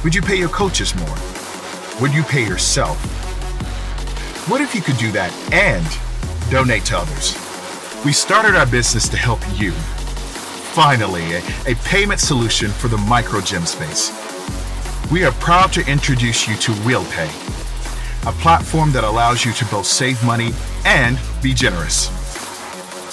Would 0.04 0.16
you 0.16 0.22
pay 0.22 0.36
your 0.36 0.48
coaches 0.48 0.96
more? 0.96 1.16
Would 2.00 2.12
you 2.12 2.24
pay 2.24 2.44
yourself? 2.44 2.98
What 4.48 4.60
if 4.60 4.74
you 4.74 4.80
could 4.80 4.96
do 4.96 5.12
that 5.12 5.32
and 5.52 5.86
donate 6.50 6.84
to 6.86 6.98
others? 6.98 7.36
We 8.04 8.12
started 8.12 8.56
our 8.56 8.66
business 8.66 9.08
to 9.10 9.16
help 9.16 9.38
you. 9.54 9.70
Finally, 10.74 11.34
a, 11.34 11.42
a 11.68 11.74
payment 11.84 12.18
solution 12.18 12.70
for 12.70 12.88
the 12.88 12.98
micro 12.98 13.40
gym 13.40 13.64
space. 13.64 14.10
We 15.12 15.24
are 15.24 15.32
proud 15.32 15.72
to 15.74 15.88
introduce 15.88 16.48
you 16.48 16.56
to 16.56 16.72
WillPay, 16.82 17.28
a 18.26 18.32
platform 18.40 18.90
that 18.92 19.04
allows 19.04 19.44
you 19.44 19.52
to 19.52 19.64
both 19.66 19.86
save 19.86 20.24
money 20.24 20.50
and 20.84 21.16
be 21.40 21.54
generous. 21.54 22.08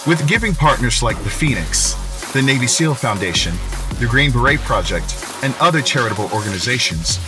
With 0.08 0.28
giving 0.28 0.56
partners 0.56 1.04
like 1.04 1.22
the 1.24 1.30
Phoenix, 1.30 1.94
the 2.34 2.42
Navy 2.42 2.66
SEAL 2.66 2.96
Foundation, 2.96 3.54
the 4.00 4.08
Green 4.08 4.32
Beret 4.32 4.60
Project, 4.62 5.14
and 5.44 5.54
other 5.60 5.82
charitable 5.82 6.30
organizations, 6.34 7.20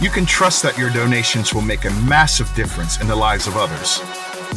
you 0.00 0.08
can 0.08 0.24
trust 0.24 0.62
that 0.62 0.78
your 0.78 0.90
donations 0.90 1.52
will 1.52 1.62
make 1.62 1.84
a 1.84 1.90
massive 2.08 2.52
difference 2.54 3.00
in 3.00 3.06
the 3.06 3.14
lives 3.14 3.46
of 3.46 3.56
others. 3.56 4.00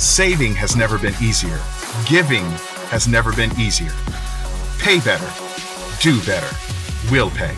Saving 0.02 0.56
has 0.56 0.76
never 0.78 0.98
been 0.98 1.16
easier. 1.22 1.60
Giving 2.06 2.46
has 2.92 3.08
never 3.08 3.34
been 3.34 3.52
easier. 3.60 3.92
Pay 4.80 5.00
better. 5.02 5.30
Do 6.02 6.22
better. 6.26 6.56
Will 7.12 7.30
pay. 7.32 7.56